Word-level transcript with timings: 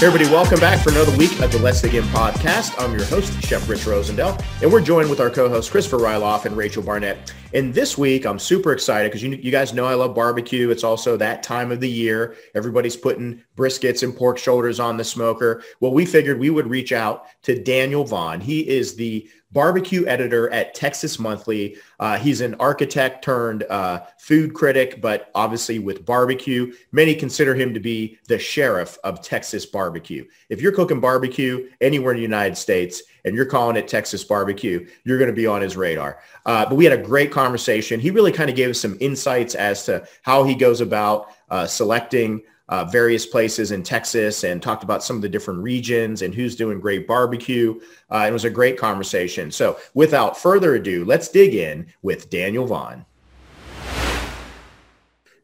everybody, 0.00 0.30
welcome 0.30 0.60
back 0.60 0.78
for 0.80 0.90
another 0.90 1.16
week 1.18 1.40
of 1.40 1.50
the 1.50 1.58
Let's 1.58 1.82
Dig 1.82 1.96
In 1.96 2.04
podcast. 2.04 2.72
I'm 2.80 2.92
your 2.92 3.04
host, 3.06 3.32
Chef 3.42 3.68
Rich 3.68 3.80
Rosendale, 3.80 4.40
and 4.62 4.72
we're 4.72 4.80
joined 4.80 5.10
with 5.10 5.18
our 5.18 5.28
co-hosts 5.28 5.68
Christopher 5.68 5.98
Ryloff 5.98 6.44
and 6.44 6.56
Rachel 6.56 6.84
Barnett. 6.84 7.34
And 7.52 7.74
this 7.74 7.98
week, 7.98 8.24
I'm 8.24 8.38
super 8.38 8.72
excited 8.72 9.10
because 9.10 9.24
you, 9.24 9.30
you 9.30 9.50
guys 9.50 9.74
know 9.74 9.86
I 9.86 9.94
love 9.94 10.14
barbecue. 10.14 10.70
It's 10.70 10.84
also 10.84 11.16
that 11.16 11.42
time 11.42 11.72
of 11.72 11.80
the 11.80 11.90
year. 11.90 12.36
Everybody's 12.54 12.96
putting 12.96 13.42
briskets 13.56 14.04
and 14.04 14.16
pork 14.16 14.38
shoulders 14.38 14.78
on 14.78 14.98
the 14.98 15.04
smoker. 15.04 15.64
Well, 15.80 15.92
we 15.92 16.06
figured 16.06 16.38
we 16.38 16.50
would 16.50 16.70
reach 16.70 16.92
out 16.92 17.26
to 17.42 17.60
Daniel 17.60 18.04
Vaughn. 18.04 18.40
He 18.40 18.68
is 18.68 18.94
the 18.94 19.28
barbecue 19.52 20.06
editor 20.06 20.50
at 20.50 20.74
Texas 20.74 21.18
Monthly. 21.18 21.76
Uh, 21.98 22.18
he's 22.18 22.40
an 22.40 22.54
architect 22.56 23.24
turned 23.24 23.64
uh, 23.64 24.02
food 24.18 24.54
critic, 24.54 25.00
but 25.00 25.30
obviously 25.34 25.78
with 25.78 26.04
barbecue. 26.04 26.72
Many 26.92 27.14
consider 27.14 27.54
him 27.54 27.72
to 27.74 27.80
be 27.80 28.18
the 28.28 28.38
sheriff 28.38 28.98
of 29.04 29.22
Texas 29.22 29.64
barbecue. 29.64 30.26
If 30.48 30.60
you're 30.60 30.72
cooking 30.72 31.00
barbecue 31.00 31.70
anywhere 31.80 32.12
in 32.12 32.18
the 32.18 32.22
United 32.22 32.56
States 32.56 33.02
and 33.24 33.34
you're 33.34 33.46
calling 33.46 33.76
it 33.76 33.88
Texas 33.88 34.22
barbecue, 34.22 34.86
you're 35.04 35.18
going 35.18 35.30
to 35.30 35.36
be 35.36 35.46
on 35.46 35.62
his 35.62 35.76
radar. 35.76 36.20
Uh, 36.44 36.66
but 36.66 36.76
we 36.76 36.84
had 36.84 36.98
a 36.98 37.02
great 37.02 37.32
conversation. 37.32 38.00
He 38.00 38.10
really 38.10 38.32
kind 38.32 38.50
of 38.50 38.56
gave 38.56 38.70
us 38.70 38.80
some 38.80 38.96
insights 39.00 39.54
as 39.54 39.84
to 39.86 40.06
how 40.22 40.44
he 40.44 40.54
goes 40.54 40.80
about 40.80 41.32
uh, 41.50 41.66
selecting 41.66 42.42
uh, 42.68 42.84
various 42.84 43.24
places 43.24 43.70
in 43.70 43.82
Texas 43.82 44.44
and 44.44 44.62
talked 44.62 44.84
about 44.84 45.02
some 45.02 45.16
of 45.16 45.22
the 45.22 45.28
different 45.28 45.60
regions 45.60 46.22
and 46.22 46.34
who's 46.34 46.54
doing 46.54 46.80
great 46.80 47.06
barbecue. 47.06 47.80
Uh, 48.10 48.26
it 48.28 48.32
was 48.32 48.44
a 48.44 48.50
great 48.50 48.78
conversation. 48.78 49.50
So 49.50 49.78
without 49.94 50.36
further 50.36 50.74
ado, 50.74 51.04
let's 51.04 51.28
dig 51.28 51.54
in 51.54 51.86
with 52.02 52.28
Daniel 52.30 52.66
Vaughn. 52.66 53.06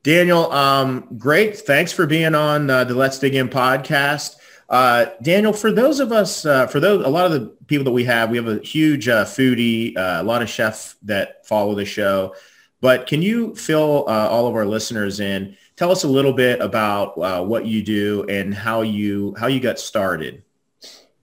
Daniel, 0.02 0.52
um, 0.52 1.08
great. 1.16 1.56
Thanks 1.56 1.90
for 1.90 2.06
being 2.06 2.34
on 2.34 2.68
uh, 2.68 2.84
the 2.84 2.94
Let's 2.94 3.18
Dig 3.18 3.34
In 3.34 3.48
podcast. 3.48 4.36
Uh, 4.68 5.06
Daniel, 5.22 5.54
for 5.54 5.72
those 5.72 5.98
of 5.98 6.12
us, 6.12 6.44
uh, 6.44 6.66
for 6.66 6.78
those, 6.78 7.06
a 7.06 7.08
lot 7.08 7.24
of 7.24 7.32
the 7.32 7.46
people 7.66 7.84
that 7.84 7.92
we 7.92 8.04
have, 8.04 8.28
we 8.28 8.36
have 8.36 8.48
a 8.48 8.58
huge 8.58 9.08
uh, 9.08 9.24
foodie, 9.24 9.96
uh, 9.96 10.20
a 10.20 10.22
lot 10.22 10.42
of 10.42 10.50
chefs 10.50 10.96
that 11.04 11.46
follow 11.46 11.74
the 11.74 11.86
show. 11.86 12.34
But 12.82 13.06
can 13.06 13.22
you 13.22 13.54
fill 13.54 14.04
all 14.04 14.46
of 14.46 14.54
our 14.54 14.66
listeners 14.66 15.20
in? 15.20 15.56
Tell 15.76 15.90
us 15.90 16.04
a 16.04 16.08
little 16.08 16.32
bit 16.32 16.60
about 16.60 17.18
uh, 17.18 17.42
what 17.44 17.66
you 17.66 17.82
do 17.82 18.24
and 18.28 18.54
how 18.54 18.82
you 18.82 19.34
how 19.38 19.48
you 19.48 19.60
got 19.60 19.78
started. 19.78 20.42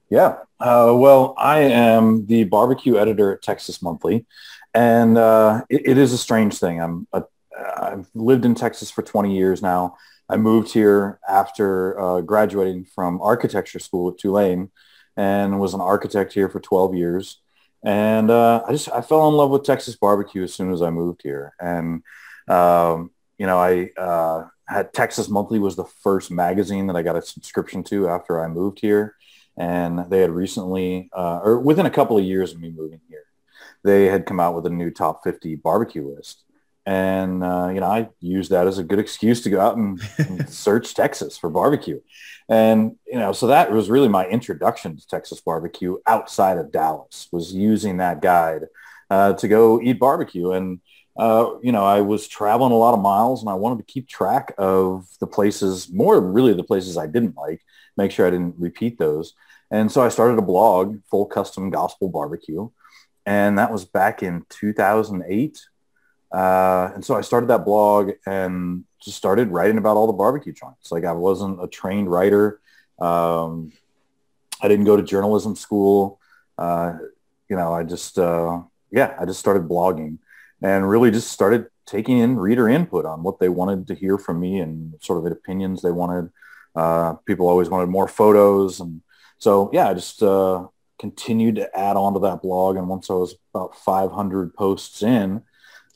Yeah, 0.09 0.39
well, 0.59 1.33
I 1.37 1.59
am 1.59 2.25
the 2.25 2.43
barbecue 2.43 2.97
editor 2.97 3.33
at 3.33 3.41
Texas 3.41 3.81
Monthly, 3.81 4.25
and 4.73 5.17
it, 5.69 5.81
it 5.85 5.97
is 5.97 6.11
a 6.11 6.17
strange 6.17 6.57
thing. 6.57 6.81
I'm 6.81 7.07
a, 7.13 7.23
I've 7.57 8.07
lived 8.13 8.45
in 8.45 8.55
Texas 8.55 8.91
for 8.91 9.01
20 9.01 9.35
years 9.35 9.61
now. 9.61 9.97
I 10.29 10.37
moved 10.37 10.71
here 10.71 11.19
after 11.27 11.99
uh, 11.99 12.21
graduating 12.21 12.85
from 12.85 13.21
architecture 13.21 13.79
school 13.79 14.11
at 14.11 14.17
Tulane 14.17 14.71
and 15.17 15.59
was 15.59 15.73
an 15.73 15.81
architect 15.81 16.33
here 16.33 16.47
for 16.47 16.61
12 16.61 16.95
years. 16.95 17.41
And 17.83 18.31
uh, 18.31 18.63
I 18.65 18.71
just, 18.71 18.89
I 18.89 19.01
fell 19.01 19.27
in 19.27 19.35
love 19.35 19.49
with 19.49 19.63
Texas 19.63 19.95
barbecue 19.97 20.43
as 20.43 20.53
soon 20.53 20.71
as 20.71 20.81
I 20.81 20.89
moved 20.89 21.21
here. 21.23 21.53
And, 21.59 22.03
um, 22.47 23.11
you 23.41 23.47
know, 23.47 23.57
I 23.57 23.89
uh, 23.97 24.45
had 24.67 24.93
Texas 24.93 25.27
Monthly 25.27 25.57
was 25.57 25.75
the 25.75 25.91
first 26.03 26.29
magazine 26.29 26.85
that 26.85 26.95
I 26.95 27.01
got 27.01 27.15
a 27.15 27.23
subscription 27.23 27.83
to 27.85 28.07
after 28.07 28.39
I 28.39 28.47
moved 28.47 28.79
here. 28.79 29.15
And 29.57 30.05
they 30.11 30.21
had 30.21 30.29
recently, 30.29 31.09
uh, 31.11 31.39
or 31.43 31.59
within 31.59 31.87
a 31.87 31.89
couple 31.89 32.19
of 32.19 32.23
years 32.23 32.53
of 32.53 32.59
me 32.59 32.69
moving 32.69 33.01
here, 33.09 33.23
they 33.83 34.05
had 34.05 34.27
come 34.27 34.39
out 34.39 34.53
with 34.53 34.67
a 34.67 34.69
new 34.69 34.91
top 34.91 35.23
50 35.23 35.55
barbecue 35.55 36.07
list. 36.07 36.43
And 36.85 37.43
uh, 37.43 37.71
you 37.73 37.79
know 37.79 37.87
I 37.87 38.09
used 38.19 38.51
that 38.51 38.67
as 38.67 38.77
a 38.77 38.83
good 38.83 38.99
excuse 38.99 39.41
to 39.41 39.49
go 39.49 39.59
out 39.59 39.75
and, 39.75 39.99
and 40.19 40.47
search 40.67 40.93
Texas 40.93 41.35
for 41.37 41.49
barbecue, 41.49 42.01
and 42.49 42.95
you 43.05 43.19
know 43.19 43.33
so 43.33 43.45
that 43.47 43.71
was 43.71 43.87
really 43.87 44.07
my 44.07 44.25
introduction 44.25 44.97
to 44.97 45.07
Texas 45.07 45.41
barbecue 45.41 45.97
outside 46.07 46.57
of 46.57 46.71
Dallas 46.71 47.27
was 47.31 47.53
using 47.53 47.97
that 47.97 48.19
guide 48.19 48.63
uh, 49.11 49.33
to 49.33 49.47
go 49.47 49.79
eat 49.79 49.99
barbecue, 49.99 50.53
and 50.53 50.79
uh, 51.17 51.55
you 51.61 51.71
know 51.71 51.83
I 51.83 52.01
was 52.01 52.27
traveling 52.27 52.71
a 52.71 52.77
lot 52.77 52.93
of 52.93 53.01
miles, 53.01 53.41
and 53.41 53.49
I 53.49 53.55
wanted 53.55 53.79
to 53.79 53.91
keep 53.91 54.07
track 54.07 54.53
of 54.57 55.07
the 55.19 55.27
places, 55.27 55.91
more 55.91 56.19
really 56.19 56.53
the 56.53 56.63
places 56.63 56.97
I 56.97 57.07
didn't 57.07 57.35
like, 57.35 57.61
make 57.97 58.11
sure 58.11 58.27
I 58.27 58.31
didn't 58.31 58.55
repeat 58.57 58.97
those, 58.97 59.33
and 59.69 59.91
so 59.91 60.01
I 60.01 60.09
started 60.09 60.37
a 60.37 60.43
blog, 60.43 61.01
Full 61.09 61.25
Custom 61.25 61.69
Gospel 61.69 62.09
Barbecue, 62.09 62.69
and 63.25 63.57
that 63.57 63.71
was 63.71 63.85
back 63.85 64.23
in 64.23 64.45
2008 64.49 65.67
uh, 66.31 66.91
and 66.93 67.03
so 67.03 67.15
I 67.15 67.21
started 67.21 67.49
that 67.49 67.65
blog 67.65 68.11
and 68.25 68.85
just 69.01 69.17
started 69.17 69.49
writing 69.49 69.77
about 69.77 69.97
all 69.97 70.07
the 70.07 70.13
barbecue 70.13 70.53
joints. 70.53 70.91
Like 70.91 71.03
I 71.03 71.11
wasn't 71.11 71.61
a 71.61 71.67
trained 71.67 72.09
writer. 72.09 72.61
Um, 72.99 73.73
I 74.61 74.67
didn't 74.67 74.85
go 74.85 74.95
to 74.95 75.03
journalism 75.03 75.55
school. 75.55 76.19
Uh, 76.57 76.93
you 77.49 77.55
know, 77.55 77.73
I 77.73 77.83
just, 77.83 78.17
uh, 78.17 78.61
yeah, 78.91 79.15
I 79.19 79.25
just 79.25 79.39
started 79.39 79.67
blogging 79.67 80.19
and 80.61 80.89
really 80.89 81.11
just 81.11 81.31
started 81.31 81.67
taking 81.85 82.19
in 82.19 82.37
reader 82.37 82.69
input 82.69 83.05
on 83.05 83.23
what 83.23 83.39
they 83.39 83.49
wanted 83.49 83.87
to 83.87 83.95
hear 83.95 84.17
from 84.17 84.39
me 84.39 84.59
and 84.59 84.93
sort 85.01 85.23
of 85.23 85.31
opinions 85.31 85.81
they 85.81 85.91
wanted. 85.91 86.31
Uh, 86.75 87.13
people 87.25 87.49
always 87.49 87.69
wanted 87.69 87.87
more 87.87 88.07
photos. 88.07 88.79
And 88.79 89.01
so, 89.37 89.69
yeah, 89.73 89.89
I 89.89 89.93
just 89.93 90.21
uh, 90.23 90.67
continued 90.99 91.55
to 91.55 91.77
add 91.77 91.97
on 91.97 92.13
to 92.13 92.19
that 92.19 92.41
blog. 92.41 92.77
And 92.77 92.87
once 92.87 93.09
I 93.09 93.13
was 93.13 93.35
about 93.53 93.75
500 93.75 94.53
posts 94.53 95.03
in, 95.03 95.43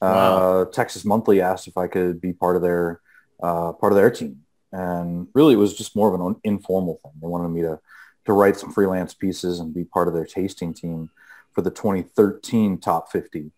Wow. 0.02 0.62
Uh, 0.62 0.66
Texas 0.66 1.06
Monthly 1.06 1.42
asked 1.42 1.68
if 1.68 1.78
I 1.78 1.88
could 1.88 2.20
be 2.22 2.34
part 2.34 2.56
of 2.56 2.62
their 2.62 3.02
uh, 3.42 3.74
part 3.74 3.92
of 3.92 3.98
their 3.98 4.12
team, 4.12 4.42
and 4.72 5.28
really 5.34 5.54
it 5.54 5.58
was 5.58 5.76
just 5.76 5.96
more 5.96 6.14
of 6.14 6.20
an 6.20 6.36
informal 6.44 7.00
thing. 7.04 7.14
They 7.22 7.28
wanted 7.28 7.50
me 7.50 7.62
to 7.62 7.80
to 8.26 8.34
write 8.34 8.58
some 8.58 8.74
freelance 8.74 9.14
pieces 9.14 9.60
and 9.60 9.74
be 9.74 9.84
part 9.84 10.08
of 10.08 10.14
their 10.14 10.26
tasting 10.26 10.74
team 10.74 11.10
for 11.54 11.62
the 11.62 11.70
2013 11.70 12.80
Top 12.80 13.12
50. 13.12 13.52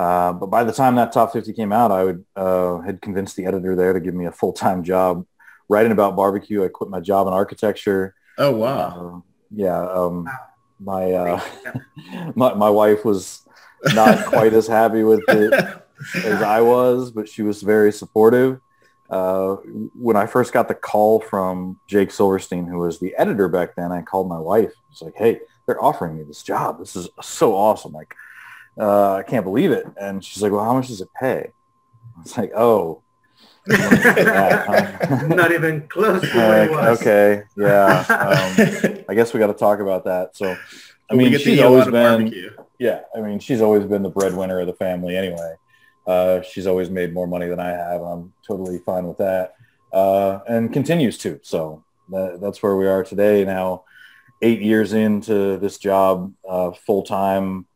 Uh, 0.00 0.32
but 0.32 0.46
by 0.46 0.64
the 0.64 0.72
time 0.72 0.94
that 0.94 1.12
Top 1.12 1.30
50 1.30 1.52
came 1.52 1.72
out, 1.72 1.92
I 1.92 2.04
would 2.04 2.24
uh, 2.34 2.78
had 2.78 3.02
convinced 3.02 3.36
the 3.36 3.44
editor 3.44 3.76
there 3.76 3.92
to 3.92 4.00
give 4.00 4.14
me 4.14 4.24
a 4.24 4.32
full 4.32 4.54
time 4.54 4.82
job 4.82 5.26
writing 5.68 5.92
about 5.92 6.16
barbecue. 6.16 6.64
I 6.64 6.68
quit 6.68 6.88
my 6.88 7.00
job 7.00 7.26
in 7.26 7.34
architecture. 7.34 8.14
Oh 8.38 8.50
wow! 8.52 9.18
Uh, 9.18 9.20
yeah, 9.54 9.78
um, 9.78 10.26
my, 10.78 11.12
uh, 11.12 11.40
my 12.34 12.54
my 12.54 12.70
wife 12.70 13.04
was 13.04 13.46
not 13.92 14.24
quite 14.24 14.54
as 14.54 14.66
happy 14.66 15.02
with 15.02 15.22
it 15.28 15.52
as 16.14 16.40
I 16.40 16.62
was, 16.62 17.10
but 17.10 17.28
she 17.28 17.42
was 17.42 17.60
very 17.60 17.92
supportive. 17.92 18.58
Uh, 19.10 19.56
when 19.94 20.16
I 20.16 20.24
first 20.24 20.54
got 20.54 20.68
the 20.68 20.74
call 20.74 21.20
from 21.20 21.78
Jake 21.88 22.10
Silverstein, 22.10 22.66
who 22.66 22.78
was 22.78 23.00
the 23.00 23.14
editor 23.16 23.48
back 23.48 23.76
then, 23.76 23.92
I 23.92 24.00
called 24.00 24.30
my 24.30 24.38
wife. 24.38 24.72
It's 24.90 25.02
like, 25.02 25.16
hey, 25.16 25.40
they're 25.66 25.84
offering 25.84 26.16
me 26.16 26.22
this 26.22 26.42
job. 26.42 26.78
This 26.78 26.96
is 26.96 27.10
so 27.20 27.54
awesome. 27.54 27.92
Like, 27.92 28.14
uh, 28.80 29.14
I 29.14 29.22
can't 29.22 29.44
believe 29.44 29.70
it. 29.70 29.86
And 30.00 30.24
she's 30.24 30.42
like, 30.42 30.52
well, 30.52 30.64
how 30.64 30.74
much 30.74 30.88
does 30.88 31.00
it 31.00 31.08
pay? 31.18 31.52
It's 32.22 32.36
like, 32.36 32.52
oh, 32.56 33.02
not 33.66 35.52
even 35.52 35.86
close 35.88 36.22
to 36.22 36.68
was. 36.70 37.00
Okay, 37.00 37.42
yeah. 37.56 38.04
Um, 38.90 39.04
I 39.08 39.14
guess 39.14 39.34
we 39.34 39.38
got 39.38 39.48
to 39.48 39.54
talk 39.54 39.80
about 39.80 40.04
that. 40.04 40.34
So, 40.34 40.56
I 41.10 41.14
mean, 41.14 41.36
she's 41.38 41.60
always 41.60 41.84
been, 41.84 41.92
barbecue. 41.92 42.50
yeah. 42.78 43.02
I 43.14 43.20
mean, 43.20 43.38
she's 43.38 43.60
always 43.60 43.84
been 43.84 44.02
the 44.02 44.10
breadwinner 44.10 44.60
of 44.60 44.66
the 44.66 44.72
family 44.72 45.16
anyway. 45.16 45.54
Uh, 46.06 46.40
she's 46.40 46.66
always 46.66 46.88
made 46.88 47.12
more 47.12 47.26
money 47.26 47.46
than 47.48 47.60
I 47.60 47.68
have. 47.68 48.00
I'm 48.00 48.32
totally 48.46 48.78
fine 48.78 49.06
with 49.06 49.18
that, 49.18 49.54
uh, 49.92 50.40
and 50.48 50.72
continues 50.72 51.18
to. 51.18 51.38
So 51.42 51.84
that, 52.08 52.40
that's 52.40 52.62
where 52.62 52.76
we 52.76 52.86
are 52.86 53.04
today. 53.04 53.44
Now, 53.44 53.84
eight 54.42 54.62
years 54.62 54.94
into 54.94 55.58
this 55.58 55.76
job, 55.76 56.32
uh, 56.48 56.72
full 56.72 57.02
time, 57.02 57.66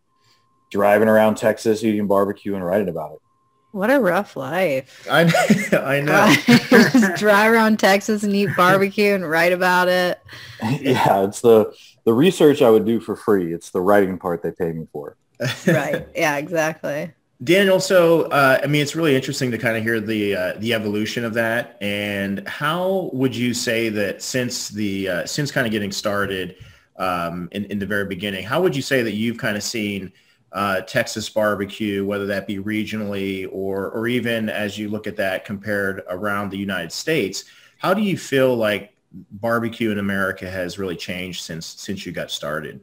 driving 0.74 1.06
around 1.06 1.36
Texas, 1.36 1.84
eating 1.84 2.08
barbecue, 2.08 2.56
and 2.56 2.66
writing 2.66 2.88
about 2.88 3.12
it. 3.12 3.20
What 3.70 3.92
a 3.92 4.00
rough 4.00 4.36
life. 4.36 5.06
I, 5.08 5.20
I 5.72 6.00
know. 6.00 6.34
Just 6.68 7.14
drive 7.20 7.52
around 7.52 7.78
Texas 7.78 8.24
and 8.24 8.34
eat 8.34 8.50
barbecue 8.56 9.14
and 9.14 9.28
write 9.28 9.52
about 9.52 9.86
it. 9.86 10.20
Yeah, 10.80 11.24
it's 11.24 11.42
the 11.42 11.74
the 12.04 12.12
research 12.12 12.62
I 12.62 12.70
would 12.70 12.86
do 12.86 12.98
for 12.98 13.14
free. 13.14 13.52
It's 13.52 13.70
the 13.70 13.82
writing 13.82 14.18
part 14.18 14.42
they 14.42 14.50
pay 14.50 14.72
me 14.72 14.86
for. 14.90 15.16
right. 15.66 16.08
Yeah, 16.16 16.38
exactly. 16.38 17.12
Daniel, 17.42 17.78
so 17.78 18.22
uh, 18.22 18.60
I 18.62 18.66
mean, 18.66 18.80
it's 18.80 18.96
really 18.96 19.14
interesting 19.14 19.50
to 19.50 19.58
kind 19.58 19.76
of 19.76 19.82
hear 19.82 20.00
the 20.00 20.34
uh, 20.34 20.54
the 20.58 20.72
evolution 20.72 21.24
of 21.24 21.34
that, 21.34 21.76
and 21.82 22.48
how 22.48 23.10
would 23.12 23.36
you 23.36 23.52
say 23.52 23.90
that 23.90 24.22
since 24.22 24.70
the 24.70 25.08
uh, 25.08 25.26
since 25.26 25.52
kind 25.52 25.66
of 25.66 25.70
getting 25.70 25.92
started 25.92 26.56
um, 26.96 27.48
in 27.52 27.66
in 27.66 27.78
the 27.78 27.86
very 27.86 28.06
beginning, 28.06 28.44
how 28.44 28.62
would 28.62 28.74
you 28.74 28.82
say 28.82 29.02
that 29.02 29.12
you've 29.12 29.36
kind 29.36 29.56
of 29.56 29.62
seen 29.62 30.12
uh, 30.54 30.80
Texas 30.82 31.28
barbecue, 31.28 32.06
whether 32.06 32.26
that 32.26 32.46
be 32.46 32.58
regionally 32.58 33.48
or 33.50 33.90
or 33.90 34.06
even 34.06 34.48
as 34.48 34.78
you 34.78 34.88
look 34.88 35.06
at 35.06 35.16
that 35.16 35.44
compared 35.44 36.02
around 36.08 36.50
the 36.50 36.56
United 36.56 36.92
States? 36.92 37.44
How 37.78 37.92
do 37.92 38.00
you 38.00 38.16
feel 38.16 38.56
like 38.56 38.96
barbecue 39.32 39.90
in 39.90 39.98
America 39.98 40.48
has 40.48 40.78
really 40.78 40.96
changed 40.96 41.42
since 41.42 41.66
since 41.66 42.06
you 42.06 42.12
got 42.12 42.30
started? 42.30 42.80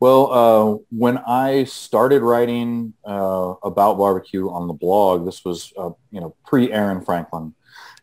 Well, 0.00 0.32
uh, 0.32 0.78
when 0.90 1.18
I 1.18 1.64
started 1.64 2.22
writing 2.22 2.92
uh, 3.04 3.54
about 3.62 3.96
barbecue 3.96 4.50
on 4.50 4.66
the 4.66 4.74
blog, 4.74 5.24
this 5.24 5.44
was 5.44 5.72
uh, 5.76 5.90
you 6.10 6.20
know 6.20 6.34
pre 6.46 6.72
Aaron 6.72 7.02
Franklin, 7.02 7.54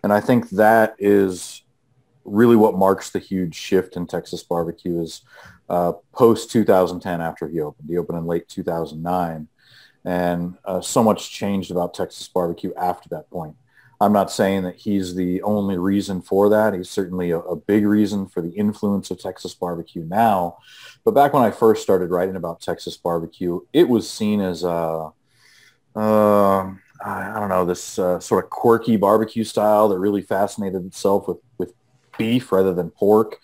and 0.04 0.14
I 0.14 0.22
think 0.22 0.50
that 0.52 0.96
is 1.00 1.64
really 2.24 2.56
what 2.56 2.78
marks 2.78 3.10
the 3.10 3.20
huge 3.20 3.56
shift 3.56 3.96
in 3.96 4.08
Texas 4.08 4.44
barbecue 4.44 5.02
is 5.02 5.22
uh, 5.70 5.94
post 6.14 6.52
2010 6.52 7.22
after 7.22 7.48
he 7.48 7.60
opened. 7.60 7.90
He 7.90 7.98
opened 7.98 8.20
in 8.20 8.26
late 8.26 8.48
2009, 8.50 9.48
and 10.06 10.58
uh, 10.66 10.82
so 10.82 11.04
much 11.04 11.32
changed 11.32 11.72
about 11.72 11.94
Texas 11.94 12.28
barbecue 12.28 12.74
after 12.76 13.10
that 13.10 13.30
point. 13.30 13.56
I'm 14.04 14.14
not 14.14 14.32
saying 14.32 14.64
that 14.64 14.76
he's 14.76 15.16
the 15.16 15.42
only 15.44 15.78
reason 15.78 16.22
for 16.22 16.50
that. 16.50 16.74
He's 16.74 16.90
certainly 16.90 17.32
a, 17.32 17.40
a, 17.40 17.56
big 17.56 17.86
reason 17.86 18.28
for 18.28 18.42
the 18.42 18.50
influence 18.50 19.12
of 19.12 19.20
Texas 19.20 19.54
barbecue 19.54 20.04
now. 20.04 20.58
But 21.06 21.14
back 21.14 21.32
when 21.32 21.44
I 21.44 21.52
first 21.52 21.84
started 21.84 22.10
writing 22.10 22.36
about 22.36 22.60
Texas 22.60 22.98
barbecue, 22.98 23.62
it 23.72 23.88
was 23.88 24.10
seen 24.10 24.42
as 24.42 24.64
a, 24.64 25.12
uh, 25.96 26.72
I 27.06 27.40
don't 27.40 27.50
know, 27.50 27.66
this 27.66 27.98
uh, 27.98 28.20
sort 28.20 28.44
of 28.44 28.50
quirky 28.50 28.98
barbecue 28.98 29.44
style 29.44 29.90
that 29.90 30.00
really 30.00 30.22
fascinated 30.22 30.86
itself 30.86 31.28
with, 31.28 31.38
with 31.58 31.74
beef 32.18 32.52
rather 32.52 32.74
than 32.74 32.90
pork. 32.90 33.40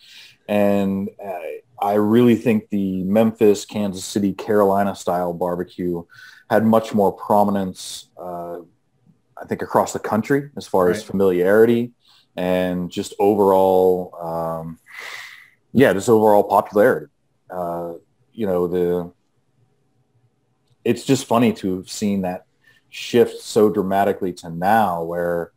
And 0.47 1.09
uh, 1.23 1.39
I 1.81 1.93
really 1.93 2.35
think 2.35 2.69
the 2.69 3.03
Memphis, 3.03 3.65
Kansas 3.65 4.05
City, 4.05 4.33
Carolina 4.33 4.95
style 4.95 5.33
barbecue 5.33 6.03
had 6.49 6.65
much 6.65 6.93
more 6.93 7.11
prominence, 7.11 8.09
uh, 8.17 8.59
I 9.37 9.45
think, 9.47 9.61
across 9.61 9.93
the 9.93 9.99
country 9.99 10.49
as 10.57 10.67
far 10.67 10.87
right. 10.87 10.95
as 10.95 11.03
familiarity 11.03 11.91
and 12.35 12.89
just 12.89 13.13
overall, 13.19 14.15
um, 14.21 14.79
yeah, 15.73 15.93
just 15.93 16.09
overall 16.09 16.43
popularity. 16.43 17.07
Uh, 17.49 17.93
you 18.33 18.45
know, 18.45 18.67
the 18.67 19.11
it's 20.85 21.03
just 21.03 21.25
funny 21.25 21.53
to 21.53 21.77
have 21.77 21.89
seen 21.89 22.21
that 22.21 22.45
shift 22.89 23.41
so 23.41 23.69
dramatically 23.69 24.33
to 24.33 24.49
now 24.49 25.03
where, 25.03 25.51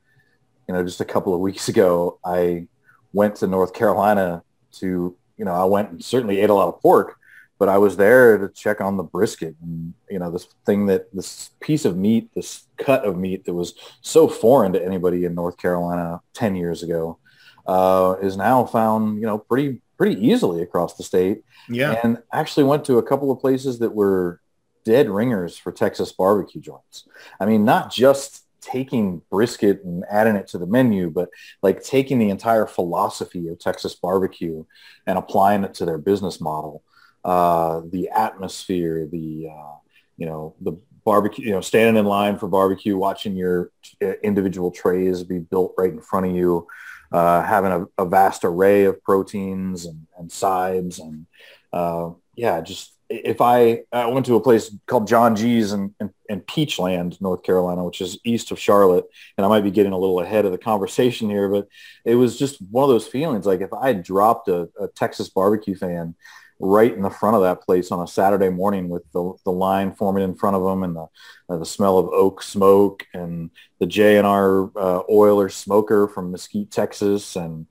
you 0.69 0.75
know, 0.75 0.83
just 0.83 1.01
a 1.01 1.05
couple 1.05 1.33
of 1.33 1.41
weeks 1.41 1.69
ago, 1.71 2.19
I 2.25 2.67
went 3.13 3.37
to 3.37 3.47
North 3.47 3.73
Carolina 3.73 4.43
to, 4.73 5.17
you 5.37 5.45
know, 5.45 5.53
I 5.53 5.65
went 5.65 5.91
and 5.91 6.05
certainly 6.05 6.41
ate 6.41 6.51
a 6.51 6.55
lot 6.55 6.69
of 6.69 6.81
pork, 6.81 7.17
but 7.59 7.69
I 7.69 7.79
was 7.79 7.97
there 7.97 8.39
to 8.39 8.49
check 8.49 8.81
on 8.81 8.97
the 8.97 9.03
brisket 9.03 9.55
and, 9.63 9.95
you 10.11 10.19
know, 10.19 10.31
this 10.31 10.49
thing 10.67 10.87
that 10.87 11.13
this 11.15 11.51
piece 11.61 11.85
of 11.85 11.97
meat, 11.97 12.31
this 12.35 12.65
cut 12.77 13.05
of 13.05 13.17
meat 13.17 13.45
that 13.45 13.55
was 13.55 13.75
so 14.01 14.29
foreign 14.29 14.73
to 14.73 14.85
anybody 14.85 15.25
in 15.25 15.35
North 15.35 15.57
Carolina 15.59 16.21
10 16.35 16.57
years 16.57 16.83
ago 16.83 17.19
uh, 17.67 18.17
is 18.21 18.37
now 18.37 18.65
found, 18.65 19.21
you 19.21 19.27
know, 19.27 19.39
pretty, 19.39 19.81
pretty 19.97 20.21
easily 20.27 20.63
across 20.63 20.97
the 20.97 21.05
state. 21.05 21.45
Yeah. 21.69 22.01
And 22.03 22.19
actually 22.33 22.65
went 22.65 22.85
to 22.87 22.99
a 22.99 23.03
couple 23.03 23.31
of 23.31 23.41
places 23.41 23.79
that 23.79 23.95
were 23.95 24.41
dead 24.85 25.09
ringers 25.09 25.57
for 25.57 25.73
Texas 25.73 26.13
barbecue 26.13 26.61
joints. 26.61 27.07
I 27.39 27.47
mean, 27.47 27.65
not 27.65 27.93
just 27.93 28.42
taking 28.63 29.21
brisket 29.31 29.83
and 29.85 30.05
adding 30.11 30.37
it 30.37 30.47
to 30.47 30.59
the 30.59 30.67
menu, 30.67 31.11
but 31.11 31.29
like 31.63 31.83
taking 31.83 32.19
the 32.19 32.31
entire 32.31 32.67
philosophy 32.67 33.49
of 33.49 33.59
Texas 33.59 33.95
barbecue 33.95 34.65
and 35.07 35.19
applying 35.19 35.65
it 35.65 35.75
to 35.75 35.85
their 35.85 35.99
business 35.99 36.41
model. 36.41 36.83
Uh, 37.25 37.83
the 37.91 38.09
atmosphere, 38.09 39.07
the, 39.07 39.49
uh, 39.53 39.75
you 40.17 40.27
know, 40.27 40.55
the 40.61 40.73
barbecue, 41.05 41.47
you 41.47 41.53
know, 41.53 41.61
standing 41.61 41.97
in 41.97 42.07
line 42.07 42.39
for 42.39 42.49
barbecue, 42.49 42.97
watching 42.97 43.37
your 43.37 43.71
uh, 44.03 44.13
individual 44.23 44.71
trays 44.71 45.23
be 45.23 45.39
built 45.39 45.75
right 45.77 45.93
in 45.93 46.01
front 46.01 46.27
of 46.27 46.35
you, 46.35 46.67
uh, 47.13 47.43
having 47.43 47.73
a, 47.73 48.03
a, 48.03 48.07
vast 48.07 48.45
array 48.45 48.85
of 48.85 49.03
proteins 49.03 49.85
and, 49.85 50.07
and 50.19 50.33
sides 50.33 50.99
and, 50.99 51.27
uh, 51.73 52.11
yeah, 52.37 52.61
just 52.61 52.92
if 53.13 53.41
I, 53.41 53.83
I 53.93 54.07
went 54.07 54.27
to 54.27 54.37
a 54.37 54.41
place 54.41 54.75
called 54.87 55.07
Jon 55.07 55.37
G's 55.37 55.73
in, 55.73 55.95
in, 56.01 56.13
in, 56.29 56.41
Peachland, 56.41 57.21
North 57.21 57.43
Carolina, 57.43 57.85
which 57.85 58.01
is 58.01 58.19
east 58.25 58.51
of 58.51 58.59
Charlotte, 58.59 59.05
and 59.37 59.45
I 59.45 59.49
might 59.49 59.65
be 59.65 59.71
getting 59.71 59.93
a 59.93 59.99
little 59.99 60.21
ahead 60.21 60.45
of 60.45 60.53
the 60.53 60.59
conversation 60.59 61.29
here, 61.29 61.49
but 61.49 61.69
it 62.05 62.15
was 62.15 62.39
just 62.39 62.61
one 62.71 62.85
of 62.85 62.91
those 62.91 63.07
feelings. 63.07 63.47
Like 63.47 63.61
if 63.61 63.73
I 63.73 63.89
had 63.89 64.03
dropped 64.03 64.49
a, 64.49 64.69
a 64.81 64.89
Texas 64.89 65.29
barbecue 65.29 65.77
fan 65.77 66.15
right 66.59 66.95
in 66.95 67.03
the 67.03 67.11
front 67.11 67.37
of 67.37 67.43
that 67.43 67.61
place 67.61 67.91
on 67.91 68.03
a 68.03 68.07
Saturday 68.07 68.49
morning 68.49 68.89
with 68.89 69.03
the, 69.13 69.35
the 69.45 69.51
line 69.51 69.93
forming 69.93 70.23
in 70.23 70.35
front 70.35 70.57
of 70.57 70.63
them 70.63 70.85
and 70.85 70.97
the, 70.97 71.07
uh, 71.49 71.57
the 71.57 71.67
smell 71.67 71.99
of 71.99 72.07
oak 72.07 72.43
smoke 72.43 73.07
and 73.13 73.51
the 73.81 73.87
J&R 73.87 74.65
uh, 74.77 75.03
Oyler 75.11 75.51
smoker 75.51 76.07
from 76.07 76.31
Mesquite, 76.31 76.71
Texas, 76.71 77.37
and 77.37 77.67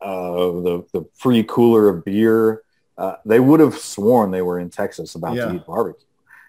uh, 0.00 0.30
the, 0.30 0.84
the 0.92 1.08
free 1.14 1.42
cooler 1.42 1.88
of 1.88 2.04
beer 2.04 2.62
uh, 2.96 3.16
they 3.24 3.40
would 3.40 3.60
have 3.60 3.74
sworn 3.74 4.30
they 4.30 4.42
were 4.42 4.58
in 4.58 4.70
Texas 4.70 5.14
about 5.14 5.36
yeah. 5.36 5.46
to 5.46 5.56
eat 5.56 5.66
barbecue. 5.66 6.06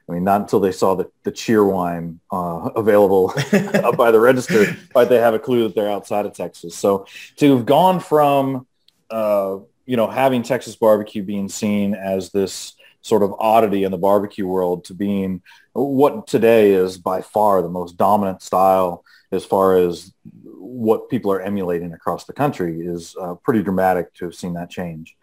I 0.07 0.11
mean, 0.11 0.23
not 0.23 0.41
until 0.41 0.59
they 0.59 0.71
saw 0.71 0.93
the, 0.93 1.09
the 1.23 1.31
Cheerwine 1.31 2.19
uh, 2.31 2.69
available 2.75 3.33
by 3.97 4.11
the 4.11 4.19
register, 4.19 4.77
but 4.93 5.09
they 5.09 5.17
have 5.17 5.33
a 5.33 5.39
clue 5.39 5.63
that 5.63 5.75
they're 5.75 5.91
outside 5.91 6.25
of 6.25 6.33
Texas. 6.33 6.75
So 6.75 7.07
to 7.37 7.55
have 7.57 7.65
gone 7.65 7.99
from, 7.99 8.67
uh, 9.09 9.57
you 9.85 9.97
know, 9.97 10.07
having 10.07 10.43
Texas 10.43 10.75
barbecue 10.75 11.23
being 11.23 11.49
seen 11.49 11.93
as 11.93 12.31
this 12.31 12.73
sort 13.01 13.21
of 13.21 13.33
oddity 13.37 13.83
in 13.83 13.91
the 13.91 13.97
barbecue 13.97 14.47
world 14.47 14.83
to 14.83 14.93
being 14.95 15.41
what 15.73 16.25
today 16.25 16.71
is 16.71 16.97
by 16.97 17.21
far 17.21 17.61
the 17.61 17.69
most 17.69 17.97
dominant 17.97 18.41
style 18.41 19.03
as 19.31 19.45
far 19.45 19.77
as 19.77 20.11
what 20.43 21.09
people 21.09 21.31
are 21.31 21.41
emulating 21.41 21.93
across 21.93 22.25
the 22.25 22.33
country 22.33 22.81
is 22.81 23.15
uh, 23.21 23.35
pretty 23.35 23.61
dramatic 23.61 24.11
to 24.15 24.25
have 24.25 24.33
seen 24.33 24.53
that 24.53 24.71
change. 24.71 25.15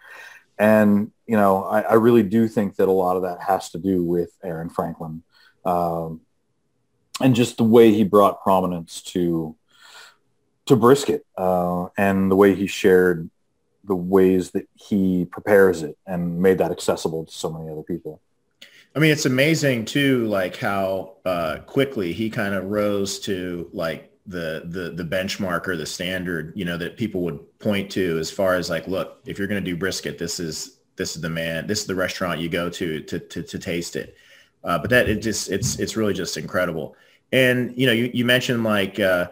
And, 0.62 1.11
you 1.26 1.37
know, 1.37 1.64
I, 1.64 1.81
I, 1.81 1.94
really 1.94 2.23
do 2.23 2.47
think 2.47 2.76
that 2.76 2.87
a 2.87 2.93
lot 2.93 3.17
of 3.17 3.23
that 3.23 3.41
has 3.41 3.70
to 3.70 3.79
do 3.79 4.05
with 4.05 4.31
Aaron 4.44 4.70
Franklin 4.70 5.25
um, 5.64 6.20
and 7.20 7.35
just 7.35 7.56
the 7.56 7.64
way 7.64 7.93
he 7.93 8.05
brought 8.05 8.44
prominence 8.44 9.03
to 9.03 9.56
to 10.67 10.76
brisket 10.76 11.26
uh, 11.37 11.87
and 11.97 12.31
the 12.31 12.37
way 12.37 12.55
he 12.55 12.69
shared 12.69 13.29
the 13.82 13.97
ways 13.97 14.53
that 14.53 14.69
he 14.75 15.25
prepares 15.25 15.82
it 15.82 15.99
and 16.06 16.38
made 16.41 16.59
that 16.59 16.70
accessible 16.70 17.25
to 17.25 17.32
so 17.32 17.50
many 17.50 17.69
other 17.69 17.82
people. 17.82 18.20
I 18.94 19.00
mean, 19.00 19.11
it's 19.11 19.26
amazing 19.26 19.87
too, 19.87 20.29
like 20.29 20.55
how 20.59 21.14
uh, 21.25 21.59
quickly 21.67 22.12
he 22.12 22.31
kind 22.31 22.55
of 22.55 22.67
rose 22.67 23.19
to 23.20 23.69
like 23.73 24.12
the 24.27 24.63
the 24.67 24.91
the 24.91 25.05
benchmark 25.05 25.67
or 25.67 25.77
the 25.77 25.85
standard 25.85 26.53
you 26.55 26.65
know 26.65 26.77
that 26.77 26.97
people 26.97 27.23
would 27.23 27.59
point 27.59 27.91
to 27.91 28.19
as 28.19 28.31
far 28.31 28.55
as 28.55 28.71
like 28.71 28.87
look 28.87 29.19
if 29.27 29.37
you're 29.37 29.49
going 29.49 29.63
to 29.63 29.71
do 29.71 29.77
brisket 29.77 30.17
this 30.17 30.39
is 30.39 30.79
this 30.97 31.17
is 31.17 31.23
the 31.23 31.31
man 31.31 31.67
this 31.67 31.81
is 31.81 31.87
the 31.87 31.95
restaurant 31.95 32.41
you 32.41 32.49
go 32.49 32.69
to 32.69 33.01
to 33.01 33.19
to, 33.19 33.43
to 33.43 33.59
taste 33.59 33.97
it. 33.97 34.17
Uh, 34.64 34.79
but 34.79 34.91
that 34.91 35.09
it 35.09 35.17
just 35.17 35.50
it's 35.50 35.79
it's 35.79 35.97
really 35.97 36.14
just 36.14 36.37
incredible. 36.37 36.95
And 37.33 37.76
you 37.76 37.87
know 37.87 37.93
you, 37.93 38.11
you 38.12 38.25
mentioned 38.25 38.62
like 38.62 39.00
uh, 39.00 39.29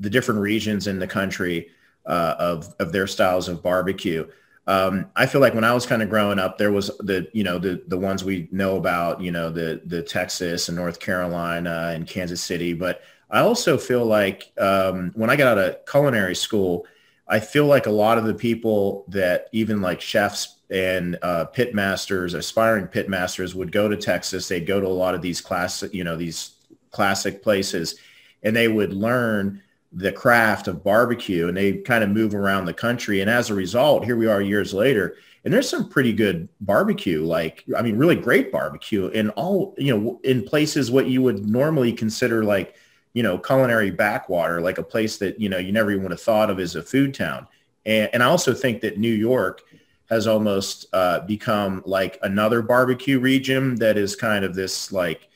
the 0.00 0.10
different 0.10 0.40
regions 0.40 0.86
in 0.86 0.98
the 0.98 1.06
country 1.06 1.68
uh, 2.06 2.34
of 2.38 2.74
of 2.78 2.92
their 2.92 3.06
styles 3.06 3.48
of 3.48 3.62
barbecue. 3.62 4.26
Um, 4.68 5.06
I 5.14 5.26
feel 5.26 5.40
like 5.40 5.54
when 5.54 5.62
I 5.62 5.72
was 5.72 5.86
kind 5.86 6.02
of 6.02 6.10
growing 6.10 6.40
up, 6.40 6.58
there 6.58 6.72
was 6.72 6.88
the, 6.98 7.28
you 7.32 7.44
know, 7.44 7.56
the, 7.56 7.84
the 7.86 7.96
ones 7.96 8.24
we 8.24 8.48
know 8.50 8.76
about, 8.76 9.20
you 9.20 9.30
know, 9.30 9.48
the, 9.48 9.80
the 9.84 10.02
Texas 10.02 10.68
and 10.68 10.76
North 10.76 10.98
Carolina 10.98 11.92
and 11.94 12.04
Kansas 12.04 12.42
City, 12.42 12.72
but 12.72 13.02
I 13.30 13.40
also 13.40 13.76
feel 13.76 14.04
like 14.04 14.52
um, 14.58 15.10
when 15.14 15.30
I 15.30 15.36
got 15.36 15.58
out 15.58 15.64
of 15.64 15.86
culinary 15.86 16.36
school, 16.36 16.86
I 17.28 17.40
feel 17.40 17.66
like 17.66 17.86
a 17.86 17.90
lot 17.90 18.18
of 18.18 18.24
the 18.24 18.34
people 18.34 19.04
that 19.08 19.48
even 19.52 19.82
like 19.82 20.00
chefs 20.00 20.60
and 20.70 21.18
uh, 21.22 21.46
pit 21.46 21.74
masters, 21.74 22.34
aspiring 22.34 22.86
pit 22.86 23.08
masters 23.08 23.54
would 23.54 23.72
go 23.72 23.88
to 23.88 23.96
Texas. 23.96 24.46
They'd 24.46 24.66
go 24.66 24.80
to 24.80 24.86
a 24.86 24.88
lot 24.88 25.14
of 25.14 25.22
these 25.22 25.40
classic, 25.40 25.92
you 25.92 26.04
know, 26.04 26.16
these 26.16 26.52
classic 26.90 27.42
places 27.42 27.96
and 28.42 28.54
they 28.54 28.68
would 28.68 28.92
learn 28.92 29.62
the 29.92 30.12
craft 30.12 30.68
of 30.68 30.84
barbecue 30.84 31.48
and 31.48 31.56
they 31.56 31.78
kind 31.78 32.04
of 32.04 32.10
move 32.10 32.34
around 32.34 32.64
the 32.64 32.74
country. 32.74 33.20
And 33.20 33.30
as 33.30 33.50
a 33.50 33.54
result, 33.54 34.04
here 34.04 34.16
we 34.16 34.26
are 34.26 34.40
years 34.40 34.72
later 34.72 35.16
and 35.46 35.54
there's 35.54 35.68
some 35.68 35.88
pretty 35.88 36.12
good 36.12 36.48
barbecue 36.60 37.24
like 37.24 37.64
i 37.78 37.80
mean 37.80 37.96
really 37.96 38.16
great 38.16 38.50
barbecue 38.50 39.06
in 39.08 39.30
all 39.30 39.74
you 39.78 39.96
know 39.96 40.20
in 40.24 40.42
places 40.42 40.90
what 40.90 41.06
you 41.06 41.22
would 41.22 41.48
normally 41.48 41.92
consider 41.92 42.44
like 42.44 42.74
you 43.16 43.22
know, 43.22 43.38
culinary 43.38 43.90
backwater, 43.90 44.60
like 44.60 44.76
a 44.76 44.82
place 44.82 45.16
that, 45.16 45.40
you 45.40 45.48
know, 45.48 45.56
you 45.56 45.72
never 45.72 45.90
even 45.90 46.02
would 46.02 46.12
have 46.12 46.20
thought 46.20 46.50
of 46.50 46.60
as 46.60 46.76
a 46.76 46.82
food 46.82 47.14
town. 47.14 47.46
And, 47.86 48.10
and 48.12 48.22
I 48.22 48.26
also 48.26 48.52
think 48.52 48.82
that 48.82 48.98
New 48.98 49.08
York 49.08 49.62
has 50.10 50.26
almost 50.26 50.84
uh, 50.92 51.20
become 51.20 51.82
like 51.86 52.18
another 52.20 52.60
barbecue 52.60 53.18
region 53.18 53.74
that 53.76 53.96
is 53.96 54.14
kind 54.16 54.44
of 54.44 54.54
this 54.54 54.92
like 54.92 55.30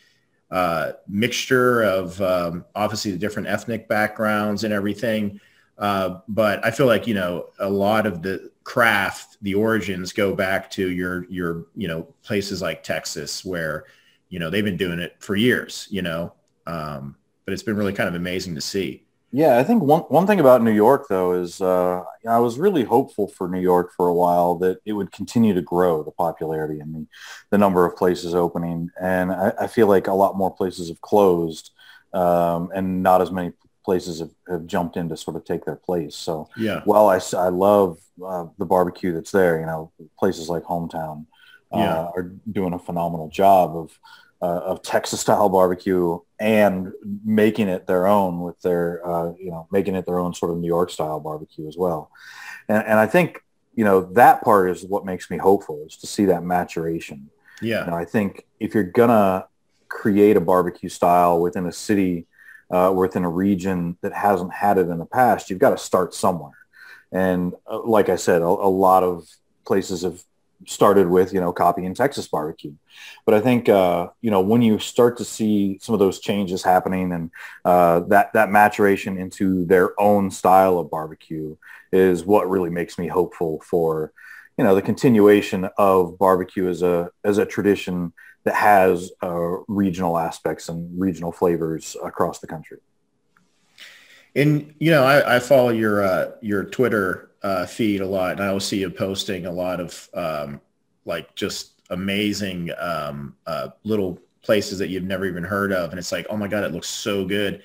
uh, 0.51 0.93
mixture 1.09 1.81
of 1.81 2.21
um, 2.21 2.67
obviously 2.75 3.13
the 3.13 3.17
different 3.17 3.49
ethnic 3.49 3.89
backgrounds 3.89 4.65
and 4.65 4.75
everything. 4.75 5.41
Uh, 5.79 6.21
but 6.29 6.63
I 6.63 6.71
feel 6.73 6.87
like, 6.87 7.07
you 7.07 7.15
know, 7.15 7.47
a 7.61 7.71
lot 7.71 8.05
of 8.05 8.21
the 8.21 8.51
craft, 8.63 9.39
the 9.41 9.55
origins 9.55 10.13
go 10.13 10.35
back 10.35 10.71
to 10.73 10.91
your, 10.91 11.25
your, 11.31 11.65
you 11.75 11.89
know, 11.89 12.03
places 12.23 12.61
like 12.61 12.83
Texas 12.83 13.43
where, 13.43 13.87
you 14.29 14.39
know, 14.39 14.51
they've 14.51 14.63
been 14.63 14.77
doing 14.77 14.99
it 14.99 15.17
for 15.19 15.35
years, 15.35 15.89
you 15.91 16.03
know, 16.03 16.35
um, 16.67 17.17
but 17.45 17.53
it's 17.53 17.63
been 17.63 17.77
really 17.77 17.93
kind 17.93 18.09
of 18.09 18.15
amazing 18.15 18.55
to 18.55 18.61
see. 18.61 19.05
Yeah, 19.33 19.59
I 19.59 19.65
think 19.65 19.83
one 19.83 20.01
one 20.03 20.27
thing 20.27 20.41
about 20.41 20.63
New 20.63 20.73
York 20.73 21.07
though 21.09 21.33
is 21.35 21.61
uh, 21.61 22.03
I 22.29 22.41
was 22.41 22.59
really 22.59 22.83
hopeful 22.83 23.29
for 23.29 23.49
New 23.49 23.61
York 23.61 23.93
for 23.97 24.09
a 24.09 24.15
while 24.15 24.57
that 24.57 24.81
it 24.85 24.93
would 24.93 25.13
continue 25.13 25.55
to 25.55 25.63
grow 25.63 26.03
the 26.03 26.11
popularity 26.11 26.81
and 26.81 26.95
the, 26.95 27.07
the 27.51 27.59
number 27.59 27.87
of 27.87 27.97
places 27.97 28.35
opening, 28.35 28.91
and 29.01 29.31
I, 29.31 29.53
I 29.61 29.67
feel 29.69 29.87
like 29.87 30.09
a 30.09 30.13
lot 30.13 30.37
more 30.37 30.53
places 30.53 30.89
have 30.89 31.01
closed, 31.01 31.71
um, 32.13 32.71
and 32.75 33.05
not 33.05 33.23
as 33.23 33.31
many 33.31 33.53
places 33.85 34.19
have, 34.19 34.31
have, 34.49 34.67
jumped 34.67 34.97
in 34.97 35.09
to 35.09 35.17
sort 35.17 35.37
of 35.37 35.45
take 35.45 35.65
their 35.65 35.77
place. 35.77 36.17
So 36.17 36.49
yeah, 36.57 36.83
while 36.85 37.09
I, 37.09 37.21
I 37.37 37.51
love 37.51 38.01
uh, 38.25 38.47
the 38.59 38.67
barbecue 38.67 39.13
that's 39.13 39.31
there, 39.31 39.61
you 39.61 39.67
know, 39.67 39.93
places 40.19 40.49
like 40.49 40.65
Hometown 40.65 41.27
uh, 41.73 41.79
yeah. 41.79 42.11
are 42.17 42.33
doing 42.51 42.73
a 42.73 42.81
phenomenal 42.81 43.29
job 43.29 43.77
of 43.77 43.97
uh, 44.43 44.61
of 44.71 44.83
Texas 44.83 45.21
style 45.21 45.49
barbecue 45.49 46.19
and 46.39 46.93
making 47.25 47.69
it 47.69 47.87
their 47.87 48.07
own 48.07 48.41
with 48.41 48.61
their, 48.63 49.07
uh, 49.07 49.33
you 49.39 49.51
know, 49.51 49.67
making 49.71 49.95
it 49.95 50.07
their 50.07 50.19
own 50.19 50.33
sort 50.33 50.51
of 50.51 50.59
New 50.59 50.67
York 50.67 50.91
style 50.91 51.21
barbecue 51.21 51.69
as 51.69 51.77
well. 51.77 52.11
And, 52.69 52.85
and 52.87 52.99
I 52.99 53.07
think, 53.07 53.43
you 53.75 53.85
know, 53.85 54.01
that 54.15 54.43
part 54.43 54.71
is 54.71 54.85
what 54.85 55.05
makes 55.05 55.31
me 55.31 55.37
hopeful 55.37 55.85
is 55.87 55.97
to 55.99 56.07
see 56.07 56.25
that 56.27 56.43
maturation. 56.43 57.31
Yeah. 57.61 57.85
You 57.85 57.91
know, 57.91 57.97
I 57.97 58.05
think 58.05 58.47
if 58.59 58.75
you're 58.75 58.85
going 58.85 59.11
to 59.11 59.47
create 59.89 60.37
a 60.37 60.41
barbecue 60.41 60.89
style 60.89 61.41
within 61.41 61.67
a 61.67 61.73
city, 61.73 62.27
uh, 62.71 62.93
within 62.97 63.25
a 63.25 63.29
region 63.29 63.97
that 64.01 64.15
hasn't 64.15 64.55
had 64.55 64.79
it 64.79 64.89
in 64.89 64.99
the 64.99 65.07
past, 65.07 65.51
you've 65.51 65.59
got 65.59 65.71
to 65.71 65.79
start 65.79 66.15
somewhere. 66.15 66.57
And 67.13 67.55
uh, 67.71 67.83
like 67.83 68.09
I 68.09 68.17
said, 68.17 68.41
a, 68.41 68.47
a 68.47 68.71
lot 68.71 69.03
of 69.03 69.29
places 69.67 70.03
have 70.03 70.23
started 70.67 71.09
with, 71.09 71.33
you 71.33 71.41
know, 71.41 71.53
copying 71.53 71.95
Texas 71.95 72.29
barbecue. 72.29 72.75
But 73.25 73.35
I 73.35 73.41
think, 73.41 73.69
uh, 73.69 74.09
you 74.21 74.31
know, 74.31 74.41
when 74.41 74.63
you 74.63 74.79
start 74.79 75.17
to 75.19 75.25
see 75.25 75.79
some 75.81 75.95
of 75.95 75.99
those 75.99 76.21
changes 76.21 76.63
happening 76.63 77.13
and 77.13 77.31
uh, 77.65 78.01
that, 78.09 78.33
that 78.35 78.51
maturation 78.51 79.17
into 79.17 79.65
their 79.65 79.99
own 80.01 80.31
style 80.31 80.79
of 80.79 80.91
barbecue 80.91 81.57
is 81.93 82.25
what 82.25 82.51
really 82.51 82.71
makes 82.71 82.99
me 82.99 83.09
hopeful 83.09 83.61
for, 83.65 84.13
you 84.59 84.65
know, 84.65 84.75
the 84.75 84.83
continuation 84.83 85.69
of 85.79 86.19
barbecue 86.19 86.69
as 86.69 86.83
a, 86.83 87.11
as 87.25 87.39
a 87.39 87.47
tradition 87.47 88.13
that 88.45 88.55
has 88.55 89.11
uh, 89.23 89.57
regional 89.67 90.19
aspects 90.19 90.69
and 90.69 91.01
regional 91.01 91.33
flavors 91.33 91.97
across 92.05 92.39
the 92.41 92.47
country. 92.47 92.79
And, 94.37 94.75
you 94.79 94.91
know, 94.91 95.05
I, 95.05 95.37
I 95.37 95.39
follow 95.41 95.71
your, 95.71 96.05
uh, 96.05 96.33
your 96.41 96.65
Twitter 96.65 97.30
uh, 97.43 97.67
feed 97.67 98.01
a 98.01 98.07
lot, 98.07 98.33
and 98.33 98.43
I 98.43 98.53
will 98.53 98.61
see 98.61 98.81
you 98.81 98.91
posting 98.91 99.47
a 99.47 99.53
lot 99.53 99.81
of 99.81 100.09
um, 100.15 100.61
like 101.05 101.35
just 101.35 101.83
amazing 101.91 102.71
um, 102.79 103.35
uh, 103.47 103.69
little 103.85 104.19
places 104.43 104.79
that 104.79 104.89
you've 104.89 105.05
never 105.05 105.27
even 105.27 105.45
heard 105.45 105.73
of, 105.73 105.91
and 105.91 105.99
it's 105.99 106.13
like, 106.13 106.27
oh 106.31 106.37
my 106.37 106.49
god, 106.49 106.65
it 106.65 106.73
looks 106.73 106.89
so 106.89 107.25
good. 107.25 107.63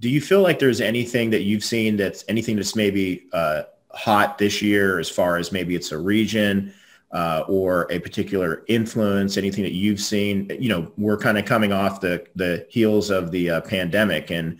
Do 0.00 0.08
you 0.08 0.20
feel 0.20 0.42
like 0.42 0.58
there's 0.58 0.80
anything 0.80 1.30
that 1.30 1.42
you've 1.42 1.64
seen 1.64 1.96
that's 1.96 2.24
anything 2.28 2.56
that's 2.56 2.76
maybe 2.76 3.26
uh, 3.32 3.62
hot 3.92 4.38
this 4.38 4.60
year, 4.60 4.98
as 4.98 5.08
far 5.08 5.36
as 5.36 5.52
maybe 5.52 5.74
it's 5.74 5.92
a 5.92 5.98
region? 5.98 6.74
Uh, 7.12 7.44
or 7.46 7.86
a 7.92 8.00
particular 8.00 8.64
influence, 8.66 9.36
anything 9.36 9.62
that 9.62 9.72
you've 9.72 10.00
seen. 10.00 10.50
You 10.58 10.68
know, 10.68 10.92
we're 10.96 11.16
kind 11.16 11.38
of 11.38 11.44
coming 11.44 11.72
off 11.72 12.00
the 12.00 12.26
the 12.34 12.66
heels 12.68 13.08
of 13.08 13.30
the 13.30 13.50
uh, 13.50 13.60
pandemic, 13.60 14.32
and 14.32 14.58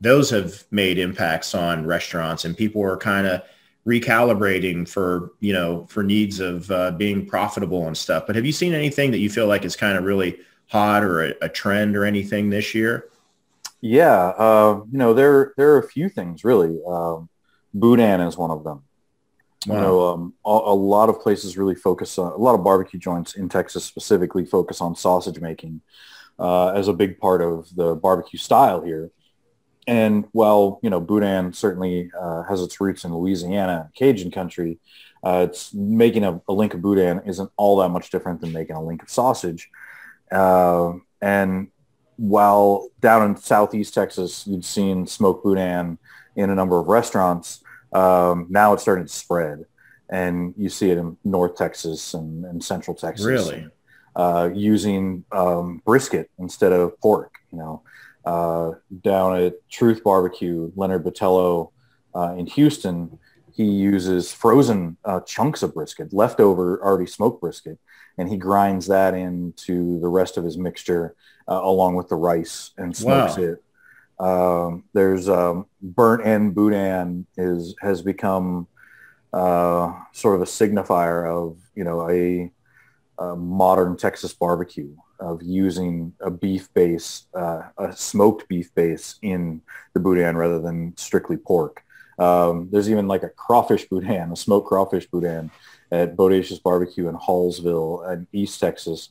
those 0.00 0.28
have 0.30 0.64
made 0.72 0.98
impacts 0.98 1.54
on 1.54 1.86
restaurants, 1.86 2.44
and 2.44 2.56
people 2.56 2.82
are 2.82 2.96
kind 2.96 3.28
of 3.28 3.42
recalibrating 3.86 4.88
for 4.88 5.32
you 5.40 5.52
know 5.52 5.86
for 5.86 6.02
needs 6.02 6.40
of 6.40 6.70
uh, 6.70 6.92
being 6.92 7.26
profitable 7.26 7.86
and 7.86 7.96
stuff. 7.96 8.24
But 8.26 8.36
have 8.36 8.46
you 8.46 8.52
seen 8.52 8.74
anything 8.74 9.10
that 9.10 9.18
you 9.18 9.30
feel 9.30 9.46
like 9.46 9.64
is 9.64 9.76
kind 9.76 9.98
of 9.98 10.04
really 10.04 10.38
hot 10.68 11.02
or 11.04 11.24
a, 11.26 11.34
a 11.42 11.48
trend 11.48 11.96
or 11.96 12.04
anything 12.04 12.50
this 12.50 12.74
year? 12.74 13.08
Yeah, 13.80 14.28
uh, 14.38 14.82
you 14.90 14.98
know 14.98 15.14
there 15.14 15.52
there 15.56 15.72
are 15.74 15.78
a 15.78 15.88
few 15.88 16.08
things 16.08 16.44
really. 16.44 16.80
Um, 16.86 17.28
Boudin 17.74 18.20
is 18.20 18.36
one 18.36 18.50
of 18.50 18.64
them. 18.64 18.82
Wow. 19.66 19.76
You 19.76 19.80
know, 19.80 20.08
um, 20.08 20.34
a, 20.44 20.50
a, 20.50 20.74
lot 20.74 21.08
of 21.08 21.20
places 21.20 21.56
really 21.56 21.76
focus 21.76 22.18
on 22.18 22.32
a 22.32 22.36
lot 22.36 22.54
of 22.54 22.64
barbecue 22.64 22.98
joints 22.98 23.34
in 23.34 23.48
Texas 23.48 23.84
specifically 23.84 24.44
focus 24.44 24.80
on 24.80 24.96
sausage 24.96 25.40
making 25.40 25.80
uh, 26.38 26.70
as 26.70 26.88
a 26.88 26.92
big 26.92 27.18
part 27.18 27.40
of 27.40 27.74
the 27.76 27.94
barbecue 27.94 28.38
style 28.38 28.82
here. 28.82 29.10
And 29.86 30.26
while, 30.32 30.78
you 30.82 30.90
know, 30.90 31.00
Boudin 31.00 31.52
certainly 31.52 32.10
uh, 32.18 32.44
has 32.44 32.60
its 32.62 32.80
roots 32.80 33.04
in 33.04 33.14
Louisiana, 33.14 33.90
Cajun 33.94 34.30
country, 34.30 34.78
uh, 35.24 35.46
it's 35.48 35.72
making 35.74 36.24
a, 36.24 36.40
a, 36.48 36.52
link 36.52 36.74
of 36.74 36.82
Boudin 36.82 37.22
isn't 37.26 37.50
all 37.56 37.76
that 37.78 37.90
much 37.90 38.10
different 38.10 38.40
than 38.40 38.52
making 38.52 38.76
a 38.76 38.82
link 38.82 39.02
of 39.02 39.10
sausage. 39.10 39.70
Uh, 40.30 40.94
and 41.20 41.68
while 42.16 42.88
down 43.00 43.30
in 43.30 43.36
Southeast 43.36 43.94
Texas, 43.94 44.46
you'd 44.46 44.64
seen 44.64 45.06
smoked 45.06 45.44
Boudin 45.44 45.98
in 46.34 46.50
a 46.50 46.54
number 46.54 46.78
of 46.78 46.86
restaurants, 46.86 47.62
um, 47.92 48.46
now 48.48 48.72
it's 48.72 48.82
starting 48.82 49.06
to 49.06 49.12
spread. 49.12 49.64
And 50.08 50.54
you 50.56 50.68
see 50.68 50.90
it 50.90 50.98
in 50.98 51.16
North 51.24 51.56
Texas 51.56 52.14
and, 52.14 52.44
and 52.44 52.62
Central 52.62 52.94
Texas. 52.94 53.24
Really? 53.24 53.66
Uh, 54.14 54.50
using 54.52 55.24
um, 55.32 55.80
brisket 55.86 56.30
instead 56.38 56.72
of 56.72 57.00
pork, 57.00 57.32
you 57.50 57.58
know 57.58 57.82
uh, 58.24 58.72
down 59.02 59.36
at 59.36 59.54
Truth 59.68 60.04
Barbecue, 60.04 60.70
Leonard 60.76 61.04
Botello 61.04 61.72
uh, 62.14 62.34
in 62.36 62.46
Houston, 62.46 63.18
he 63.54 63.64
uses 63.64 64.32
frozen 64.32 64.96
uh, 65.04 65.20
chunks 65.20 65.62
of 65.62 65.74
brisket, 65.74 66.12
leftover 66.12 66.82
already 66.82 67.06
smoked 67.06 67.40
brisket, 67.40 67.78
and 68.16 68.28
he 68.28 68.36
grinds 68.36 68.86
that 68.86 69.14
into 69.14 70.00
the 70.00 70.08
rest 70.08 70.36
of 70.36 70.44
his 70.44 70.56
mixture 70.56 71.14
uh, 71.48 71.60
along 71.62 71.94
with 71.94 72.08
the 72.08 72.14
rice 72.14 72.70
and 72.78 72.96
smokes 72.96 73.36
wow. 73.36 73.44
it. 73.44 73.62
Um, 74.18 74.84
there's 74.92 75.28
um, 75.28 75.66
burnt 75.80 76.24
end 76.24 76.54
boudin 76.54 77.26
is 77.36 77.74
has 77.82 78.02
become 78.02 78.68
uh, 79.32 79.92
sort 80.12 80.36
of 80.36 80.42
a 80.42 80.44
signifier 80.44 81.26
of 81.26 81.58
you 81.74 81.84
know 81.84 82.08
a, 82.08 82.50
a 83.18 83.36
modern 83.36 83.96
Texas 83.96 84.32
barbecue 84.32 84.94
of 85.22 85.42
using 85.42 86.12
a 86.20 86.30
beef 86.30 86.72
base, 86.74 87.26
uh, 87.34 87.62
a 87.78 87.94
smoked 87.94 88.48
beef 88.48 88.74
base 88.74 89.16
in 89.22 89.62
the 89.94 90.00
boudin 90.00 90.36
rather 90.36 90.60
than 90.60 90.96
strictly 90.96 91.36
pork. 91.36 91.82
Um, 92.18 92.68
there's 92.70 92.90
even 92.90 93.08
like 93.08 93.22
a 93.22 93.28
crawfish 93.28 93.88
boudin, 93.88 94.32
a 94.32 94.36
smoked 94.36 94.68
crawfish 94.68 95.06
boudin 95.06 95.50
at 95.90 96.16
Bodacious 96.16 96.62
Barbecue 96.62 97.08
in 97.08 97.16
Hallsville 97.16 98.12
in 98.12 98.26
East 98.32 98.60
Texas. 98.60 99.10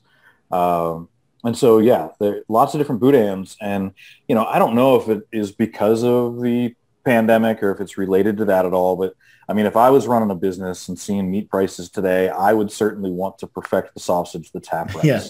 Um, 0.51 1.10
and 1.44 1.58
so, 1.58 1.80
yeah, 1.80 2.10
there 2.20 2.36
are 2.36 2.44
lots 2.48 2.74
of 2.74 2.80
different 2.80 3.01
boudins. 3.01 3.56
And, 3.62 3.94
you 4.27 4.36
know, 4.36 4.46
I 4.46 4.60
don't 4.60 4.75
know 4.75 4.96
if 4.98 5.08
it 5.10 5.27
is 5.32 5.51
because 5.51 6.03
of 6.03 6.41
the 6.41 6.75
pandemic 7.03 7.63
or 7.63 7.72
if 7.72 7.80
it's 7.80 7.98
related 7.98 8.38
to 8.38 8.46
that 8.46 8.65
at 8.65 8.74
all. 8.74 8.96
But 8.96 9.15
I 9.50 9.53
mean, 9.53 9.65
if 9.65 9.75
I 9.75 9.89
was 9.89 10.08
running 10.08 10.32
a 10.32 10.36
business 10.36 10.88
and 10.88 10.98
seeing 10.98 11.30
meat 11.30 11.50
prices 11.50 11.89
today, 11.89 12.30
I 12.30 12.53
would 12.53 12.72
certainly 12.72 13.12
want 13.12 13.39
to 13.39 13.48
perfect 13.48 13.94
the 13.94 14.00
sausage 14.00 14.51
that's 14.51 14.68
half 14.70 14.96
rice. 14.96 15.03
Yeah. 15.03 15.22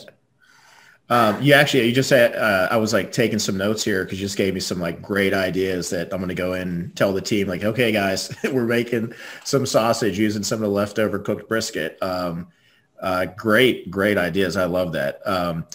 Um, 1.11 1.41
you 1.41 1.53
actually, 1.53 1.85
you 1.85 1.91
just 1.91 2.07
said, 2.07 2.37
uh, 2.37 2.69
I 2.71 2.77
was 2.77 2.93
like 2.93 3.11
taking 3.11 3.37
some 3.37 3.57
notes 3.57 3.83
here 3.83 4.05
because 4.05 4.17
you 4.17 4.25
just 4.25 4.37
gave 4.37 4.53
me 4.53 4.61
some 4.61 4.79
like 4.79 5.01
great 5.01 5.33
ideas 5.33 5.89
that 5.89 6.13
I'm 6.13 6.19
going 6.19 6.29
to 6.29 6.33
go 6.33 6.53
in 6.53 6.61
and 6.69 6.95
tell 6.95 7.11
the 7.11 7.19
team 7.19 7.49
like, 7.49 7.65
okay, 7.65 7.91
guys, 7.91 8.33
we're 8.45 8.65
making 8.65 9.13
some 9.43 9.65
sausage 9.65 10.17
using 10.17 10.41
some 10.41 10.59
of 10.59 10.61
the 10.61 10.69
leftover 10.69 11.19
cooked 11.19 11.49
brisket. 11.49 11.97
Um, 12.01 12.47
uh, 13.01 13.25
great, 13.25 13.91
great 13.91 14.17
ideas. 14.17 14.55
I 14.55 14.63
love 14.63 14.93
that. 14.93 15.19
Um, 15.27 15.65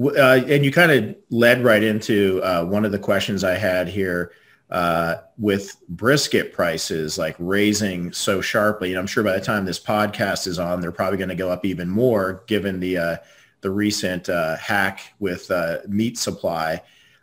uh, 0.00 0.42
and 0.46 0.64
you 0.64 0.70
kind 0.70 0.92
of 0.92 1.16
led 1.30 1.64
right 1.64 1.82
into 1.82 2.40
uh, 2.44 2.64
one 2.64 2.84
of 2.84 2.92
the 2.92 2.98
questions 3.00 3.42
I 3.42 3.54
had 3.54 3.88
here 3.88 4.30
uh, 4.70 5.16
with 5.36 5.80
brisket 5.88 6.52
prices 6.52 7.18
like 7.18 7.34
raising 7.40 8.12
so 8.12 8.40
sharply. 8.40 8.90
And 8.90 9.00
I'm 9.00 9.08
sure 9.08 9.24
by 9.24 9.36
the 9.36 9.44
time 9.44 9.64
this 9.64 9.80
podcast 9.80 10.46
is 10.46 10.60
on, 10.60 10.80
they're 10.80 10.92
probably 10.92 11.18
going 11.18 11.28
to 11.30 11.34
go 11.34 11.50
up 11.50 11.64
even 11.64 11.88
more 11.88 12.44
given 12.46 12.78
the 12.78 12.98
uh, 12.98 13.16
the 13.66 13.70
recent 13.72 14.28
uh, 14.28 14.56
hack 14.58 15.12
with 15.18 15.50
uh, 15.50 15.78
meat 15.88 16.16
supply. 16.16 16.80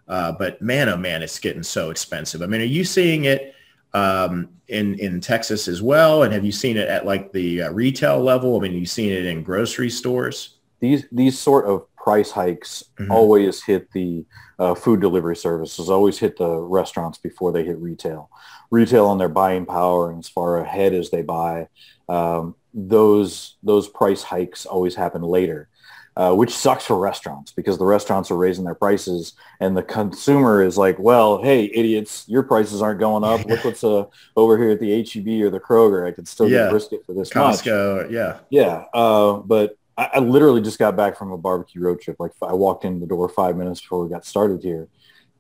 Uh, 0.10 0.30
but 0.34 0.62
man, 0.62 0.90
oh 0.90 0.98
man, 0.98 1.24
it's 1.24 1.40
getting 1.40 1.64
so 1.64 1.90
expensive. 1.90 2.42
I 2.42 2.48
mean, 2.48 2.60
are 2.60 2.66
you 2.66 2.84
seeing 2.84 3.24
it 3.24 3.56
um, 3.94 4.50
in 4.68 4.96
in 5.00 5.22
Texas 5.22 5.70
as 5.70 5.82
well? 5.82 6.24
And 6.24 6.34
have 6.34 6.44
you 6.44 6.52
seen 6.52 6.76
it 6.76 6.90
at 6.90 7.06
like 7.06 7.32
the 7.32 7.62
uh, 7.62 7.72
retail 7.72 8.20
level? 8.22 8.58
I 8.58 8.60
mean, 8.60 8.74
you've 8.74 8.90
seen 8.90 9.14
it 9.14 9.24
in 9.26 9.42
grocery 9.42 9.90
stores? 9.90 10.58
These 10.82 11.06
these 11.14 11.40
sort 11.40 11.66
of 11.66 11.88
price 11.96 12.30
hikes 12.30 12.84
mm-hmm. 13.00 13.10
always 13.10 13.64
hit 13.64 13.90
the 13.94 14.26
uh, 14.60 14.76
food 14.76 15.00
delivery 15.00 15.38
services, 15.38 15.90
always 15.90 16.20
hit 16.20 16.38
the 16.38 16.58
restaurants 16.58 17.18
before 17.18 17.54
they 17.54 17.64
hit 17.64 17.78
retail. 17.78 18.30
Retail 18.70 19.06
on 19.06 19.18
their 19.18 19.30
buying 19.30 19.66
power 19.66 20.10
and 20.10 20.20
as 20.20 20.28
far 20.28 20.58
ahead 20.58 20.94
as 20.94 21.10
they 21.10 21.22
buy, 21.22 21.70
um, 22.10 22.56
those 22.74 23.56
those 23.64 23.88
price 23.88 24.24
hikes 24.24 24.66
always 24.66 24.96
happen 24.96 25.22
later 25.22 25.70
uh, 26.16 26.34
which 26.34 26.52
sucks 26.52 26.86
for 26.86 26.98
restaurants 26.98 27.52
because 27.52 27.78
the 27.78 27.86
restaurants 27.86 28.30
are 28.30 28.38
raising 28.38 28.66
their 28.66 28.76
prices 28.76 29.34
and 29.60 29.76
the 29.76 29.82
consumer 29.82 30.64
is 30.64 30.78
like, 30.78 31.00
well, 31.00 31.42
hey, 31.42 31.66
idiots, 31.74 32.26
your 32.28 32.44
prices 32.44 32.82
aren't 32.82 33.00
going 33.00 33.24
up. 33.24 33.44
Look 33.46 33.64
what's 33.64 33.84
uh, 33.84 34.06
over 34.36 34.58
here 34.58 34.72
at 34.72 34.80
the 34.80 35.04
HEB 35.04 35.44
or 35.44 35.50
the 35.50 35.60
Kroger. 35.60 36.08
I 36.08 36.12
could 36.12 36.28
still 36.28 36.48
yeah. 36.48 36.66
get 36.66 36.70
brisket 36.70 37.06
for 37.06 37.14
this 37.14 37.30
Costco, 37.30 38.04
much. 38.04 38.12
yeah. 38.12 38.38
Yeah. 38.52 38.86
Uh, 38.94 39.38
but 39.38 39.76
I, 39.98 40.12
I, 40.14 40.20
literally 40.20 40.62
just 40.62 40.78
got 40.78 40.96
back 40.96 41.18
from 41.18 41.32
a 41.32 41.38
barbecue 41.38 41.82
road 41.82 42.00
trip. 42.00 42.18
Like 42.20 42.32
I 42.44 42.54
walked 42.54 42.86
in 42.86 43.00
the 43.00 43.08
door 43.08 43.28
five 43.28 43.58
minutes 43.58 43.82
before 43.82 44.04
we 44.04 44.10
got 44.10 44.26
started 44.26 44.62
here. 44.62 44.88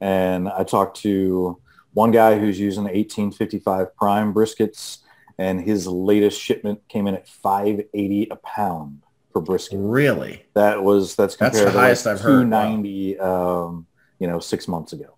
And 0.02 0.50
I 0.50 0.64
talked 0.64 1.02
to 1.02 1.62
one 1.94 2.10
guy 2.10 2.40
who's 2.40 2.60
using 2.60 2.84
1855 2.84 3.96
prime 3.96 4.34
briskets, 4.34 5.00
and 5.38 5.62
his 5.62 5.86
latest 5.86 6.42
shipment 6.42 6.82
came 6.88 7.06
in 7.06 7.14
at 7.14 7.28
580 7.28 8.30
a 8.32 8.36
pound 8.38 9.03
per 9.34 9.42
brisket. 9.42 9.80
Really? 9.82 10.46
That 10.54 10.84
was 10.84 11.16
that's 11.16 11.36
That's 11.36 11.58
compared 11.58 11.74
the 11.76 11.80
highest 11.80 12.04
to 12.04 12.12
I've 12.12 12.16
like 12.18 12.24
heard. 12.24 12.42
290, 12.52 13.20
um, 13.20 13.88
you 14.20 14.28
know, 14.28 14.40
six 14.40 14.68
months 14.68 14.94
ago. 14.94 15.16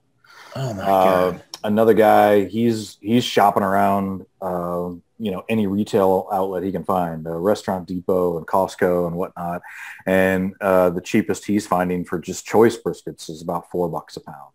Oh 0.55 0.73
my 0.73 0.83
Uh, 0.83 1.31
god. 1.31 1.43
another 1.63 1.93
guy, 1.93 2.45
he's 2.45 2.97
he's 3.01 3.23
shopping 3.25 3.63
around, 3.63 4.25
uh, 4.41 4.89
you 5.17 5.31
know, 5.31 5.43
any 5.49 5.67
retail 5.67 6.27
outlet 6.31 6.63
he 6.63 6.71
can 6.71 6.83
find, 6.83 7.27
uh, 7.27 7.31
Restaurant 7.31 7.87
Depot 7.87 8.37
and 8.37 8.47
Costco 8.47 9.07
and 9.07 9.15
whatnot. 9.15 9.61
And 10.05 10.53
uh, 10.61 10.89
the 10.91 11.01
cheapest 11.01 11.45
he's 11.45 11.67
finding 11.67 12.05
for 12.05 12.19
just 12.19 12.45
choice 12.45 12.77
briskets 12.77 13.29
is 13.29 13.41
about 13.41 13.69
four 13.71 13.89
bucks 13.89 14.17
a 14.17 14.21
pound. 14.21 14.51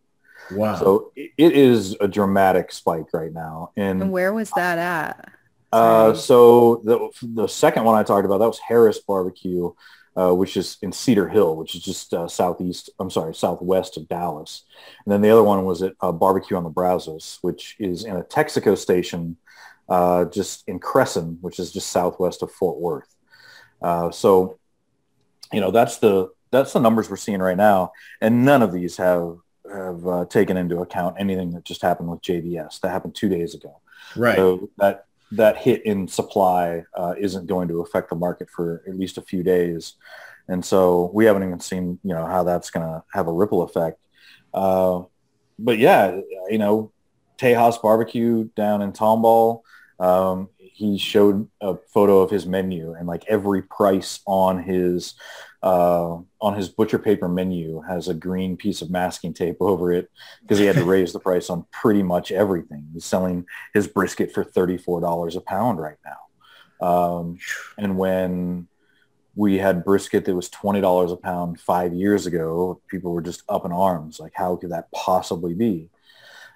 Wow. 0.52 0.74
So 0.76 1.12
it, 1.16 1.30
it 1.38 1.52
is 1.52 1.96
a 2.00 2.08
dramatic 2.08 2.72
spike 2.72 3.06
right 3.12 3.32
now. 3.32 3.70
And 3.76 4.02
And 4.02 4.12
where 4.12 4.32
was 4.32 4.50
that 4.56 4.78
at? 4.78 5.30
Uh, 5.72 6.14
so 6.14 6.82
the 6.84 7.08
the 7.22 7.46
second 7.46 7.84
one 7.84 7.94
I 7.94 8.02
talked 8.02 8.24
about 8.24 8.38
that 8.38 8.48
was 8.48 8.58
Harris 8.58 8.98
Barbecue, 8.98 9.72
uh, 10.16 10.32
which 10.32 10.56
is 10.56 10.76
in 10.82 10.92
Cedar 10.92 11.28
Hill, 11.28 11.56
which 11.56 11.74
is 11.74 11.82
just 11.82 12.12
uh, 12.12 12.26
southeast. 12.26 12.90
I'm 12.98 13.10
sorry, 13.10 13.34
southwest 13.34 13.96
of 13.96 14.08
Dallas. 14.08 14.64
And 15.04 15.12
then 15.12 15.22
the 15.22 15.30
other 15.30 15.44
one 15.44 15.64
was 15.64 15.82
at 15.82 15.94
uh, 16.00 16.12
Barbecue 16.12 16.56
on 16.56 16.64
the 16.64 16.70
Brazos, 16.70 17.38
which 17.42 17.76
is 17.78 18.04
in 18.04 18.16
a 18.16 18.24
Texaco 18.24 18.76
station, 18.76 19.36
uh, 19.88 20.24
just 20.26 20.64
in 20.66 20.80
Cresson, 20.80 21.38
which 21.40 21.58
is 21.60 21.72
just 21.72 21.90
southwest 21.90 22.42
of 22.42 22.50
Fort 22.50 22.78
Worth. 22.78 23.14
Uh, 23.80 24.10
so, 24.10 24.58
you 25.52 25.60
know, 25.60 25.70
that's 25.70 25.98
the 25.98 26.30
that's 26.50 26.72
the 26.72 26.80
numbers 26.80 27.08
we're 27.08 27.16
seeing 27.16 27.40
right 27.40 27.56
now, 27.56 27.92
and 28.20 28.44
none 28.44 28.62
of 28.62 28.72
these 28.72 28.96
have 28.96 29.36
have 29.72 30.06
uh, 30.06 30.24
taken 30.24 30.56
into 30.56 30.80
account 30.80 31.14
anything 31.18 31.52
that 31.52 31.64
just 31.64 31.82
happened 31.82 32.10
with 32.10 32.22
JBS. 32.22 32.80
That 32.80 32.90
happened 32.90 33.14
two 33.14 33.28
days 33.28 33.54
ago. 33.54 33.80
right. 34.16 34.36
So 34.36 34.70
that 34.78 35.06
that 35.32 35.56
hit 35.56 35.84
in 35.86 36.08
supply 36.08 36.84
uh, 36.96 37.14
isn't 37.18 37.46
going 37.46 37.68
to 37.68 37.80
affect 37.80 38.10
the 38.10 38.16
market 38.16 38.48
for 38.50 38.82
at 38.86 38.98
least 38.98 39.18
a 39.18 39.22
few 39.22 39.42
days, 39.42 39.94
and 40.48 40.64
so 40.64 41.10
we 41.14 41.24
haven't 41.24 41.44
even 41.44 41.60
seen 41.60 41.98
you 42.02 42.14
know 42.14 42.26
how 42.26 42.42
that's 42.42 42.70
going 42.70 42.86
to 42.86 43.02
have 43.12 43.28
a 43.28 43.32
ripple 43.32 43.62
effect. 43.62 43.98
Uh, 44.52 45.02
but 45.58 45.78
yeah, 45.78 46.20
you 46.48 46.58
know, 46.58 46.92
Tejas 47.38 47.80
Barbecue 47.80 48.48
down 48.56 48.82
in 48.82 48.92
Tomball, 48.92 49.62
um, 49.98 50.48
he 50.80 50.96
showed 50.96 51.46
a 51.60 51.76
photo 51.92 52.20
of 52.20 52.30
his 52.30 52.46
menu 52.46 52.94
and 52.94 53.06
like 53.06 53.22
every 53.28 53.60
price 53.60 54.20
on 54.26 54.62
his 54.62 55.12
uh, 55.62 56.16
on 56.40 56.56
his 56.56 56.70
butcher 56.70 56.98
paper 56.98 57.28
menu 57.28 57.82
has 57.82 58.08
a 58.08 58.14
green 58.14 58.56
piece 58.56 58.80
of 58.80 58.90
masking 58.90 59.34
tape 59.34 59.58
over 59.60 59.92
it 59.92 60.10
because 60.40 60.58
he 60.58 60.64
had 60.64 60.76
to 60.76 60.84
raise 60.84 61.12
the 61.12 61.20
price 61.20 61.50
on 61.50 61.66
pretty 61.70 62.02
much 62.02 62.32
everything. 62.32 62.88
He's 62.94 63.04
selling 63.04 63.44
his 63.74 63.88
brisket 63.88 64.32
for 64.32 64.42
$34 64.42 65.36
a 65.36 65.40
pound 65.42 65.78
right 65.78 65.98
now. 66.02 66.86
Um, 66.88 67.38
and 67.76 67.98
when 67.98 68.66
we 69.36 69.58
had 69.58 69.84
brisket 69.84 70.24
that 70.24 70.34
was 70.34 70.48
$20 70.48 71.12
a 71.12 71.16
pound 71.18 71.60
five 71.60 71.92
years 71.92 72.24
ago, 72.24 72.80
people 72.88 73.12
were 73.12 73.20
just 73.20 73.42
up 73.50 73.66
in 73.66 73.72
arms. 73.72 74.18
Like, 74.18 74.32
how 74.34 74.56
could 74.56 74.70
that 74.70 74.90
possibly 74.92 75.52
be? 75.52 75.90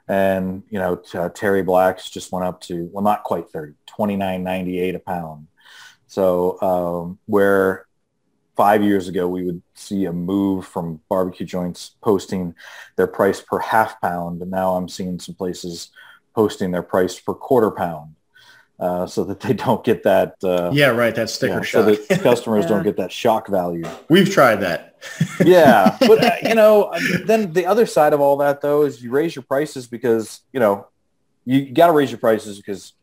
And, 0.08 0.62
you 0.68 0.78
know, 0.78 1.02
uh, 1.14 1.30
Terry 1.30 1.62
Black's 1.62 2.10
just 2.10 2.30
went 2.30 2.44
up 2.44 2.60
to, 2.62 2.88
well, 2.92 3.02
not 3.02 3.24
quite 3.24 3.48
30, 3.50 3.74
29.98 3.98 4.94
a 4.96 4.98
pound. 4.98 5.46
So 6.06 6.60
um, 6.60 7.18
where 7.26 7.86
five 8.56 8.82
years 8.82 9.08
ago, 9.08 9.26
we 9.26 9.44
would 9.44 9.62
see 9.74 10.04
a 10.04 10.12
move 10.12 10.66
from 10.66 11.00
barbecue 11.08 11.46
joints 11.46 11.96
posting 12.02 12.54
their 12.96 13.06
price 13.06 13.40
per 13.40 13.58
half 13.58 14.00
pound. 14.00 14.42
And 14.42 14.50
now 14.50 14.74
I'm 14.76 14.88
seeing 14.88 15.18
some 15.18 15.34
places 15.34 15.90
posting 16.34 16.70
their 16.70 16.82
price 16.82 17.18
per 17.18 17.34
quarter 17.34 17.70
pound 17.70 18.14
uh, 18.80 19.06
so 19.06 19.24
that 19.24 19.40
they 19.40 19.52
don't 19.52 19.84
get 19.84 20.02
that. 20.02 20.34
Uh, 20.42 20.70
yeah, 20.72 20.88
right. 20.88 21.14
That 21.14 21.30
sticker 21.30 21.54
yeah, 21.58 21.60
so 21.62 21.94
shock. 21.94 22.08
that 22.08 22.22
customers 22.22 22.64
Yeah. 22.64 22.68
don't 22.70 22.82
get 22.82 22.96
that 22.96 23.12
shock 23.12 23.48
value. 23.48 23.84
We've 24.08 24.28
tried 24.30 24.56
that. 24.56 24.96
yeah, 25.44 25.96
but 26.00 26.24
uh, 26.24 26.30
you 26.48 26.54
know, 26.54 26.92
then 27.26 27.52
the 27.52 27.66
other 27.66 27.86
side 27.86 28.12
of 28.14 28.20
all 28.20 28.38
that 28.38 28.60
though 28.62 28.82
is 28.82 29.02
you 29.02 29.10
raise 29.10 29.36
your 29.36 29.42
prices 29.42 29.86
because 29.86 30.40
you 30.52 30.60
know 30.60 30.86
you 31.44 31.70
got 31.72 31.88
to 31.88 31.92
raise 31.92 32.10
your 32.10 32.18
prices 32.18 32.56
because 32.56 32.94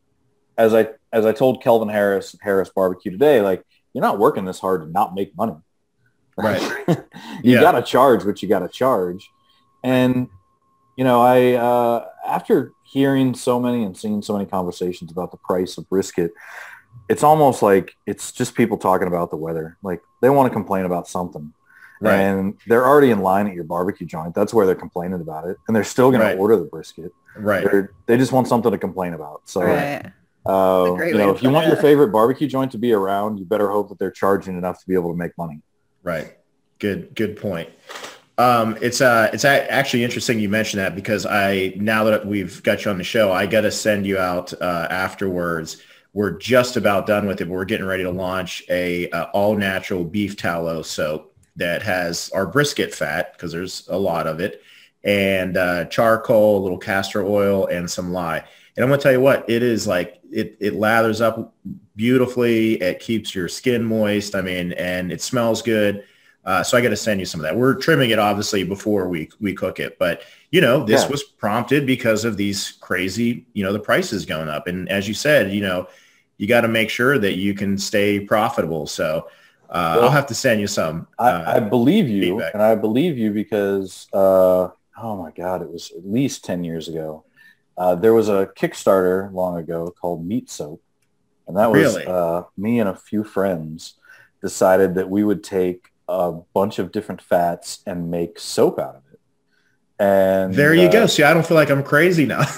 as 0.58 0.74
I 0.74 0.88
as 1.12 1.24
I 1.26 1.32
told 1.32 1.62
Kelvin 1.62 1.88
Harris 1.88 2.34
Harris 2.42 2.70
Barbecue 2.74 3.12
today, 3.12 3.40
like 3.40 3.64
you're 3.92 4.02
not 4.02 4.18
working 4.18 4.44
this 4.44 4.58
hard 4.58 4.82
to 4.82 4.88
not 4.90 5.14
make 5.14 5.36
money. 5.36 5.54
Right. 6.36 6.60
you 6.88 6.96
Yeah. 7.54 7.60
got 7.60 7.72
to 7.72 7.82
charge 7.82 8.24
what 8.24 8.42
you 8.42 8.48
got 8.48 8.60
to 8.60 8.68
charge, 8.68 9.28
and 9.84 10.28
you 10.96 11.04
know, 11.04 11.20
I 11.20 11.52
uh, 11.52 12.06
after 12.26 12.72
hearing 12.84 13.34
so 13.34 13.58
many 13.58 13.84
and 13.84 13.96
seeing 13.96 14.22
so 14.22 14.34
many 14.34 14.46
conversations 14.46 15.10
about 15.10 15.30
the 15.30 15.38
price 15.38 15.78
of 15.78 15.88
brisket, 15.88 16.32
it's 17.08 17.22
almost 17.22 17.62
like 17.62 17.96
it's 18.06 18.32
just 18.32 18.54
people 18.54 18.76
talking 18.76 19.08
about 19.08 19.30
the 19.30 19.36
weather. 19.36 19.78
Like 19.82 20.02
they 20.20 20.30
want 20.30 20.50
to 20.50 20.54
complain 20.54 20.84
about 20.84 21.08
something. 21.08 21.52
Right. 22.00 22.16
And 22.16 22.58
they're 22.66 22.84
already 22.84 23.10
in 23.10 23.20
line 23.20 23.46
at 23.46 23.54
your 23.54 23.62
barbecue 23.62 24.06
joint. 24.06 24.34
That's 24.34 24.52
where 24.52 24.66
they're 24.66 24.74
complaining 24.74 25.20
about 25.20 25.46
it. 25.46 25.56
And 25.68 25.76
they're 25.76 25.84
still 25.84 26.10
going 26.10 26.20
Right. 26.20 26.34
to 26.34 26.38
order 26.38 26.56
the 26.56 26.64
brisket. 26.64 27.12
Right. 27.36 27.62
They're, 27.62 27.92
they 28.06 28.16
just 28.16 28.32
want 28.32 28.48
something 28.48 28.72
to 28.72 28.78
complain 28.78 29.14
about. 29.14 29.42
So, 29.44 29.62
Right. 29.62 30.10
uh, 30.44 30.96
you 31.04 31.14
know, 31.14 31.30
if 31.30 31.44
you 31.44 31.50
want 31.50 31.68
your 31.68 31.76
favorite 31.76 32.08
barbecue 32.08 32.48
joint 32.48 32.72
to 32.72 32.78
be 32.78 32.92
around, 32.92 33.38
you 33.38 33.44
better 33.44 33.70
hope 33.70 33.88
that 33.90 34.00
they're 34.00 34.10
charging 34.10 34.58
enough 34.58 34.80
to 34.80 34.88
be 34.88 34.94
able 34.94 35.12
to 35.12 35.16
make 35.16 35.30
money. 35.38 35.62
Right. 36.02 36.36
Good. 36.80 37.14
Good 37.14 37.36
point. 37.36 37.70
Um, 38.42 38.76
it's 38.80 39.00
uh, 39.00 39.30
it's 39.32 39.44
actually 39.44 40.02
interesting 40.02 40.40
you 40.40 40.48
mentioned 40.48 40.80
that 40.80 40.96
because 40.96 41.26
I 41.26 41.74
now 41.76 42.02
that 42.04 42.26
we've 42.26 42.60
got 42.64 42.84
you 42.84 42.90
on 42.90 42.98
the 42.98 43.04
show, 43.04 43.30
I 43.30 43.46
got 43.46 43.60
to 43.60 43.70
send 43.70 44.04
you 44.04 44.18
out 44.18 44.52
uh, 44.60 44.88
afterwards. 44.90 45.80
We're 46.12 46.32
just 46.38 46.76
about 46.76 47.06
done 47.06 47.28
with 47.28 47.40
it, 47.40 47.44
but 47.44 47.52
we're 47.52 47.64
getting 47.64 47.86
ready 47.86 48.02
to 48.02 48.10
launch 48.10 48.64
a 48.68 49.08
uh, 49.10 49.26
all 49.32 49.56
natural 49.56 50.02
beef 50.02 50.36
tallow 50.36 50.82
soap 50.82 51.36
that 51.54 51.82
has 51.82 52.30
our 52.30 52.44
brisket 52.44 52.92
fat 52.92 53.32
because 53.32 53.52
there's 53.52 53.86
a 53.88 53.96
lot 53.96 54.26
of 54.26 54.40
it, 54.40 54.60
and 55.04 55.56
uh, 55.56 55.84
charcoal, 55.84 56.58
a 56.58 56.62
little 56.62 56.78
castor 56.78 57.22
oil, 57.24 57.66
and 57.66 57.88
some 57.88 58.12
lye. 58.12 58.42
And 58.76 58.82
I'm 58.82 58.90
gonna 58.90 59.00
tell 59.00 59.12
you 59.12 59.20
what, 59.20 59.48
it 59.48 59.62
is 59.62 59.86
like 59.86 60.20
it 60.32 60.56
it 60.58 60.74
lathers 60.74 61.20
up 61.20 61.54
beautifully. 61.94 62.82
It 62.82 62.98
keeps 62.98 63.36
your 63.36 63.46
skin 63.46 63.84
moist. 63.84 64.34
I 64.34 64.42
mean, 64.42 64.72
and 64.72 65.12
it 65.12 65.22
smells 65.22 65.62
good. 65.62 66.02
Uh, 66.44 66.62
so 66.62 66.76
I 66.76 66.80
got 66.80 66.88
to 66.88 66.96
send 66.96 67.20
you 67.20 67.26
some 67.26 67.40
of 67.40 67.44
that. 67.44 67.56
We're 67.56 67.74
trimming 67.74 68.10
it 68.10 68.18
obviously 68.18 68.64
before 68.64 69.08
we 69.08 69.30
we 69.40 69.54
cook 69.54 69.78
it, 69.78 69.98
but 69.98 70.22
you 70.50 70.60
know 70.60 70.84
this 70.84 71.02
Yeah. 71.04 71.08
was 71.10 71.22
prompted 71.22 71.86
because 71.86 72.24
of 72.24 72.36
these 72.36 72.72
crazy, 72.80 73.46
you 73.52 73.62
know, 73.64 73.72
the 73.72 73.78
prices 73.78 74.26
going 74.26 74.48
up. 74.48 74.66
And 74.66 74.88
as 74.88 75.06
you 75.06 75.14
said, 75.14 75.52
you 75.52 75.60
know, 75.62 75.86
you 76.38 76.48
got 76.48 76.62
to 76.62 76.68
make 76.68 76.90
sure 76.90 77.18
that 77.18 77.34
you 77.36 77.54
can 77.54 77.78
stay 77.78 78.18
profitable. 78.20 78.86
So 78.88 79.28
uh, 79.70 79.94
Well, 79.96 80.04
I'll 80.04 80.10
have 80.10 80.26
to 80.26 80.34
send 80.34 80.60
you 80.60 80.66
some. 80.66 81.06
I, 81.18 81.30
uh, 81.30 81.54
I 81.56 81.60
believe 81.60 82.08
you, 82.08 82.22
feedback. 82.34 82.54
and 82.54 82.62
I 82.62 82.74
believe 82.74 83.16
you 83.16 83.30
because, 83.32 84.08
uh, 84.12 84.68
oh 84.98 85.16
my 85.16 85.30
God, 85.30 85.62
it 85.62 85.70
was 85.72 85.92
at 85.96 86.04
least 86.04 86.44
10 86.44 86.64
years 86.64 86.88
ago. 86.88 87.24
Uh, 87.78 87.94
there 87.94 88.12
was 88.12 88.28
a 88.28 88.50
Kickstarter 88.58 89.32
long 89.32 89.56
ago 89.58 89.94
called 89.98 90.26
Meat 90.26 90.50
Soap. 90.50 90.82
And 91.46 91.56
that 91.56 91.70
was 91.70 91.94
Really? 91.94 92.06
uh, 92.06 92.42
me 92.56 92.80
and 92.80 92.88
a 92.88 92.96
few 92.96 93.24
friends 93.24 93.94
decided 94.42 94.96
that 94.96 95.08
we 95.08 95.22
would 95.24 95.42
take 95.44 95.88
a 96.08 96.32
bunch 96.54 96.78
of 96.78 96.92
different 96.92 97.22
fats 97.22 97.80
and 97.86 98.10
make 98.10 98.38
soap 98.38 98.78
out 98.78 98.96
of 98.96 99.02
it. 99.12 99.20
And 99.98 100.54
there 100.54 100.74
you 100.74 100.88
uh, 100.88 100.92
go. 100.92 101.06
See, 101.06 101.22
I 101.22 101.32
don't 101.32 101.46
feel 101.46 101.56
like 101.56 101.70
I'm 101.70 101.82
crazy 101.82 102.26
now. 102.26 102.44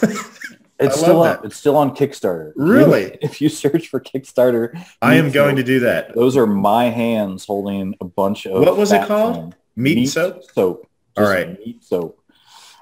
It's 0.80 1.00
still 1.00 1.22
on, 1.22 1.38
it's 1.44 1.56
still 1.56 1.76
on 1.76 1.94
Kickstarter. 1.94 2.50
If 2.50 2.56
you- 2.56 2.64
Really? 2.64 3.18
If 3.22 3.40
you 3.40 3.48
search 3.48 3.88
for 3.88 4.00
Kickstarter, 4.00 4.76
I 5.00 5.14
am 5.14 5.26
Meat 5.26 5.34
going 5.34 5.56
to 5.56 5.62
do 5.62 5.80
that. 5.80 6.14
Those 6.14 6.36
are 6.36 6.46
my 6.46 6.86
hands 6.86 7.46
holding 7.46 7.94
a 8.00 8.04
bunch 8.04 8.46
of. 8.46 8.60
What 8.60 8.76
was 8.76 8.92
it 8.92 9.06
called? 9.06 9.34
foam. 9.36 9.54
Meat, 9.76 10.06
soap. 10.06 10.42
Soap. 10.52 10.88
All 11.16 11.24
right. 11.24 11.58
Meat 11.58 11.84
soap. 11.84 12.20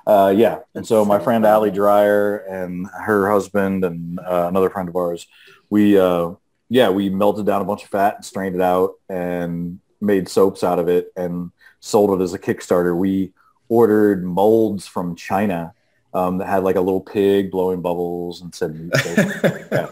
Uh, 0.06 0.32
yeah. 0.34 0.60
And 0.74 0.86
so 0.86 1.04
my 1.04 1.18
friend. 1.18 1.44
Allie 1.44 1.70
Dreyer 1.70 2.38
and 2.38 2.86
her 2.86 3.30
husband 3.30 3.84
and 3.84 4.18
uh, 4.18 4.46
another 4.48 4.70
friend 4.70 4.88
of 4.88 4.96
ours, 4.96 5.26
we, 5.70 5.98
uh, 5.98 6.30
yeah, 6.68 6.88
we 6.90 7.10
melted 7.10 7.46
down 7.46 7.60
a 7.60 7.64
bunch 7.64 7.84
of 7.84 7.90
fat 7.90 8.16
and 8.16 8.24
strained 8.24 8.54
it 8.54 8.62
out 8.62 8.92
and 9.08 9.80
made 10.02 10.28
soaps 10.28 10.62
out 10.64 10.78
of 10.78 10.88
it 10.88 11.12
and 11.16 11.50
sold 11.80 12.20
it 12.20 12.22
as 12.22 12.34
a 12.34 12.38
Kickstarter. 12.38 12.96
We 12.96 13.32
ordered 13.68 14.24
molds 14.24 14.86
from 14.86 15.16
China 15.16 15.72
um, 16.12 16.38
that 16.38 16.48
had 16.48 16.64
like 16.64 16.76
a 16.76 16.80
little 16.80 17.00
pig 17.00 17.50
blowing 17.50 17.80
bubbles 17.80 18.42
and 18.42 18.54
said 18.54 18.78
meat 18.78 18.94
soap. 18.96 19.16
yeah. 19.72 19.90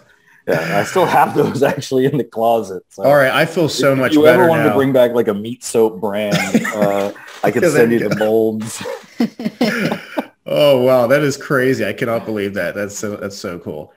Yeah. 0.49 0.79
I 0.81 0.85
still 0.85 1.07
have 1.07 1.35
those 1.35 1.63
actually 1.75 2.07
in 2.07 2.17
the 2.17 2.25
closet. 2.25 2.83
So. 2.89 3.05
All 3.05 3.15
right. 3.15 3.31
I 3.31 3.47
feel 3.47 3.69
so 3.69 3.93
If 3.93 3.99
much 3.99 4.15
you 4.15 4.23
better 4.23 4.43
ever 4.43 4.49
wanted 4.51 4.65
now. 4.65 4.71
to 4.71 4.75
bring 4.75 4.93
back 4.93 5.13
like 5.13 5.29
a 5.29 5.35
meat 5.35 5.63
soap 5.65 6.01
brand, 6.01 6.37
uh, 6.75 7.13
I 7.43 7.51
could 7.51 7.65
send 7.71 7.93
you 7.93 8.01
you 8.01 8.09
the 8.09 8.17
molds. 8.17 8.83
oh 10.47 10.83
wow, 10.83 11.07
that 11.07 11.23
is 11.23 11.37
crazy! 11.37 11.85
I 11.85 11.93
cannot 11.93 12.25
believe 12.25 12.55
that. 12.55 12.75
That's 12.75 12.99
so 12.99 13.17
that's 13.17 13.37
so 13.37 13.59
cool. 13.59 13.93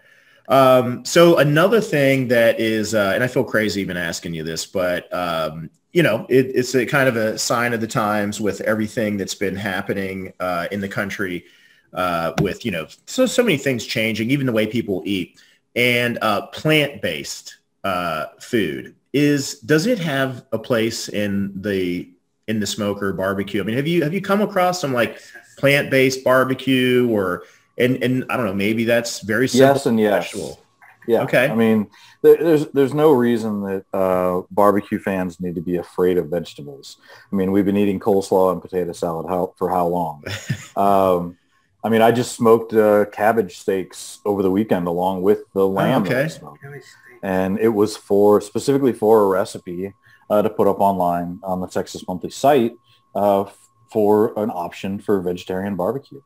Um, 0.49 1.05
so 1.05 1.37
another 1.37 1.79
thing 1.79 2.27
that 2.27 2.59
is, 2.59 2.93
uh, 2.93 3.13
and 3.15 3.23
I 3.23 3.27
feel 3.27 3.45
crazy 3.45 3.81
even 3.81 3.95
asking 3.95 4.33
you 4.33 4.43
this, 4.43 4.65
but 4.65 5.11
um, 5.13 5.69
you 5.93 6.03
know, 6.03 6.25
it, 6.27 6.47
it's 6.53 6.75
a 6.75 6.85
kind 6.85 7.07
of 7.07 7.15
a 7.15 7.37
sign 7.37 7.73
of 7.73 7.79
the 7.79 7.87
times 7.87 8.41
with 8.41 8.59
everything 8.61 9.17
that's 9.17 9.35
been 9.35 9.55
happening 9.55 10.33
uh, 10.39 10.67
in 10.71 10.81
the 10.81 10.89
country. 10.89 11.45
uh, 11.93 12.33
with 12.41 12.65
you 12.65 12.71
know 12.71 12.87
so 13.05 13.25
so 13.25 13.43
many 13.43 13.57
things 13.57 13.85
changing, 13.85 14.31
even 14.31 14.45
the 14.45 14.51
way 14.51 14.67
people 14.67 15.01
eat, 15.05 15.39
and 15.75 16.17
uh, 16.21 16.47
plant 16.47 17.01
based 17.01 17.57
uh, 17.83 18.25
food 18.39 18.95
is 19.13 19.59
does 19.59 19.85
it 19.85 19.99
have 19.99 20.45
a 20.51 20.59
place 20.59 21.09
in 21.09 21.51
the 21.61 22.09
in 22.47 22.59
the 22.59 22.67
smoker 22.67 23.13
barbecue? 23.13 23.61
I 23.61 23.63
mean, 23.63 23.75
have 23.75 23.87
you 23.87 24.03
have 24.03 24.13
you 24.13 24.21
come 24.21 24.41
across 24.41 24.81
some 24.81 24.93
like 24.93 25.19
plant 25.57 25.91
based 25.91 26.23
barbecue 26.23 27.07
or 27.09 27.43
and 27.77 28.03
and 28.03 28.25
I 28.29 28.37
don't 28.37 28.45
know, 28.45 28.53
maybe 28.53 28.85
that's 28.85 29.19
very 29.19 29.47
simple. 29.47 29.75
Yes 29.75 29.85
and 29.85 29.99
yes. 29.99 30.31
Vegetable. 30.31 30.59
Yeah. 31.07 31.23
Okay. 31.23 31.49
I 31.49 31.55
mean, 31.55 31.89
there's 32.21 32.67
there's 32.67 32.93
no 32.93 33.11
reason 33.11 33.61
that 33.63 33.85
uh, 33.93 34.41
barbecue 34.51 34.99
fans 34.99 35.39
need 35.39 35.55
to 35.55 35.61
be 35.61 35.77
afraid 35.77 36.17
of 36.17 36.29
vegetables. 36.29 36.97
I 37.31 37.35
mean, 37.35 37.51
we've 37.51 37.65
been 37.65 37.77
eating 37.77 37.99
coleslaw 37.99 38.53
and 38.53 38.61
potato 38.61 38.91
salad 38.93 39.27
how, 39.27 39.53
for 39.57 39.69
how 39.69 39.87
long? 39.87 40.23
um, 40.75 41.37
I 41.83 41.89
mean, 41.89 42.01
I 42.01 42.11
just 42.11 42.35
smoked 42.35 42.73
uh, 42.73 43.05
cabbage 43.11 43.57
steaks 43.57 44.19
over 44.25 44.41
the 44.41 44.51
weekend 44.51 44.87
along 44.87 45.21
with 45.21 45.41
the 45.53 45.67
lamb. 45.67 46.03
that 46.05 46.11
I 46.11 46.47
okay. 46.47 46.81
And 47.21 47.59
it 47.59 47.69
was 47.69 47.97
for 47.97 48.39
specifically 48.39 48.93
for 48.93 49.23
a 49.23 49.27
recipe 49.27 49.93
uh, 50.29 50.41
to 50.41 50.49
put 50.49 50.67
up 50.67 50.79
online 50.79 51.39
on 51.43 51.59
the 51.59 51.67
Texas 51.67 52.07
Monthly 52.07 52.29
site 52.29 52.73
uh, 53.15 53.45
for 53.91 54.37
an 54.39 54.49
option 54.49 54.99
for 54.99 55.21
vegetarian 55.21 55.75
barbecue. 55.75 56.21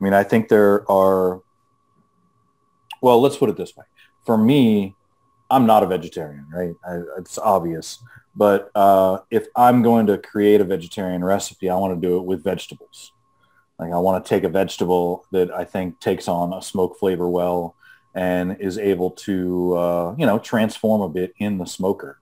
I 0.00 0.04
mean, 0.04 0.14
I 0.14 0.22
think 0.22 0.48
there 0.48 0.90
are, 0.90 1.42
well, 3.02 3.20
let's 3.20 3.36
put 3.36 3.50
it 3.50 3.56
this 3.56 3.76
way. 3.76 3.84
For 4.30 4.38
me, 4.38 4.94
I'm 5.50 5.66
not 5.66 5.82
a 5.82 5.88
vegetarian, 5.88 6.46
right? 6.54 6.72
I, 6.86 7.00
it's 7.18 7.36
obvious. 7.36 7.98
But 8.36 8.70
uh, 8.76 9.18
if 9.28 9.48
I'm 9.56 9.82
going 9.82 10.06
to 10.06 10.18
create 10.18 10.60
a 10.60 10.64
vegetarian 10.64 11.24
recipe, 11.24 11.68
I 11.68 11.74
want 11.74 12.00
to 12.00 12.08
do 12.08 12.16
it 12.16 12.24
with 12.24 12.44
vegetables. 12.44 13.10
Like 13.80 13.92
I 13.92 13.98
want 13.98 14.24
to 14.24 14.28
take 14.28 14.44
a 14.44 14.48
vegetable 14.48 15.26
that 15.32 15.50
I 15.50 15.64
think 15.64 15.98
takes 15.98 16.28
on 16.28 16.52
a 16.52 16.62
smoke 16.62 16.96
flavor 17.00 17.28
well 17.28 17.74
and 18.14 18.56
is 18.60 18.78
able 18.78 19.10
to, 19.26 19.76
uh, 19.76 20.14
you 20.16 20.26
know, 20.26 20.38
transform 20.38 21.00
a 21.00 21.08
bit 21.08 21.34
in 21.38 21.58
the 21.58 21.66
smoker 21.66 22.20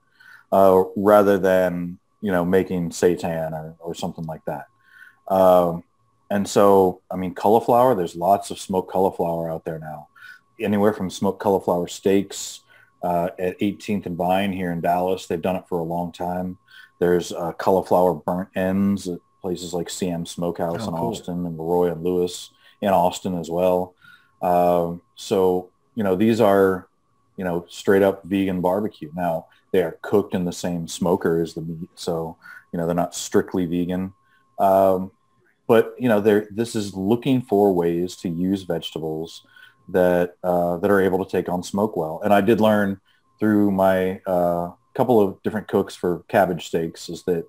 uh, 0.51 0.85
rather 0.95 1.37
than, 1.37 1.99
you 2.21 2.31
know, 2.31 2.43
making 2.43 2.89
seitan 2.89 3.51
or, 3.51 3.75
or 3.77 3.93
something 3.93 4.25
like 4.25 4.43
that. 4.45 4.65
Um, 5.27 5.83
and 6.31 6.49
so, 6.49 7.01
I 7.11 7.17
mean, 7.17 7.35
cauliflower, 7.35 7.93
there's 7.93 8.15
lots 8.15 8.49
of 8.49 8.59
smoked 8.59 8.91
cauliflower 8.91 9.51
out 9.51 9.63
there 9.63 9.77
now. 9.77 10.07
Anywhere 10.59 10.93
from 10.93 11.09
smoked 11.09 11.39
cauliflower 11.39 11.87
steaks 11.87 12.61
uh, 13.03 13.29
at 13.39 13.59
18th 13.59 14.05
and 14.05 14.17
Vine 14.17 14.51
here 14.51 14.71
in 14.71 14.81
Dallas. 14.81 15.25
They've 15.25 15.41
done 15.41 15.55
it 15.55 15.67
for 15.67 15.79
a 15.79 15.83
long 15.83 16.11
time. 16.11 16.57
There's 16.99 17.31
uh, 17.31 17.53
cauliflower 17.53 18.13
burnt 18.13 18.49
ends 18.55 19.07
at 19.07 19.19
places 19.41 19.73
like 19.73 19.87
CM 19.87 20.27
Smokehouse 20.27 20.81
Oh, 20.81 20.89
in 20.89 20.95
cool. 20.95 21.09
Austin 21.09 21.45
and 21.45 21.57
Leroy 21.57 21.91
and 21.91 22.03
Lewis 22.03 22.49
in 22.81 22.89
Austin 22.89 23.37
as 23.37 23.49
well. 23.49 23.95
Um, 24.41 25.01
so, 25.15 25.69
you 25.95 26.03
know, 26.03 26.15
these 26.15 26.41
are, 26.41 26.87
you 27.37 27.45
know, 27.45 27.65
straight 27.69 28.03
up 28.03 28.23
vegan 28.25 28.61
barbecue. 28.61 29.11
Now, 29.15 29.47
they 29.71 29.81
are 29.81 29.97
cooked 30.01 30.33
in 30.33 30.45
the 30.45 30.51
same 30.51 30.87
smoker 30.87 31.41
as 31.41 31.53
the 31.53 31.61
meat. 31.61 31.89
So, 31.95 32.37
you 32.73 32.77
know, 32.77 32.85
they're 32.85 32.95
not 32.95 33.15
strictly 33.15 33.65
vegan. 33.65 34.13
Um, 34.59 35.11
but, 35.67 35.95
you 35.99 36.09
know, 36.09 36.19
they're, 36.19 36.47
this 36.51 36.75
is 36.75 36.95
looking 36.95 37.41
for 37.41 37.73
ways 37.73 38.15
to 38.17 38.29
use 38.29 38.63
vegetables 38.63 39.45
that, 39.91 40.35
uh, 40.43 40.77
that 40.77 40.91
are 40.91 41.01
able 41.01 41.23
to 41.23 41.31
take 41.31 41.49
on 41.49 41.63
smoke 41.63 41.95
well. 41.95 42.21
And 42.23 42.33
I 42.33 42.41
did 42.41 42.59
learn 42.61 42.99
through 43.39 43.71
my 43.71 44.21
uh, 44.25 44.71
couple 44.93 45.21
of 45.21 45.41
different 45.43 45.67
cooks 45.67 45.95
for 45.95 46.23
cabbage 46.27 46.67
steaks 46.67 47.09
is 47.09 47.23
that 47.23 47.45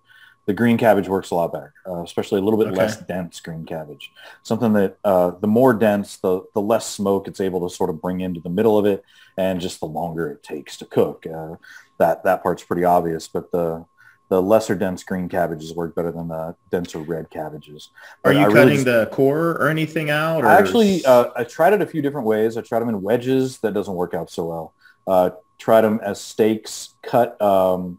the 0.46 0.54
green 0.54 0.78
cabbage 0.78 1.08
works 1.08 1.30
a 1.30 1.34
lot 1.34 1.52
better, 1.52 1.72
uh, 1.86 2.02
especially 2.02 2.40
a 2.40 2.42
little 2.42 2.58
bit 2.58 2.68
Okay. 2.68 2.76
less 2.76 2.96
dense 2.96 3.40
green 3.40 3.64
cabbage. 3.64 4.10
Something 4.42 4.72
that 4.72 4.96
uh, 5.04 5.32
the 5.40 5.46
more 5.46 5.74
dense, 5.74 6.16
the, 6.16 6.42
the 6.54 6.60
less 6.60 6.88
smoke 6.88 7.28
it's 7.28 7.40
able 7.40 7.68
to 7.68 7.74
sort 7.74 7.90
of 7.90 8.00
bring 8.00 8.20
into 8.20 8.40
the 8.40 8.48
middle 8.50 8.78
of 8.78 8.86
it 8.86 9.04
and 9.36 9.60
just 9.60 9.80
the 9.80 9.86
longer 9.86 10.30
it 10.30 10.42
takes 10.42 10.76
to 10.78 10.86
cook. 10.86 11.26
Uh, 11.26 11.56
that, 11.98 12.24
that 12.24 12.42
part's 12.42 12.64
pretty 12.64 12.84
obvious, 12.84 13.28
but 13.28 13.52
the, 13.52 13.84
the 14.30 14.40
lesser 14.40 14.76
dense 14.76 15.02
green 15.02 15.28
cabbages 15.28 15.74
work 15.74 15.94
better 15.94 16.10
than 16.12 16.28
the 16.28 16.54
denser 16.70 17.00
red 17.00 17.28
cabbages. 17.30 17.90
Are 18.24 18.32
you 18.32 18.38
I 18.38 18.44
really 18.44 18.54
cutting 18.54 18.74
just- 18.76 18.86
the 18.86 19.08
core 19.12 19.50
or 19.60 19.68
anything 19.68 20.08
out? 20.08 20.44
Or 20.44 20.46
I 20.48 20.54
actually, 20.56 21.04
uh, 21.04 21.26
I 21.36 21.44
tried 21.44 21.72
it 21.74 21.82
a 21.82 21.86
few 21.86 22.00
different 22.00 22.26
ways. 22.26 22.56
I 22.56 22.62
tried 22.62 22.78
them 22.80 22.88
in 22.88 23.02
wedges. 23.02 23.58
That 23.58 23.74
doesn't 23.74 23.94
work 23.94 24.14
out 24.14 24.30
so 24.30 24.44
well. 24.46 24.72
Uh, 25.06 25.30
tried 25.58 25.82
them 25.82 26.00
as 26.02 26.20
steaks 26.20 26.94
cut, 27.02 27.40
um, 27.42 27.98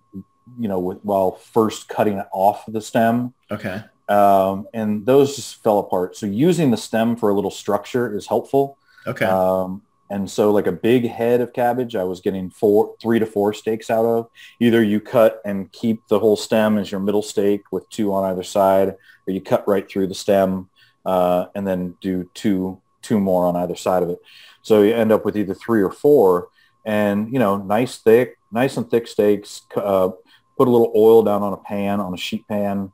you 0.58 0.68
know, 0.70 0.80
with, 0.80 1.00
while 1.04 1.32
first 1.34 1.90
cutting 1.90 2.18
it 2.18 2.28
off 2.34 2.64
the 2.68 2.82
stem. 2.82 3.34
okay. 3.52 3.84
Um, 4.10 4.68
and 4.74 5.06
those 5.06 5.36
just 5.38 5.62
fell 5.64 5.80
apart. 5.80 6.18
So 6.18 6.26
using 6.26 6.72
the 6.72 6.78
stem 6.78 7.16
for 7.16 7.30
a 7.30 7.34
little 7.34 7.52
structure 7.52 8.14
is 8.14 8.28
helpful. 8.28 8.78
Okay. 9.08 9.26
Um, 9.26 9.84
and 10.12 10.30
so 10.30 10.52
like 10.52 10.68
a 10.68 10.74
big 10.74 11.08
head 11.08 11.40
of 11.40 11.54
cabbage, 11.54 11.96
I 11.96 12.04
was 12.04 12.20
getting 12.20 12.50
four, 12.50 12.96
three 13.02 13.18
to 13.18 13.26
four 13.26 13.54
steaks 13.54 13.90
out 13.90 14.06
of. 14.06 14.30
Either 14.60 14.84
you 14.84 15.00
cut 15.00 15.42
and 15.46 15.72
keep 15.72 16.06
the 16.10 16.20
whole 16.20 16.36
stem 16.36 16.78
as 16.78 16.92
your 16.92 17.00
middle 17.00 17.22
steak 17.22 17.72
with 17.72 17.90
two 17.90 18.14
on 18.14 18.26
either 18.26 18.44
side, 18.44 18.90
or 18.90 19.34
you 19.34 19.40
cut 19.40 19.66
right 19.70 19.90
through 19.90 20.08
the 20.08 20.14
stem 20.14 20.70
uh, 21.06 21.46
and 21.56 21.66
then 21.66 21.96
do 22.02 22.30
two, 22.34 22.82
two 23.02 23.22
more 23.22 23.46
on 23.46 23.56
either 23.56 23.76
side 23.76 24.04
of 24.04 24.10
it. 24.10 24.20
So 24.64 24.82
you 24.82 24.94
end 24.94 25.14
up 25.14 25.24
with 25.24 25.38
either 25.38 25.54
three 25.54 25.82
or 25.82 25.92
four 25.92 26.50
and, 26.86 27.32
you 27.32 27.40
know, 27.40 27.56
nice 27.56 27.98
thick, 27.98 28.38
nice 28.52 28.76
and 28.76 28.92
thick 28.92 29.08
steaks, 29.08 29.62
uh, 29.78 30.10
put 30.58 30.68
a 30.68 30.72
little 30.72 30.92
oil 30.94 31.24
down 31.24 31.42
on 31.42 31.54
a 31.54 31.58
pan, 31.58 32.02
on 32.02 32.14
a 32.14 32.18
sheet 32.18 32.46
pan, 32.50 32.92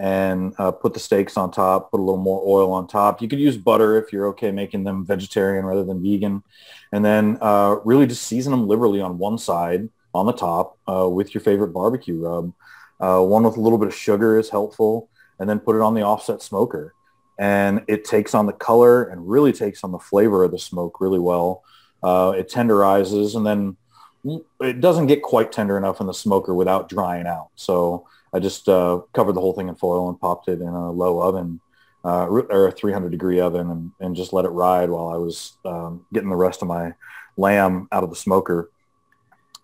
and 0.00 0.54
uh, 0.56 0.70
put 0.70 0.94
the 0.94 0.98
steaks 0.98 1.36
on 1.36 1.50
top, 1.50 1.90
put 1.90 2.00
a 2.00 2.02
little 2.02 2.16
more 2.16 2.42
oil 2.46 2.72
on 2.72 2.86
top. 2.86 3.20
You 3.20 3.28
could 3.28 3.38
use 3.38 3.58
butter 3.58 3.98
if 3.98 4.14
you're 4.14 4.28
okay 4.28 4.50
making 4.50 4.82
them 4.82 5.04
vegetarian 5.04 5.66
rather 5.66 5.84
than 5.84 6.02
vegan. 6.02 6.42
And 6.90 7.04
then 7.04 7.36
uh, 7.42 7.76
really 7.84 8.06
just 8.06 8.22
season 8.22 8.50
them 8.50 8.66
liberally 8.66 9.02
on 9.02 9.18
one 9.18 9.36
side 9.36 9.90
on 10.14 10.24
the 10.24 10.32
top 10.32 10.78
uh, 10.88 11.06
with 11.06 11.34
your 11.34 11.42
favorite 11.42 11.74
barbecue 11.74 12.18
rub. 12.18 12.54
Uh, 12.98 13.22
one 13.22 13.44
with 13.44 13.58
a 13.58 13.60
little 13.60 13.76
bit 13.76 13.88
of 13.88 13.94
sugar 13.94 14.38
is 14.38 14.48
helpful. 14.48 15.10
And 15.38 15.48
then 15.48 15.60
put 15.60 15.76
it 15.76 15.82
on 15.82 15.92
the 15.94 16.02
offset 16.02 16.40
smoker. 16.40 16.94
And 17.38 17.82
it 17.86 18.06
takes 18.06 18.34
on 18.34 18.46
the 18.46 18.52
color 18.54 19.04
and 19.04 19.28
really 19.28 19.52
takes 19.52 19.84
on 19.84 19.92
the 19.92 19.98
flavor 19.98 20.44
of 20.44 20.50
the 20.50 20.58
smoke 20.58 21.02
really 21.02 21.18
well. 21.18 21.62
Uh, 22.02 22.32
it 22.38 22.50
tenderizes 22.50 23.36
and 23.36 23.44
then 23.44 23.76
it 24.60 24.80
doesn't 24.80 25.08
get 25.08 25.22
quite 25.22 25.52
tender 25.52 25.76
enough 25.76 26.00
in 26.00 26.06
the 26.06 26.14
smoker 26.14 26.54
without 26.54 26.88
drying 26.88 27.26
out. 27.26 27.50
So 27.54 28.06
I 28.32 28.38
just 28.38 28.68
uh, 28.68 29.00
covered 29.12 29.32
the 29.34 29.40
whole 29.40 29.52
thing 29.52 29.68
in 29.68 29.74
foil 29.74 30.08
and 30.08 30.20
popped 30.20 30.48
it 30.48 30.60
in 30.60 30.68
a 30.68 30.90
low 30.90 31.20
oven 31.20 31.60
uh, 32.04 32.26
or 32.26 32.68
a 32.68 32.72
300 32.72 33.10
degree 33.10 33.40
oven 33.40 33.70
and, 33.70 33.92
and 34.00 34.16
just 34.16 34.32
let 34.32 34.44
it 34.44 34.50
ride 34.50 34.88
while 34.90 35.08
I 35.08 35.16
was 35.16 35.54
um, 35.64 36.06
getting 36.12 36.30
the 36.30 36.36
rest 36.36 36.62
of 36.62 36.68
my 36.68 36.94
lamb 37.36 37.88
out 37.92 38.04
of 38.04 38.10
the 38.10 38.16
smoker. 38.16 38.70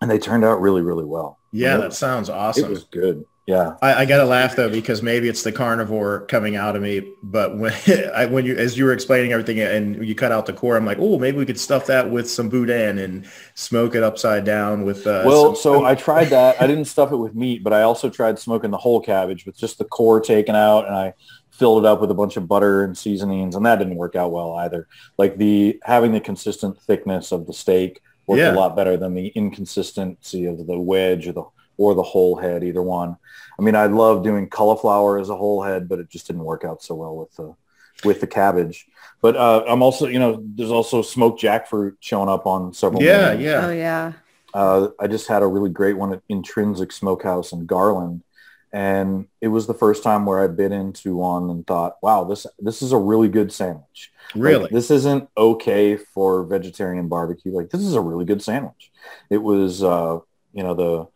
And 0.01 0.11
they 0.11 0.19
turned 0.19 0.45
out 0.45 0.61
really, 0.61 0.81
really 0.81 1.05
well. 1.05 1.39
yeah, 1.51 1.77
it 1.77 1.81
that 1.81 1.93
sounds 1.93 2.29
It 2.29 2.33
awesome. 2.35 2.69
was 2.69 2.83
good. 2.83 3.25
Yeah. 3.47 3.77
I, 3.81 4.01
I 4.01 4.05
gotta 4.05 4.25
laugh 4.25 4.57
though 4.57 4.69
because 4.69 5.01
maybe 5.01 5.29
it's 5.29 5.41
the 5.41 5.53
carnivore 5.53 6.25
coming 6.25 6.57
out 6.57 6.75
of 6.75 6.81
me. 6.81 7.13
But 7.23 7.57
when 7.57 7.71
I, 8.13 8.25
when 8.25 8.45
you 8.45 8.55
as 8.57 8.77
you 8.77 8.83
were 8.83 8.91
explaining 8.91 9.31
everything 9.31 9.59
and 9.61 10.05
you 10.05 10.15
cut 10.15 10.33
out 10.33 10.45
the 10.45 10.53
core, 10.53 10.75
I'm 10.75 10.85
like, 10.85 10.97
oh, 10.99 11.17
maybe 11.17 11.37
we 11.37 11.45
could 11.45 11.59
stuff 11.59 11.85
that 11.85 12.11
with 12.11 12.29
some 12.29 12.49
boudin 12.49 12.97
and 12.99 13.25
smoke 13.55 13.95
it 13.95 14.03
upside 14.03 14.43
down 14.43 14.83
with. 14.83 15.07
Uh, 15.07 15.23
Well, 15.25 15.55
so 15.55 15.85
I 15.85 15.95
tried 15.95 16.25
that. 16.25 16.61
I 16.61 16.67
didn't 16.67 16.85
stuff 16.85 17.13
it 17.13 17.15
with 17.15 17.35
meat, 17.35 17.63
but 17.63 17.71
I 17.71 17.83
also 17.83 18.09
tried 18.09 18.37
smoking 18.37 18.69
the 18.69 18.77
whole 18.77 18.99
cabbage 18.99 19.45
with 19.45 19.57
just 19.57 19.77
the 19.77 19.85
core 19.85 20.19
taken 20.19 20.53
out, 20.53 20.85
and 20.85 20.93
I 20.95 21.13
filled 21.49 21.85
it 21.85 21.87
up 21.87 22.01
with 22.01 22.11
a 22.11 22.13
bunch 22.15 22.35
of 22.35 22.49
butter 22.49 22.83
and 22.83 22.97
seasonings, 22.97 23.55
and 23.55 23.65
that 23.65 23.77
didn't 23.79 23.95
work 23.95 24.17
out 24.17 24.33
well 24.33 24.55
either. 24.57 24.89
Like 25.17 25.37
the 25.37 25.79
having 25.83 26.11
the 26.11 26.19
consistent 26.19 26.81
thickness 26.81 27.31
of 27.31 27.47
the 27.47 27.53
steak 27.53 28.01
worked 28.27 28.39
Yeah. 28.41 28.51
a 28.53 28.55
lot 28.59 28.75
better 28.75 28.97
than 28.97 29.13
the 29.13 29.27
inconsistency 29.29 30.43
of 30.45 30.67
the 30.67 30.77
wedge 30.77 31.27
or 31.29 31.31
the 31.31 31.45
or 31.77 31.95
the 31.95 32.03
whole 32.03 32.35
head, 32.35 32.63
either 32.63 32.81
one. 32.81 33.17
I 33.59 33.61
mean, 33.61 33.75
I 33.75 33.85
love 33.87 34.23
doing 34.23 34.49
cauliflower 34.49 35.19
as 35.19 35.29
a 35.29 35.35
whole 35.35 35.63
head, 35.63 35.87
but 35.89 35.99
it 35.99 36.09
just 36.09 36.27
didn't 36.27 36.43
work 36.43 36.63
out 36.63 36.83
so 36.83 36.95
well 36.95 37.15
with 37.15 37.35
the 37.35 37.55
with 38.03 38.21
the 38.21 38.27
cabbage. 38.27 38.87
But 39.21 39.35
uh, 39.35 39.63
I'm 39.67 39.81
also, 39.81 40.07
you 40.07 40.19
know, 40.19 40.43
there's 40.55 40.69
also 40.71 41.01
smoked 41.01 41.41
jackfruit 41.41 41.93
showing 41.99 42.29
up 42.29 42.45
on 42.45 42.73
several. 42.73 43.01
yeah, 43.01 43.29
menus. 43.29 43.43
yeah. 43.43 43.65
Oh 43.65 43.71
yeah. 43.71 44.13
Uh, 44.53 44.87
I 44.99 45.07
just 45.07 45.27
had 45.27 45.41
a 45.43 45.47
really 45.47 45.69
great 45.69 45.97
one 45.97 46.13
at 46.13 46.21
Intrinsic 46.29 46.91
Smokehouse 46.91 47.51
in 47.51 47.65
Garland, 47.65 48.23
and 48.71 49.27
it 49.41 49.47
was 49.49 49.67
the 49.67 49.73
first 49.73 50.03
time 50.03 50.25
where 50.25 50.43
I 50.43 50.47
bit 50.47 50.71
into 50.71 51.15
one 51.15 51.49
and 51.49 51.65
thought, 51.65 51.97
"Wow, 52.01 52.23
this 52.23 52.45
this 52.59 52.81
is 52.81 52.91
a 52.91 52.97
really 52.97 53.27
good 53.29 53.51
sandwich. 53.51 54.11
Like, 54.35 54.43
Really? 54.43 54.69
this 54.71 54.91
isn't 54.91 55.29
okay 55.37 55.95
for 55.97 56.43
vegetarian 56.43 57.07
barbecue. 57.07 57.51
Like, 57.51 57.69
this 57.69 57.81
is 57.81 57.93
a 57.95 58.01
really 58.01 58.25
good 58.25 58.41
sandwich. 58.41 58.91
It 59.29 59.37
was, 59.37 59.81
uh, 59.83 60.19
you 60.53 60.63
know, 60.63 60.73
the 60.73 61.07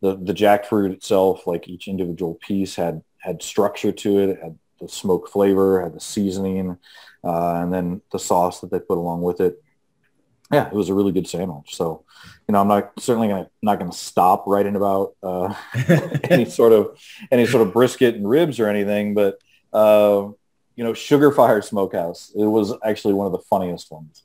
the 0.00 0.16
the 0.16 0.34
jackfruit 0.34 0.92
itself, 0.92 1.46
like 1.46 1.68
each 1.68 1.88
individual 1.88 2.34
piece 2.34 2.76
had 2.76 3.02
had 3.18 3.42
structure 3.42 3.92
to 3.92 4.18
it. 4.18 4.30
It 4.30 4.42
had 4.42 4.58
the 4.80 4.88
smoke 4.88 5.28
flavor, 5.28 5.82
had 5.82 5.94
the 5.94 6.00
seasoning, 6.00 6.78
uh, 7.22 7.54
and 7.54 7.72
then 7.72 8.00
the 8.12 8.18
sauce 8.18 8.60
that 8.60 8.70
they 8.70 8.80
put 8.80 8.98
along 8.98 9.22
with 9.22 9.40
it. 9.40 9.62
Yeah, 10.50 10.66
it 10.66 10.72
was 10.72 10.88
a 10.88 10.94
really 10.94 11.12
good 11.12 11.28
sandwich. 11.28 11.76
So, 11.76 12.04
you 12.48 12.52
know, 12.52 12.60
I'm 12.60 12.68
not 12.68 12.92
certainly 12.98 13.28
gonna 13.28 13.50
not 13.62 13.78
gonna 13.78 13.92
stop 13.92 14.44
writing 14.46 14.74
about 14.74 15.14
uh, 15.22 15.54
any 16.24 16.44
sort 16.44 16.72
of 16.72 16.98
any 17.30 17.46
sort 17.46 17.66
of 17.66 17.72
brisket 17.72 18.16
and 18.16 18.28
ribs 18.28 18.58
or 18.58 18.68
anything, 18.68 19.14
but 19.14 19.38
uh, 19.72 20.28
you 20.74 20.84
know, 20.84 20.94
Sugar 20.94 21.30
Fire 21.30 21.62
Smokehouse. 21.62 22.32
It 22.34 22.46
was 22.46 22.72
actually 22.82 23.14
one 23.14 23.26
of 23.26 23.32
the 23.32 23.38
funniest 23.38 23.90
ones 23.92 24.22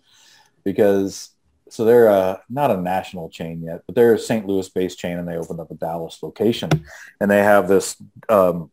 because 0.63 1.34
so 1.69 1.83
they're 1.83 2.09
uh, 2.09 2.37
not 2.49 2.71
a 2.71 2.77
national 2.77 3.29
chain 3.29 3.61
yet, 3.63 3.83
but 3.85 3.95
they're 3.95 4.13
a 4.13 4.19
St. 4.19 4.45
Louis-based 4.45 4.99
chain, 4.99 5.17
and 5.17 5.27
they 5.27 5.35
opened 5.35 5.59
up 5.59 5.71
a 5.71 5.75
Dallas 5.75 6.21
location, 6.21 6.69
and 7.19 7.29
they 7.29 7.39
have 7.39 7.67
this 7.67 7.95
um, 8.29 8.71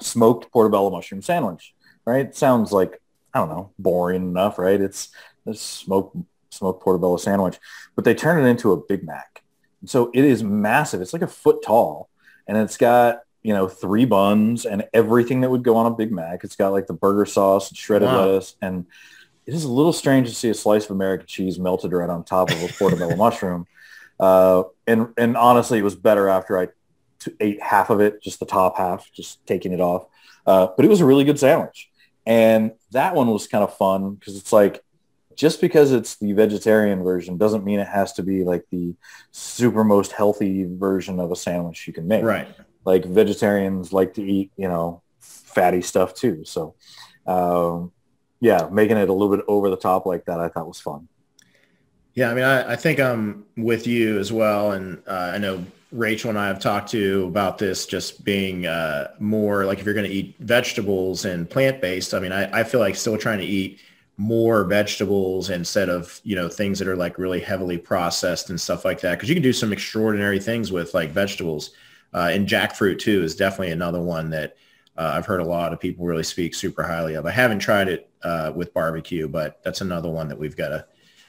smoked 0.00 0.50
portobello 0.50 0.90
mushroom 0.90 1.22
sandwich. 1.22 1.74
Right? 2.04 2.34
sounds 2.34 2.72
like 2.72 3.02
I 3.34 3.40
don't 3.40 3.50
know, 3.50 3.70
boring 3.78 4.22
enough, 4.22 4.58
right? 4.58 4.80
It's 4.80 5.10
a 5.46 5.54
smoked 5.54 6.16
smoked 6.50 6.82
portobello 6.82 7.18
sandwich, 7.18 7.58
but 7.94 8.04
they 8.04 8.14
turn 8.14 8.42
it 8.42 8.48
into 8.48 8.72
a 8.72 8.76
Big 8.76 9.04
Mac. 9.04 9.42
So 9.84 10.10
it 10.14 10.24
is 10.24 10.42
massive. 10.42 11.00
It's 11.00 11.12
like 11.12 11.22
a 11.22 11.28
foot 11.28 11.62
tall, 11.62 12.08
and 12.46 12.56
it's 12.56 12.76
got 12.76 13.20
you 13.42 13.52
know 13.54 13.68
three 13.68 14.04
buns 14.04 14.66
and 14.66 14.84
everything 14.92 15.42
that 15.42 15.50
would 15.50 15.62
go 15.62 15.76
on 15.76 15.86
a 15.86 15.94
Big 15.94 16.10
Mac. 16.10 16.44
It's 16.44 16.56
got 16.56 16.72
like 16.72 16.86
the 16.86 16.94
burger 16.94 17.26
sauce, 17.26 17.74
shredded 17.76 18.08
wow. 18.08 18.26
lettuce, 18.26 18.56
and 18.60 18.86
it 19.48 19.54
is 19.54 19.64
a 19.64 19.72
little 19.72 19.94
strange 19.94 20.28
to 20.28 20.34
see 20.34 20.50
a 20.50 20.54
slice 20.54 20.84
of 20.84 20.90
American 20.90 21.26
cheese 21.26 21.58
melted 21.58 21.92
right 21.92 22.10
on 22.10 22.22
top 22.22 22.50
of 22.50 22.62
a 22.62 22.68
portobello 22.68 23.16
mushroom. 23.24 23.66
Uh, 24.20 24.64
and 24.86 25.08
and 25.16 25.38
honestly, 25.38 25.78
it 25.78 25.82
was 25.82 25.94
better 25.94 26.28
after 26.28 26.58
I 26.58 26.68
t- 27.18 27.32
ate 27.40 27.62
half 27.62 27.88
of 27.88 28.02
it, 28.02 28.22
just 28.22 28.40
the 28.40 28.46
top 28.46 28.76
half, 28.76 29.10
just 29.10 29.44
taking 29.46 29.72
it 29.72 29.80
off. 29.80 30.04
Uh, 30.46 30.68
but 30.76 30.84
it 30.84 30.88
was 30.88 31.00
a 31.00 31.06
really 31.06 31.24
good 31.24 31.38
sandwich, 31.38 31.90
and 32.26 32.72
that 32.90 33.14
one 33.14 33.28
was 33.28 33.46
kind 33.46 33.64
of 33.64 33.74
fun 33.74 34.16
because 34.16 34.36
it's 34.36 34.52
like 34.52 34.84
just 35.34 35.62
because 35.62 35.92
it's 35.92 36.16
the 36.16 36.32
vegetarian 36.34 37.02
version 37.02 37.38
doesn't 37.38 37.64
mean 37.64 37.78
it 37.78 37.88
has 37.88 38.12
to 38.14 38.22
be 38.22 38.44
like 38.44 38.66
the 38.70 38.94
super 39.32 39.82
most 39.82 40.12
healthy 40.12 40.66
version 40.68 41.20
of 41.20 41.32
a 41.32 41.36
sandwich 41.36 41.86
you 41.86 41.94
can 41.94 42.06
make. 42.06 42.22
Right. 42.22 42.48
Like 42.84 43.06
vegetarians 43.06 43.94
like 43.94 44.12
to 44.14 44.22
eat, 44.22 44.50
you 44.58 44.68
know, 44.68 45.00
fatty 45.20 45.80
stuff 45.80 46.12
too. 46.12 46.44
So, 46.44 46.74
um, 47.26 47.92
yeah, 48.40 48.68
making 48.70 48.96
it 48.96 49.08
a 49.08 49.12
little 49.12 49.34
bit 49.36 49.44
over 49.48 49.70
the 49.70 49.76
top 49.76 50.06
like 50.06 50.24
that, 50.26 50.40
I 50.40 50.48
thought 50.48 50.68
was 50.68 50.80
fun. 50.80 51.08
Yeah, 52.14 52.30
I 52.30 52.34
mean, 52.34 52.44
I, 52.44 52.72
I 52.72 52.76
think 52.76 52.98
I'm 52.98 53.46
with 53.56 53.86
you 53.86 54.18
as 54.18 54.32
well, 54.32 54.72
and 54.72 55.02
uh, 55.06 55.32
I 55.34 55.38
know 55.38 55.64
Rachel 55.92 56.30
and 56.30 56.38
I 56.38 56.48
have 56.48 56.60
talked 56.60 56.90
to 56.90 57.24
about 57.24 57.58
this 57.58 57.86
just 57.86 58.24
being 58.24 58.66
uh, 58.66 59.12
more 59.18 59.64
like 59.64 59.78
if 59.78 59.84
you're 59.84 59.94
going 59.94 60.08
to 60.08 60.12
eat 60.12 60.36
vegetables 60.40 61.24
and 61.24 61.48
plant 61.48 61.80
based. 61.80 62.14
I 62.14 62.18
mean, 62.18 62.32
I, 62.32 62.60
I 62.60 62.64
feel 62.64 62.80
like 62.80 62.96
still 62.96 63.16
trying 63.16 63.38
to 63.38 63.44
eat 63.44 63.80
more 64.18 64.64
vegetables 64.64 65.48
instead 65.48 65.88
of 65.88 66.20
you 66.24 66.34
know 66.34 66.48
things 66.48 66.80
that 66.80 66.88
are 66.88 66.96
like 66.96 67.18
really 67.18 67.38
heavily 67.38 67.78
processed 67.78 68.50
and 68.50 68.60
stuff 68.60 68.84
like 68.84 69.00
that 69.00 69.14
because 69.14 69.28
you 69.28 69.34
can 69.34 69.44
do 69.44 69.52
some 69.52 69.72
extraordinary 69.72 70.40
things 70.40 70.72
with 70.72 70.92
like 70.92 71.12
vegetables 71.12 71.70
uh, 72.14 72.28
and 72.32 72.48
jackfruit 72.48 72.98
too 72.98 73.22
is 73.22 73.36
definitely 73.36 73.70
another 73.70 74.02
one 74.02 74.28
that 74.28 74.56
uh, 74.98 75.12
I've 75.14 75.26
heard 75.26 75.40
a 75.40 75.44
lot 75.44 75.72
of 75.72 75.78
people 75.78 76.04
really 76.04 76.24
speak 76.24 76.54
super 76.54 76.82
highly 76.82 77.14
of. 77.14 77.24
I 77.24 77.30
haven't 77.30 77.60
tried 77.60 77.88
it 77.88 78.10
uh, 78.22 78.52
with 78.54 78.74
barbecue, 78.74 79.28
but 79.28 79.60
that's 79.62 79.80
another 79.80 80.10
one 80.10 80.28
that 80.28 80.38
we've 80.38 80.56
got 80.56 80.68
to 80.70 80.84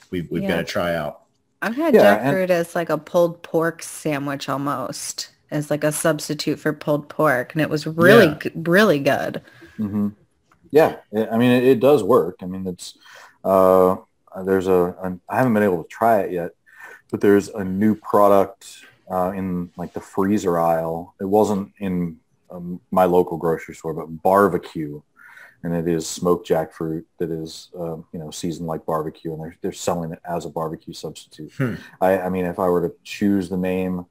we've 0.09 0.29
we've 0.31 0.41
yeah. 0.43 0.49
got 0.49 0.57
to 0.57 0.63
try 0.63 0.95
out. 0.95 1.21
I've 1.61 1.75
had 1.75 1.93
yeah, 1.93 2.17
jackfruit 2.17 2.43
and- 2.43 2.51
as 2.51 2.73
like 2.73 2.89
a 2.89 2.97
pulled 2.97 3.43
pork 3.43 3.83
sandwich 3.83 4.49
almost 4.49 5.29
as 5.51 5.69
like 5.69 5.83
a 5.83 5.91
substitute 5.91 6.59
for 6.59 6.73
pulled 6.73 7.09
pork, 7.09 7.53
and 7.53 7.61
it 7.61 7.69
was 7.69 7.85
really 7.85 8.27
yeah. 8.27 8.51
really 8.55 8.99
good. 8.99 9.41
Mm-hmm. 9.77 10.09
Yeah, 10.71 10.97
I 11.13 11.37
mean, 11.37 11.51
it, 11.51 11.63
it, 11.63 11.79
does 11.79 12.03
work. 12.03 12.37
I 12.41 12.45
mean, 12.45 12.67
it's 12.67 12.97
uh, 13.43 13.97
there's 14.43 14.67
a, 14.67 14.95
a 15.01 15.19
I 15.29 15.37
haven't 15.37 15.53
been 15.53 15.63
able 15.63 15.83
to 15.83 15.89
try 15.89 16.21
it 16.21 16.31
yet, 16.31 16.51
but 17.11 17.21
there's 17.21 17.49
a 17.49 17.63
new 17.63 17.95
product 17.95 18.83
uh, 19.11 19.31
in 19.35 19.71
like 19.77 19.93
the 19.93 20.01
freezer 20.01 20.57
aisle. 20.57 21.13
It 21.19 21.25
wasn't 21.25 21.73
in 21.79 22.19
um, 22.51 22.79
my 22.91 23.05
local 23.05 23.37
grocery 23.37 23.75
store, 23.75 23.93
but 23.93 24.07
barbecue, 24.23 25.01
and 25.63 25.73
it 25.73 25.87
is 25.87 26.07
smoked 26.07 26.47
jackfruit 26.47 27.03
that 27.17 27.31
is 27.31 27.69
uh, 27.77 27.97
you 28.11 28.19
know 28.19 28.31
seasoned 28.31 28.67
like 28.67 28.85
barbecue, 28.85 29.33
and 29.33 29.41
they're 29.41 29.57
they're 29.61 29.71
selling 29.71 30.11
it 30.11 30.19
as 30.29 30.45
a 30.45 30.49
barbecue 30.49 30.93
substitute. 30.93 31.51
Hmm. 31.53 31.75
I, 32.01 32.19
I 32.19 32.29
mean, 32.29 32.45
if 32.45 32.59
I 32.59 32.67
were 32.69 32.87
to 32.87 32.95
choose 33.03 33.49
the 33.49 33.57
name 33.57 34.05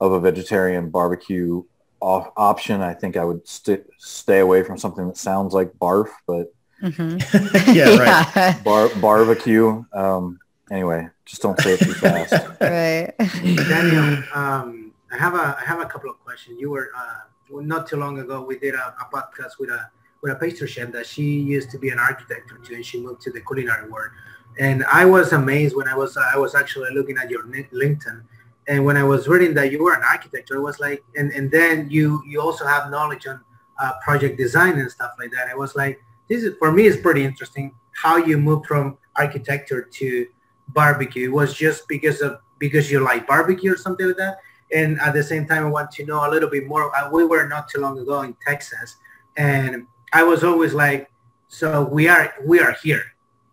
of 0.00 0.12
a 0.12 0.20
vegetarian 0.20 0.90
barbecue 0.90 1.62
off 2.04 2.30
option. 2.36 2.82
I 2.82 2.92
think 2.92 3.16
I 3.16 3.24
would 3.24 3.48
st- 3.48 3.86
stay 3.98 4.40
away 4.40 4.62
from 4.62 4.76
something 4.76 5.06
that 5.06 5.16
sounds 5.16 5.54
like 5.54 5.72
barf, 5.72 6.10
but 6.26 6.52
mm-hmm. 6.82 7.72
yeah, 7.72 7.96
right. 7.96 8.62
Bar- 8.62 8.94
barbecue. 9.00 9.84
Um, 9.92 10.38
anyway, 10.70 11.08
just 11.24 11.40
don't 11.40 11.58
say 11.60 11.72
it 11.72 11.80
too 11.80 11.94
fast. 11.94 12.32
right. 12.60 13.14
Daniel, 13.18 14.22
um, 14.34 14.92
I 15.10 15.16
have 15.16 15.34
a 15.34 15.56
I 15.58 15.64
have 15.64 15.80
a 15.80 15.86
couple 15.86 16.10
of 16.10 16.18
questions. 16.22 16.60
You 16.60 16.70
were 16.70 16.90
uh, 16.96 17.20
not 17.62 17.86
too 17.86 17.96
long 17.96 18.18
ago. 18.18 18.42
We 18.42 18.58
did 18.58 18.74
a, 18.74 18.94
a, 19.00 19.06
podcast 19.14 19.58
with 19.58 19.70
a 19.70 19.90
with 20.22 20.32
a 20.32 20.36
pastry 20.36 20.66
chef 20.66 20.92
that 20.92 21.06
she 21.06 21.22
used 21.22 21.70
to 21.70 21.78
be 21.78 21.90
an 21.90 21.98
architect 21.98 22.50
too, 22.64 22.74
and 22.74 22.84
she 22.84 23.00
moved 23.00 23.20
to 23.22 23.30
the 23.30 23.40
culinary 23.40 23.88
world. 23.90 24.10
And 24.58 24.84
I 24.84 25.04
was 25.04 25.32
amazed 25.32 25.76
when 25.76 25.88
I 25.88 25.96
was 25.96 26.16
I 26.16 26.36
was 26.36 26.54
actually 26.54 26.92
looking 26.94 27.18
at 27.18 27.30
your 27.30 27.44
LinkedIn 27.44 28.22
and 28.66 28.84
when 28.84 28.96
I 28.96 29.04
was 29.04 29.28
reading 29.28 29.54
that 29.54 29.70
you 29.70 29.82
were 29.82 29.94
an 29.94 30.02
architect, 30.02 30.50
it 30.50 30.58
was 30.58 30.80
like, 30.80 31.04
and, 31.16 31.30
and 31.32 31.50
then 31.50 31.88
you 31.90 32.22
you 32.26 32.40
also 32.40 32.64
have 32.66 32.90
knowledge 32.90 33.26
on 33.26 33.40
uh, 33.80 33.92
project 34.02 34.38
design 34.38 34.78
and 34.78 34.90
stuff 34.90 35.12
like 35.18 35.30
that. 35.32 35.48
It 35.50 35.58
was 35.58 35.74
like, 35.74 36.00
this 36.28 36.42
is 36.42 36.56
for 36.58 36.72
me, 36.72 36.86
it's 36.86 37.00
pretty 37.00 37.24
interesting 37.24 37.74
how 37.92 38.16
you 38.16 38.38
moved 38.38 38.66
from 38.66 38.96
architecture 39.16 39.82
to 39.82 40.26
barbecue. 40.68 41.28
It 41.28 41.32
was 41.32 41.54
just 41.54 41.86
because 41.88 42.22
of 42.22 42.38
because 42.58 42.90
you 42.90 43.00
like 43.00 43.26
barbecue 43.26 43.72
or 43.72 43.76
something 43.76 44.06
like 44.06 44.16
that. 44.16 44.38
And 44.72 45.00
at 45.00 45.14
the 45.14 45.22
same 45.22 45.46
time, 45.46 45.66
I 45.66 45.68
want 45.68 45.90
to 45.92 46.06
know 46.06 46.28
a 46.28 46.30
little 46.30 46.48
bit 46.48 46.66
more. 46.66 46.94
Uh, 46.96 47.10
we 47.10 47.24
were 47.24 47.46
not 47.46 47.68
too 47.68 47.80
long 47.80 47.98
ago 47.98 48.22
in 48.22 48.36
Texas, 48.46 48.96
and 49.36 49.86
I 50.12 50.22
was 50.22 50.42
always 50.44 50.74
like, 50.74 51.10
so 51.48 51.84
we 51.84 52.08
are 52.08 52.34
we 52.44 52.60
are 52.60 52.72
here. 52.82 53.04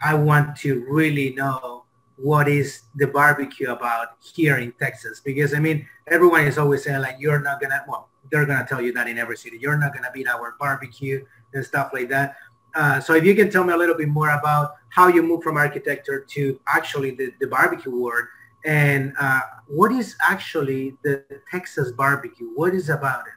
I 0.02 0.15
want 0.15 0.56
to 0.58 0.86
really 0.89 1.34
know 1.34 1.86
what 2.21 2.47
is 2.47 2.84
the 2.95 3.08
barbecue 3.08 3.69
about 3.71 4.10
here 4.19 4.58
in 4.58 4.71
Texas? 4.74 5.19
Because 5.19 5.54
I 5.54 5.60
mean, 5.60 5.88
everyone 6.08 6.45
is 6.45 6.58
always 6.58 6.84
saying 6.84 7.02
like, 7.02 7.17
you're 7.19 7.39
not 7.39 7.60
gonna, 7.60 7.84
well, 7.88 8.10
they're 8.32 8.45
gonna 8.45 8.65
tell 8.65 8.82
you 8.82 8.93
that 8.93 9.08
in 9.08 9.17
every 9.17 9.38
city, 9.38 9.58
you're 9.60 9.78
not 9.78 9.93
gonna 9.93 10.12
beat 10.13 10.28
our 10.28 10.56
barbecue 10.60 11.26
and 11.54 11.65
stuff 11.65 11.91
like 11.93 12.10
that. 12.10 12.36
Uh, 12.74 13.00
so 13.00 13.13
if 13.13 13.26
you 13.26 13.36
can 13.36 13.50
tell 13.50 13.63
me 13.63 13.74
a 13.74 13.78
little 13.78 13.95
bit 13.95 14.08
more 14.08 14.30
about 14.30 14.76
how 14.89 15.08
you 15.08 15.21
move 15.21 15.43
from 15.43 15.58
architecture 15.58 16.21
to 16.21 16.60
actually 16.67 17.12
the, 17.12 17.34
the 17.39 17.47
barbecue 17.47 17.91
world 17.91 18.26
and 18.65 19.13
uh, 19.19 19.41
what 19.67 19.91
is 19.91 20.15
actually 20.21 20.95
the 21.04 21.24
Texas 21.50 21.91
barbecue? 21.91 22.50
What 22.56 22.74
is 22.74 22.89
about 22.89 23.28
it? 23.28 23.34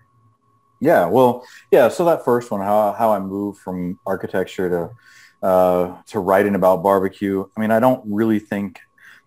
Yeah, 0.81 1.07
well, 1.07 1.45
yeah. 1.71 1.89
So 1.89 2.05
that 2.05 2.25
first 2.25 2.51
one, 2.51 2.61
how, 2.61 2.93
how 2.93 3.13
I 3.13 3.19
moved 3.19 3.61
from 3.61 3.99
architecture 4.07 4.69
to 4.69 4.91
uh, 5.47 6.03
to 6.07 6.21
writing 6.21 6.55
about 6.55 6.83
barbecue. 6.83 7.45
I 7.57 7.61
mean, 7.61 7.71
I 7.71 7.79
don't 7.79 8.03
really 8.07 8.39
think 8.39 8.81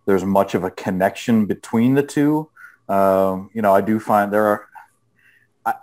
there's 0.06 0.26
much 0.26 0.56
of 0.56 0.64
a 0.64 0.72
connection 0.72 1.46
between 1.46 1.94
the 1.94 2.02
two. 2.02 2.50
Um, 2.90 3.52
you 3.54 3.62
know, 3.62 3.74
I 3.74 3.82
do 3.82 4.00
find 4.00 4.34
there 4.34 4.46
are, 4.46 4.68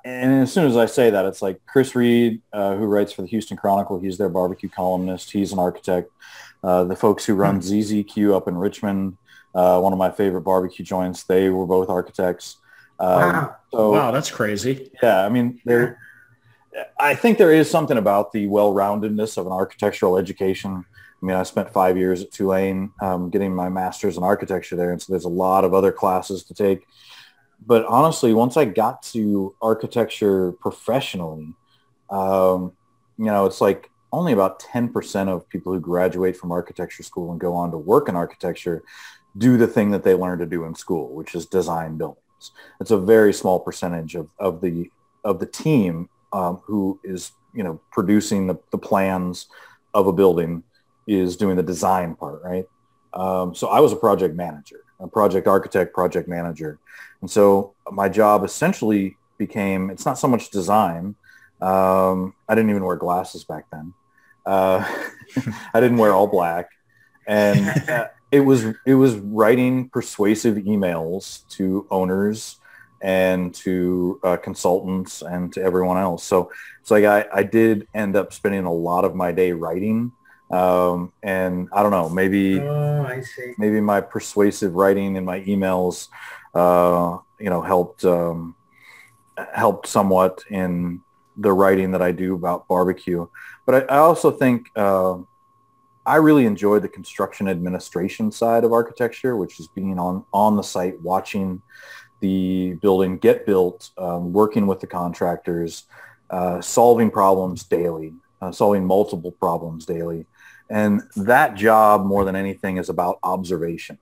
and 0.05 0.43
as 0.43 0.53
soon 0.53 0.67
as 0.67 0.77
I 0.77 0.87
say 0.87 1.11
that, 1.11 1.25
it's 1.27 1.41
like 1.41 1.61
Chris 1.67 1.95
Reed, 1.95 2.43
uh, 2.53 2.75
who 2.75 2.87
writes 2.87 3.13
for 3.13 3.23
the 3.23 3.29
Houston 3.29 3.57
Chronicle. 3.57 4.01
He's 4.01 4.19
their 4.19 4.29
barbecue 4.29 4.69
columnist. 4.69 5.31
He's 5.31 5.53
an 5.53 5.59
architect. 5.59 6.11
Uh, 6.65 6.83
the 6.85 6.97
folks 6.97 7.27
who 7.27 7.35
run 7.35 7.61
ZZQ 7.61 8.15
hmm. 8.15 8.33
up 8.33 8.49
in 8.49 8.57
Richmond, 8.57 9.17
uh, 9.55 9.81
one 9.81 9.93
of 9.93 9.99
my 9.99 10.11
favorite 10.11 10.43
barbecue 10.43 10.85
joints, 10.85 11.25
they 11.25 11.49
were 11.49 11.67
both 11.67 11.89
architects. 11.89 12.57
Um, 12.99 13.21
wow. 13.21 13.57
So, 13.73 13.93
wow, 13.93 14.11
that's 14.11 14.31
crazy. 14.31 14.91
Yeah, 15.03 15.25
I 15.25 15.29
mean, 15.29 15.61
they're 15.65 15.99
I 16.99 17.15
think 17.15 17.39
there 17.39 17.53
is 17.53 17.71
something 17.71 17.99
about 17.99 18.33
the 18.33 18.47
well-roundedness 18.47 19.39
of 19.39 19.47
an 19.47 19.53
architectural 19.53 20.17
education. 20.17 20.85
I 21.23 21.27
mean, 21.27 21.37
I 21.37 21.43
spent 21.45 21.73
five 21.73 21.97
years 21.97 22.23
at 22.23 22.33
Tulane 22.33 22.91
um, 23.01 23.31
getting 23.31 23.55
my 23.55 23.69
master's 23.69 24.17
in 24.17 24.23
architecture 24.23 24.77
there, 24.77 24.91
and 24.91 25.01
so 25.01 25.13
there's 25.13 25.25
a 25.25 25.29
lot 25.29 25.65
of 25.65 25.73
other 25.73 25.93
classes 25.93 26.45
to 26.45 26.55
take. 26.55 26.87
But 27.65 27.85
honestly, 27.87 28.35
once 28.35 28.57
I 28.57 28.65
got 28.65 29.03
to 29.05 29.55
architecture 29.63 30.53
professionally, 30.53 31.55
um, 32.11 32.73
you 33.17 33.27
know, 33.27 33.47
it's 33.47 33.61
like 33.61 33.91
only 34.13 34.33
about 34.33 34.61
10% 34.61 35.29
of 35.29 35.49
people 35.49 35.73
who 35.73 35.81
graduate 35.81 36.37
from 36.37 36.53
architecture 36.53 37.03
school 37.03 37.31
and 37.31 37.41
go 37.41 37.55
on 37.55 37.71
to 37.71 37.79
work 37.79 38.09
in 38.09 38.17
architecture 38.17 38.83
do 39.37 39.57
the 39.57 39.67
thing 39.67 39.91
that 39.91 40.05
they 40.05 40.15
learned 40.15 40.41
to 40.41 40.47
do 40.47 40.65
in 40.65 40.75
school, 40.75 41.15
which 41.15 41.35
is 41.35 41.47
design 41.47 41.97
buildings. 41.97 42.53
It's 42.81 42.91
a 42.91 42.99
very 42.99 43.33
small 43.33 43.59
percentage 43.61 44.15
of, 44.15 44.29
of 44.39 44.61
the 44.61 44.91
of 45.25 45.41
the 45.41 45.47
team 45.47 46.09
um, 46.33 46.61
who 46.65 47.01
is 47.03 47.33
you 47.55 47.65
know 47.65 47.81
producing 47.91 48.47
the, 48.47 48.57
the 48.71 48.79
plans 48.79 49.47
of 49.95 50.07
a 50.07 50.13
building 50.13 50.63
is 51.07 51.37
doing 51.37 51.57
the 51.57 51.63
design 51.63 52.15
part, 52.15 52.43
right? 52.43 52.67
Um, 53.13 53.55
so 53.55 53.69
I 53.69 53.81
was 53.81 53.93
a 53.93 53.97
project 53.97 54.35
manager, 54.35 54.81
a 55.01 55.07
project 55.07 55.47
architect, 55.47 55.95
project 55.95 56.29
manager. 56.29 56.79
And 57.21 57.31
so 57.31 57.75
my 57.91 58.09
job 58.09 58.45
essentially 58.45 59.17
became, 59.39 59.91
it's 59.91 60.05
not 60.05 60.19
so 60.19 60.29
much 60.29 60.51
design. 60.51 61.15
Um, 61.61 62.35
I 62.49 62.55
didn't 62.55 62.71
even 62.71 62.85
wear 62.85 62.97
glasses 62.97 63.45
back 63.45 63.67
then. 63.71 63.95
Uh, 64.45 64.85
I 65.75 65.81
didn't 65.81 65.99
wear 65.99 66.13
all 66.13 66.27
black. 66.27 66.71
And 67.27 67.89
uh, 67.89 68.09
it 68.35 68.41
was, 68.41 68.65
it 68.85 68.95
was 68.95 69.15
writing 69.17 69.89
persuasive 69.91 70.57
emails 70.57 71.47
to 71.57 71.87
owners 71.91 72.59
and 73.01 73.55
to 73.55 74.19
uh, 74.23 74.37
consultants 74.37 75.23
and 75.23 75.53
to 75.53 75.63
everyone 75.63 75.99
else. 75.99 76.25
So 76.25 76.51
it's 76.81 76.91
like 76.91 77.05
I, 77.05 77.27
I 77.33 77.43
did 77.43 77.87
end 77.95 78.17
up 78.17 78.33
spending 78.33 78.65
a 78.65 78.73
lot 78.73 79.05
of 79.05 79.15
my 79.15 79.31
day 79.31 79.53
writing. 79.53 80.13
Um, 80.51 81.13
and 81.23 81.69
I 81.73 81.83
don't 81.83 81.91
know, 81.91 82.09
maybe 82.09 82.61
Oh, 82.61 83.05
I 83.05 83.21
see. 83.21 83.55
maybe 83.59 83.81
my 83.81 84.01
persuasive 84.01 84.75
writing 84.75 85.17
in 85.17 85.25
my 85.25 85.41
emails, 85.43 86.09
uh, 86.55 87.19
you 87.39 87.51
know, 87.51 87.63
helped 87.63 88.05
um, 88.05 88.55
helped 89.53 89.87
somewhat 89.87 90.45
in 90.51 91.01
the 91.37 91.53
writing 91.53 91.93
that 91.93 92.03
I 92.03 92.13
do 92.13 92.35
about 92.35 92.69
barbecue. 92.69 93.27
But 93.67 93.75
I, 93.91 93.97
I 93.97 93.99
also 93.99 94.31
think 94.31 94.71
uh, 94.77 95.19
I 96.07 96.17
really 96.17 96.47
enjoy 96.47 96.81
the 96.81 96.89
construction 96.89 97.49
administration 97.49 98.31
side 98.31 98.65
of 98.65 98.73
architecture, 98.73 99.37
which 99.37 99.59
is 99.59 99.69
being 99.69 99.99
on 99.99 100.25
on 100.33 100.57
the 100.57 100.63
site, 100.63 101.01
watching 101.01 101.63
the 102.21 102.75
building 102.83 103.19
get 103.19 103.47
built, 103.47 103.91
um, 103.99 104.33
working 104.33 104.67
with 104.67 104.81
the 104.81 104.87
contractors, 104.87 105.85
uh, 106.31 106.61
solving 106.61 107.11
problems 107.11 107.65
daily, 107.65 108.13
uh, 108.41 108.53
solving 108.53 108.85
multiple 108.85 109.33
problems 109.33 109.85
daily. 109.85 110.27
And 110.71 111.03
that 111.17 111.55
job, 111.55 112.07
more 112.07 112.25
than 112.25 112.37
anything, 112.37 112.79
is 112.79 112.89
about 112.89 113.19
observation 113.23 113.99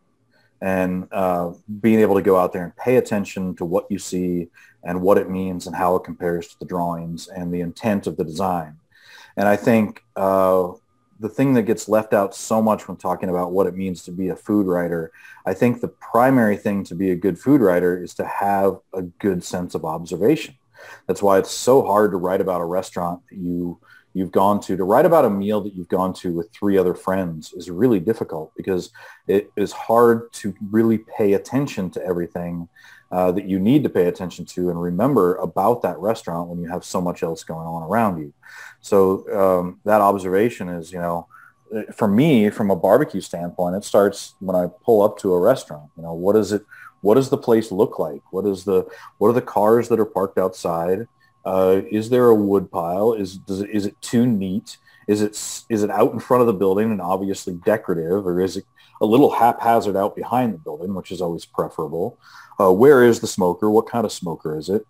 and 0.61 1.09
uh, 1.11 1.51
being 1.81 1.99
able 1.99 2.15
to 2.15 2.23
go 2.23 2.37
out 2.39 2.53
there 2.53 2.63
and 2.63 2.77
pay 2.77 2.97
attention 2.97 3.57
to 3.57 3.65
what 3.65 3.91
you 3.91 3.99
see 3.99 4.49
and 4.85 5.03
what 5.03 5.19
it 5.19 5.29
means 5.29 5.67
and 5.67 5.75
how 5.75 5.97
it 5.97 6.05
compares 6.05 6.49
to 6.49 6.59
the 6.61 6.65
drawings 6.65 7.27
and 7.27 7.53
the 7.53 7.61
intent 7.61 8.07
of 8.07 8.17
the 8.17 8.25
design. 8.25 8.77
And 9.37 9.49
I 9.49 9.57
think 9.57 10.05
uh, 10.15 10.71
the 11.23 11.29
thing 11.29 11.55
that 11.55 11.63
gets 11.63 11.89
left 11.89 12.13
out 12.13 12.35
so 12.35 12.61
much 12.61 12.89
when 12.89 12.97
talking 12.97 13.29
about 13.29 13.53
what 13.53 13.69
it 13.69 13.77
means 13.77 14.03
to 14.03 14.11
be 14.11 14.29
a 14.29 14.37
food 14.37 14.67
writer, 14.67 15.13
I 15.47 15.55
think 15.55 15.81
the 15.81 15.87
primary 15.87 16.57
thing 16.57 16.83
to 16.85 16.97
be 16.97 17.13
a 17.13 17.17
good 17.17 17.39
food 17.39 17.61
writer 17.61 18.03
is 18.03 18.13
to 18.15 18.27
have 18.27 18.81
a 18.93 19.03
good 19.03 19.45
sense 19.45 19.77
of 19.77 19.85
observation. 19.85 20.57
That's 21.07 21.23
why 21.23 21.39
it's 21.39 21.53
so 21.53 21.87
hard 21.87 22.11
to 22.11 22.17
write 22.17 22.41
about 22.41 22.61
a 22.61 22.65
restaurant 22.65 23.23
that 23.31 23.37
you 23.39 23.79
you've 24.15 24.33
gone 24.33 24.61
to 24.61 24.77
to 24.77 24.85
write 24.85 25.07
about 25.07 25.25
a 25.25 25.31
meal 25.31 25.61
that 25.63 25.75
you've 25.75 25.89
gone 25.89 26.13
to 26.13 26.35
with 26.35 26.53
three 26.53 26.77
other 26.77 26.93
friends 26.93 27.55
is 27.55 27.71
really 27.71 28.01
difficult 28.01 28.53
because 28.57 28.91
it 29.27 29.51
is 29.57 29.73
hard 29.73 30.31
to 30.33 30.55
really 30.71 30.99
pay 30.99 31.33
attention 31.33 31.89
to 31.89 32.05
everything 32.05 32.69
uh, 33.13 33.31
that 33.31 33.47
you 33.47 33.59
need 33.59 33.83
to 33.83 33.91
pay 33.91 34.07
attention 34.07 34.47
to 34.47 34.71
and 34.71 34.81
remember 34.81 35.35
about 35.37 35.83
that 35.83 35.99
restaurant 35.99 36.49
when 36.49 36.59
you 36.59 36.69
have 36.69 36.83
so 36.83 36.99
much 36.99 37.23
else 37.23 37.45
going 37.45 37.67
on 37.67 37.83
around 37.83 38.19
you. 38.19 38.33
So 38.81 39.29
um, 39.39 39.81
that 39.85 40.01
observation 40.01 40.71
is, 40.71 40.91
you 40.91 40.99
know, 40.99 41.29
for 41.95 42.09
me, 42.09 42.51
from 42.51 42.71
a 42.71 42.77
barbecue 42.77 43.21
standpoint, 43.21 43.77
it 43.77 43.85
starts 43.85 44.35
when 44.41 44.57
I 44.57 44.69
pull 44.85 45.03
up 45.03 45.19
to 45.19 45.35
a 45.35 45.41
restaurant. 45.41 45.91
You 45.97 46.03
know, 46.03 46.15
what 46.15 46.37
is 46.37 46.53
it? 46.53 46.65
What 47.03 47.15
does 47.15 47.31
the 47.31 47.39
place 47.39 47.71
look 47.71 47.99
like? 47.99 48.23
What 48.31 48.47
is 48.47 48.65
the 48.65 48.87
what 49.19 49.29
are 49.29 49.35
the 49.35 49.43
cars 49.43 49.89
that 49.89 50.01
are 50.01 50.07
parked 50.07 50.39
outside? 50.39 51.07
Uh, 51.45 51.83
is 51.91 52.11
there 52.11 52.27
a 52.27 52.35
wood 52.35 52.71
pile? 52.71 53.13
Is 53.13 53.37
does 53.37 53.61
it, 53.61 53.71
is 53.71 53.87
it 53.87 54.01
too 54.01 54.27
neat? 54.27 54.79
Is 55.09 55.21
it 55.21 55.33
is 55.69 55.83
it 55.83 55.91
out 55.91 56.13
in 56.13 56.21
front 56.21 56.43
of 56.43 56.47
the 56.47 56.53
building 56.53 56.91
and 56.91 57.01
obviously 57.01 57.55
decorative, 57.65 58.27
or 58.27 58.41
is 58.41 58.57
it 58.57 58.65
a 59.01 59.07
little 59.07 59.31
haphazard 59.31 59.97
out 59.97 60.15
behind 60.15 60.55
the 60.55 60.59
building, 60.59 60.95
which 60.95 61.11
is 61.11 61.21
always 61.21 61.45
preferable? 61.45 62.19
Uh, 62.63 62.71
where 62.71 63.03
is 63.03 63.21
the 63.21 63.27
smoker? 63.27 63.71
What 63.71 63.89
kind 63.89 64.05
of 64.05 64.13
smoker 64.13 64.57
is 64.57 64.69
it? 64.69 64.87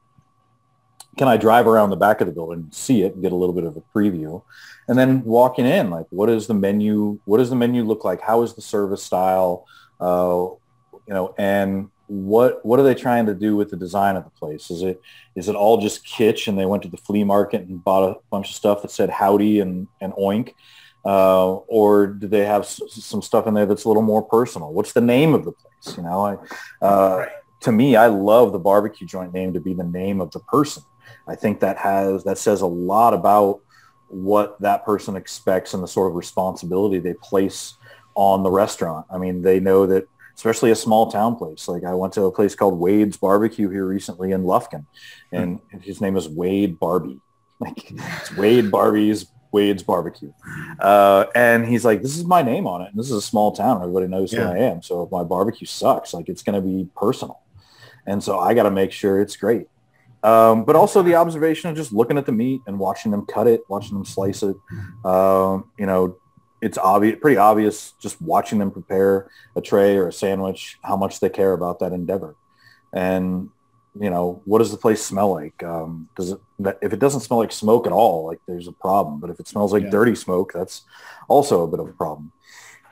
Can 1.17 1.29
I 1.29 1.37
drive 1.37 1.67
around 1.67 1.91
the 1.91 1.97
back 1.97 2.21
of 2.21 2.27
the 2.27 2.33
building 2.33 2.65
and 2.65 2.75
see 2.75 3.03
it 3.03 3.21
get 3.21 3.33
a 3.33 3.37
little 3.37 3.55
bit 3.55 3.65
of 3.65 3.77
a 3.77 3.83
preview? 3.95 4.43
And 4.89 4.99
then 4.99 5.23
walking 5.25 5.67
in, 5.67 5.91
like, 5.91 6.07
what 6.11 6.29
is 6.29 6.47
the 6.47 6.55
menu? 6.55 7.19
What 7.25 7.39
does 7.39 7.51
the 7.51 7.57
menu 7.57 7.85
look 7.85 8.05
like? 8.05 8.21
How 8.21 8.43
is 8.43 8.55
the 8.55 8.63
service 8.63 9.03
style? 9.03 9.67
Uh, 10.01 10.49
you 11.07 11.15
know, 11.15 11.35
and 11.39 11.91
what 12.07 12.65
what 12.65 12.79
are 12.79 12.83
they 12.83 12.95
trying 12.95 13.27
to 13.27 13.35
do 13.35 13.57
with 13.57 13.71
the 13.71 13.77
design 13.77 14.17
of 14.17 14.25
the 14.25 14.31
place? 14.31 14.71
Is 14.71 14.83
it 14.83 15.01
is 15.35 15.49
it 15.49 15.55
all 15.55 15.81
just 15.81 16.05
kitsch 16.05 16.49
and 16.49 16.59
they 16.59 16.67
went 16.67 16.83
to 16.83 16.89
the 16.89 16.97
flea 16.97 17.25
market 17.25 17.63
and 17.63 17.83
bought 17.83 18.11
a 18.11 18.17
bunch 18.31 18.49
of 18.51 18.55
stuff 18.55 18.83
that 18.83 18.91
said 18.91 19.09
howdy 19.09 19.61
and, 19.61 19.89
and 20.01 20.13
oink? 20.15 20.55
Uh, 21.05 21.55
or 21.67 22.07
do 22.07 22.29
they 22.29 22.45
have 22.45 22.63
s- 22.63 22.81
some 22.89 23.23
stuff 23.23 23.47
in 23.47 23.55
there 23.55 23.67
that's 23.67 23.85
a 23.85 23.89
little 23.89 24.03
more 24.03 24.23
personal? 24.23 24.73
What's 24.73 24.93
the 24.93 25.01
name 25.01 25.35
of 25.35 25.45
the 25.45 25.53
place? 25.53 25.97
You 25.97 26.05
know, 26.05 26.21
I, 26.81 26.85
uh, 26.85 27.27
to 27.63 27.73
me, 27.73 27.97
I 27.97 28.07
love 28.09 28.53
the 28.53 28.59
barbecue 28.59 29.07
joint 29.07 29.33
name 29.33 29.53
to 29.55 29.61
be 29.61 29.75
the 29.75 29.85
name 29.85 30.21
of 30.21 30.31
the 30.31 30.41
person. 30.41 30.83
I 31.27 31.35
think 31.37 31.61
that 31.61 31.79
has 31.79 32.25
that 32.25 32.39
says 32.39 32.61
a 32.61 32.67
lot 32.67 33.15
about 33.15 33.61
what 34.09 34.61
that 34.61 34.85
person 34.85 35.17
expects 35.17 35.73
and 35.75 35.83
the 35.83 35.89
sort 35.89 36.11
of 36.11 36.17
responsibility 36.17 36.99
they 36.99 37.15
place 37.15 37.75
on 38.15 38.43
the 38.43 38.51
restaurant. 38.51 39.07
I 39.11 39.19
mean, 39.19 39.43
they 39.43 39.59
know 39.61 39.87
that 39.87 40.07
especially 40.35 40.71
a 40.71 40.77
small 40.77 41.11
town 41.11 41.37
place. 41.37 41.69
Like 41.69 41.85
I 41.85 41.95
went 41.95 42.13
to 42.15 42.23
a 42.25 42.33
place 42.33 42.55
called 42.55 42.79
Wade's 42.79 43.17
Barbecue 43.17 43.69
here 43.71 43.87
recently 43.87 44.33
in 44.33 44.43
Lufkin, 44.45 44.85
and 45.31 45.61
his 45.81 46.01
name 46.01 46.17
is 46.17 46.29
Wade 46.29 46.79
Barbie. 46.79 47.21
Like 47.63 47.93
it's 47.93 48.37
Wade 48.37 48.73
Barbie's 48.73 49.27
Wade's 49.53 49.85
Barbecue, 49.85 50.33
uh, 50.81 51.27
and 51.33 51.65
he's 51.65 51.85
like, 51.85 52.03
"This 52.03 52.17
is 52.17 52.25
my 52.25 52.43
name 52.43 52.67
on 52.67 52.83
it. 52.83 52.89
And 52.91 52.99
this 52.99 53.07
is 53.07 53.13
a 53.13 53.23
small 53.23 53.53
town. 53.53 53.81
Everybody 53.83 54.09
knows 54.09 54.33
Yeah. 54.33 54.49
who 54.49 54.55
I 54.55 54.57
am. 54.59 54.83
So 54.83 55.05
if 55.05 55.13
my 55.13 55.23
barbecue 55.23 55.67
sucks, 55.69 56.13
like 56.13 56.29
it's 56.29 56.43
going 56.43 56.57
to 56.61 56.67
be 56.67 56.89
personal, 56.97 57.39
and 58.07 58.23
so 58.23 58.39
I 58.39 58.55
got 58.55 58.65
to 58.65 58.71
make 58.71 58.93
sure 58.93 59.21
it's 59.21 59.37
great." 59.37 59.67
Um, 60.25 60.65
but 60.65 60.77
also 60.77 61.03
the 61.03 61.17
observation 61.17 61.69
of 61.71 61.77
just 61.77 61.93
looking 61.93 62.17
at 62.17 62.27
the 62.27 62.33
meat 62.33 62.63
and 62.67 62.79
watching 62.79 63.11
them 63.11 63.27
cut 63.27 63.49
it, 63.49 63.63
watching 63.69 63.95
them 63.95 64.05
slice 64.05 64.43
it. 64.45 64.57
Um, 65.05 65.71
you 65.77 65.87
know, 65.87 66.17
it's 66.61 66.79
obvious, 66.79 67.19
pretty 67.21 67.37
obvious, 67.39 67.93
just 68.01 68.23
watching 68.23 68.61
them 68.61 68.71
prepare 68.71 69.29
a 69.57 69.61
tray 69.61 69.97
or 69.97 70.09
a 70.09 70.13
sandwich, 70.13 70.79
how 70.85 70.97
much 70.97 71.19
they 71.19 71.29
care 71.29 71.53
about 71.53 71.81
that 71.81 71.93
endeavor. 71.93 72.37
And 72.93 73.51
you 73.99 74.09
know, 74.09 74.41
what 74.47 74.61
does 74.61 74.71
the 74.71 74.79
place 74.79 75.05
smell 75.05 75.33
like? 75.33 75.63
Um, 75.63 76.09
does 76.17 76.31
it 76.31 76.41
if 76.81 76.93
it 76.93 76.99
doesn't 77.01 77.21
smell 77.21 77.41
like 77.41 77.53
smoke 77.53 77.87
at 77.87 77.93
all, 77.93 78.25
like 78.27 78.39
there's 78.47 78.69
a 78.69 78.73
problem. 78.73 79.19
But 79.21 79.31
if 79.31 79.41
it 79.41 79.49
smells 79.49 79.73
like 79.73 79.83
Yeah. 79.83 79.91
dirty 79.91 80.15
smoke, 80.15 80.53
that's 80.55 80.83
also 81.29 81.63
a 81.65 81.69
bit 81.69 81.81
of 81.81 81.89
a 81.89 81.93
problem. 81.93 82.33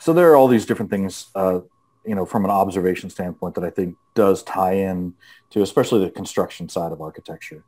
So 0.01 0.13
there 0.13 0.31
are 0.33 0.37
all 0.37 0.49
these 0.49 0.67
different 0.67 0.91
things, 0.91 1.29
uh, 1.35 1.61
you 2.05 2.15
know, 2.15 2.25
from 2.25 2.45
an 2.45 2.51
observation 2.51 3.11
standpoint 3.11 3.55
that 3.55 3.65
I 3.65 3.71
think 3.71 3.97
does 4.15 4.43
tie 4.43 4.75
in 4.75 5.15
to 5.51 5.63
especially 5.63 6.05
the 6.05 6.11
construction 6.11 6.69
side 6.69 6.93
of 6.93 7.01
architecture. 7.01 7.63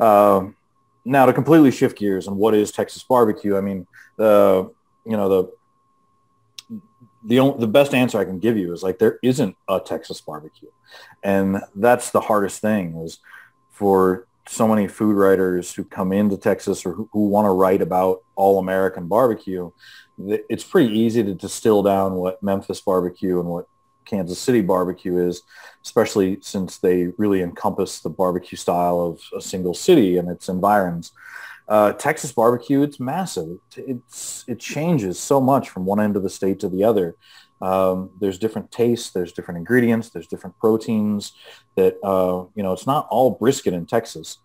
Um, 0.00 0.56
now 1.04 1.26
to 1.26 1.32
completely 1.32 1.70
shift 1.70 1.98
gears 1.98 2.26
and 2.26 2.36
what 2.36 2.54
is 2.54 2.70
Texas 2.70 3.02
barbecue? 3.02 3.56
I 3.56 3.60
mean, 3.60 3.86
the 4.16 4.70
you 5.04 5.16
know 5.16 5.28
the 5.28 6.78
the 7.24 7.40
only, 7.40 7.58
the 7.60 7.66
best 7.66 7.94
answer 7.94 8.18
I 8.18 8.24
can 8.24 8.38
give 8.38 8.56
you 8.56 8.72
is 8.72 8.82
like 8.82 8.98
there 8.98 9.18
isn't 9.22 9.56
a 9.68 9.80
Texas 9.80 10.20
barbecue, 10.20 10.70
and 11.22 11.60
that's 11.74 12.10
the 12.10 12.20
hardest 12.20 12.60
thing 12.60 12.96
is 12.96 13.18
for 13.70 14.26
so 14.46 14.66
many 14.66 14.88
food 14.88 15.14
writers 15.14 15.74
who 15.74 15.84
come 15.84 16.12
into 16.12 16.36
Texas 16.36 16.86
or 16.86 16.92
who, 16.92 17.08
who 17.12 17.28
want 17.28 17.44
to 17.44 17.50
write 17.50 17.82
about 17.82 18.22
all 18.34 18.58
American 18.58 19.06
barbecue. 19.06 19.70
It's 20.18 20.64
pretty 20.64 20.98
easy 20.98 21.22
to 21.22 21.34
distill 21.34 21.82
down 21.82 22.14
what 22.14 22.42
Memphis 22.42 22.80
barbecue 22.80 23.38
and 23.38 23.48
what 23.48 23.66
Kansas 24.04 24.40
City 24.40 24.62
barbecue 24.62 25.18
is, 25.18 25.42
especially 25.84 26.38
since 26.40 26.78
they 26.78 27.08
really 27.18 27.42
encompass 27.42 28.00
the 28.00 28.10
barbecue 28.10 28.56
style 28.56 29.00
of 29.00 29.20
a 29.36 29.40
single 29.40 29.74
city 29.74 30.16
and 30.16 30.28
its 30.30 30.48
environs. 30.48 31.12
Uh, 31.68 31.92
Texas 31.92 32.32
barbecue, 32.32 32.82
it's 32.82 32.98
massive. 32.98 33.58
It's 33.76 34.44
it 34.48 34.58
changes 34.58 35.18
so 35.18 35.38
much 35.40 35.68
from 35.68 35.84
one 35.84 36.00
end 36.00 36.16
of 36.16 36.22
the 36.22 36.30
state 36.30 36.60
to 36.60 36.68
the 36.68 36.82
other. 36.82 37.16
Um, 37.60 38.10
there's 38.20 38.38
different 38.38 38.70
tastes, 38.70 39.10
there's 39.10 39.32
different 39.32 39.58
ingredients, 39.58 40.08
there's 40.08 40.28
different 40.28 40.58
proteins. 40.58 41.32
That 41.76 41.98
uh, 42.02 42.46
you 42.54 42.62
know, 42.62 42.72
it's 42.72 42.86
not 42.86 43.06
all 43.10 43.32
brisket 43.32 43.74
in 43.74 43.84
Texas. 43.84 44.38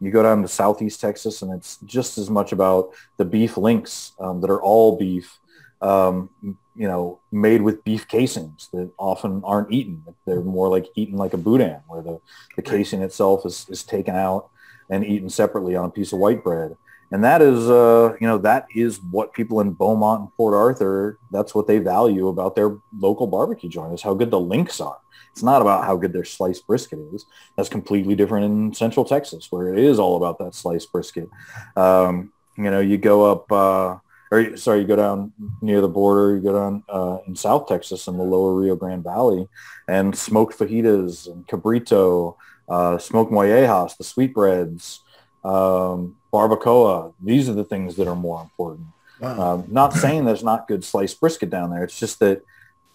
You 0.00 0.10
go 0.10 0.22
down 0.22 0.42
to 0.42 0.48
Southeast 0.48 1.00
Texas, 1.00 1.42
and 1.42 1.52
it's 1.52 1.78
just 1.84 2.18
as 2.18 2.28
much 2.28 2.52
about 2.52 2.90
the 3.16 3.24
beef 3.24 3.56
links 3.56 4.12
um, 4.20 4.40
that 4.40 4.50
are 4.50 4.60
all 4.60 4.96
beef. 4.96 5.38
Um, 5.80 6.30
you 6.42 6.86
know, 6.86 7.20
made 7.32 7.62
with 7.62 7.84
beef 7.84 8.06
casings 8.06 8.68
that 8.72 8.90
often 8.98 9.42
aren't 9.44 9.72
eaten. 9.72 10.04
They're 10.26 10.40
more 10.40 10.68
like 10.68 10.86
eaten 10.94 11.16
like 11.16 11.32
a 11.32 11.38
boudin, 11.38 11.80
where 11.86 12.02
the, 12.02 12.20
the 12.54 12.62
casing 12.62 13.02
itself 13.02 13.46
is, 13.46 13.66
is 13.70 13.82
taken 13.82 14.14
out 14.14 14.50
and 14.90 15.04
eaten 15.04 15.30
separately 15.30 15.74
on 15.74 15.86
a 15.86 15.90
piece 15.90 16.12
of 16.12 16.18
white 16.18 16.44
bread. 16.44 16.76
And 17.12 17.22
that 17.22 17.40
is, 17.40 17.70
uh, 17.70 18.16
you 18.20 18.26
know, 18.26 18.38
that 18.38 18.66
is 18.74 19.00
what 19.10 19.32
people 19.32 19.60
in 19.60 19.72
Beaumont 19.72 20.20
and 20.22 20.34
Port 20.34 20.54
Arthur, 20.54 21.18
that's 21.30 21.54
what 21.54 21.66
they 21.66 21.78
value 21.78 22.28
about 22.28 22.56
their 22.56 22.76
local 22.98 23.26
barbecue 23.26 23.68
joint 23.68 23.94
is 23.94 24.02
how 24.02 24.14
good 24.14 24.30
the 24.30 24.40
links 24.40 24.80
are. 24.80 24.98
It's 25.32 25.42
not 25.42 25.62
about 25.62 25.84
how 25.84 25.96
good 25.96 26.12
their 26.12 26.24
sliced 26.24 26.66
brisket 26.66 26.98
is. 27.12 27.26
That's 27.56 27.68
completely 27.68 28.14
different 28.14 28.46
in 28.46 28.74
Central 28.74 29.04
Texas, 29.04 29.52
where 29.52 29.72
it 29.72 29.78
is 29.78 29.98
all 29.98 30.16
about 30.16 30.38
that 30.38 30.54
sliced 30.54 30.90
brisket. 30.90 31.28
Um, 31.76 32.32
you 32.56 32.70
know, 32.70 32.80
you 32.80 32.96
go 32.96 33.30
up, 33.30 33.52
uh, 33.52 33.98
or 34.30 34.56
sorry, 34.56 34.80
you 34.80 34.86
go 34.86 34.96
down 34.96 35.32
near 35.60 35.80
the 35.80 35.88
border, 35.88 36.36
you 36.36 36.42
go 36.42 36.54
down 36.54 36.84
uh, 36.88 37.18
in 37.26 37.36
South 37.36 37.68
Texas 37.68 38.08
in 38.08 38.16
the 38.16 38.24
lower 38.24 38.54
Rio 38.54 38.76
Grande 38.76 39.04
Valley 39.04 39.46
and 39.86 40.16
smoked 40.16 40.58
fajitas 40.58 41.30
and 41.30 41.46
cabrito, 41.46 42.36
uh, 42.68 42.98
smoked 42.98 43.30
mollejas, 43.30 43.96
the 43.96 44.04
sweetbreads, 44.04 45.00
um, 45.44 46.16
barbacoa. 46.36 47.12
These 47.22 47.48
are 47.48 47.54
the 47.54 47.64
things 47.64 47.96
that 47.96 48.06
are 48.06 48.16
more 48.16 48.40
important. 48.42 48.86
Wow. 49.20 49.54
Um, 49.54 49.64
not 49.68 49.92
saying 49.94 50.24
there's 50.24 50.44
not 50.44 50.68
good 50.68 50.84
sliced 50.84 51.20
brisket 51.20 51.50
down 51.50 51.70
there. 51.70 51.84
It's 51.84 51.98
just 51.98 52.18
that 52.20 52.44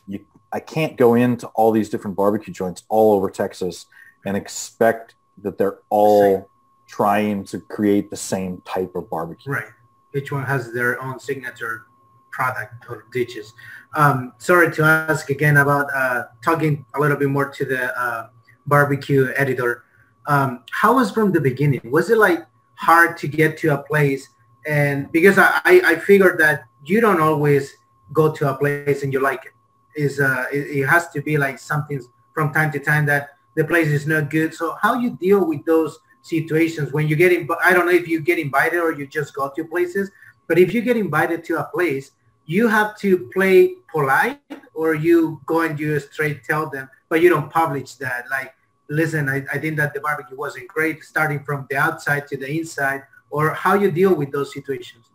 you, 0.07 0.19
I 0.51 0.59
can't 0.59 0.95
go 0.97 1.15
into 1.15 1.47
all 1.57 1.71
these 1.71 1.89
different 1.89 2.15
barbecue 2.15 2.53
joints 2.53 2.83
all 2.89 3.13
over 3.15 3.29
Texas 3.29 3.87
and 4.25 4.37
expect 4.37 5.15
that 5.43 5.57
they're 5.57 5.79
all 5.89 6.47
trying 6.87 7.43
to 7.45 7.59
create 7.59 8.09
the 8.09 8.17
same 8.17 8.61
type 8.65 8.95
of 8.95 9.09
barbecue. 9.09 9.51
Right. 9.51 9.71
Each 10.13 10.31
one 10.31 10.45
has 10.45 10.73
their 10.73 11.01
own 11.01 11.19
signature 11.19 11.85
product 12.31 12.85
or 12.89 13.05
dishes. 13.11 13.53
Um, 13.95 14.33
sorry 14.37 14.71
to 14.73 14.83
ask 14.83 15.29
again 15.29 15.57
about 15.57 15.87
uh, 15.93 16.25
talking 16.43 16.85
a 16.95 16.99
little 16.99 17.17
bit 17.17 17.29
more 17.29 17.49
to 17.49 17.65
the 17.65 17.97
uh, 17.99 18.29
barbecue 18.67 19.31
editor. 19.35 19.83
Um, 20.27 20.63
how 20.71 20.95
was 20.95 21.11
from 21.11 21.31
the 21.31 21.41
beginning? 21.41 21.81
Was 21.85 22.09
it 22.09 22.17
like 22.17 22.45
hard 22.81 23.17
to 23.17 23.27
get 23.27 23.57
to 23.59 23.73
a 23.73 23.77
place? 23.77 24.29
And 24.65 25.11
because 25.11 25.37
I, 25.37 25.61
I, 25.65 25.95
figured 25.95 26.39
that 26.39 26.65
you 26.85 27.01
don't 27.01 27.21
always 27.21 27.73
go 28.13 28.31
to 28.31 28.51
a 28.51 28.55
place 28.55 29.03
and 29.03 29.11
you 29.11 29.19
like 29.19 29.45
it. 29.45 29.51
Is 29.95 30.19
uh, 30.19 30.45
it, 30.53 30.77
it 30.77 30.85
has 30.87 31.09
to 31.09 31.21
be 31.21 31.37
like 31.37 31.59
something 31.59 32.01
from 32.33 32.53
time 32.53 32.71
to 32.71 32.79
time 32.79 33.05
that 33.07 33.29
the 33.55 33.65
place 33.65 33.87
is 33.87 34.07
not 34.07 34.29
good. 34.29 34.53
So 34.53 34.77
how 34.81 34.93
you 34.95 35.11
deal 35.11 35.45
with 35.45 35.65
those 35.65 35.99
situations 36.21 36.93
when 36.93 37.07
you 37.07 37.15
get 37.15 37.31
in, 37.31 37.47
I 37.63 37.73
don't 37.73 37.85
know 37.85 37.91
if 37.91 38.07
you 38.07 38.21
get 38.21 38.39
invited 38.39 38.79
or 38.79 38.93
you 38.93 39.07
just 39.07 39.33
go 39.33 39.51
to 39.55 39.65
places, 39.65 40.11
but 40.47 40.59
if 40.59 40.73
you 40.73 40.81
get 40.81 40.97
invited 40.97 41.43
to 41.45 41.59
a 41.59 41.63
place, 41.63 42.11
you 42.45 42.67
have 42.67 42.97
to 42.99 43.29
play 43.33 43.75
polite 43.91 44.39
or 44.73 44.93
you 44.95 45.41
go 45.45 45.61
and 45.61 45.79
you 45.79 45.99
straight 45.99 46.43
tell 46.43 46.69
them, 46.69 46.89
but 47.09 47.21
you 47.21 47.29
don't 47.29 47.49
publish 47.49 47.95
that. 47.95 48.25
Like, 48.29 48.53
listen, 48.91 49.29
I, 49.29 49.45
I 49.51 49.57
think 49.57 49.77
that 49.77 49.93
the 49.93 50.01
barbecue 50.01 50.37
wasn't 50.37 50.67
great 50.67 51.03
starting 51.03 51.43
from 51.43 51.65
the 51.69 51.77
outside 51.77 52.27
to 52.27 52.37
the 52.37 52.49
inside 52.49 53.03
or 53.29 53.51
how 53.51 53.73
you 53.75 53.89
deal 53.89 54.13
with 54.13 54.31
those 54.31 54.53
situations. 54.53 55.05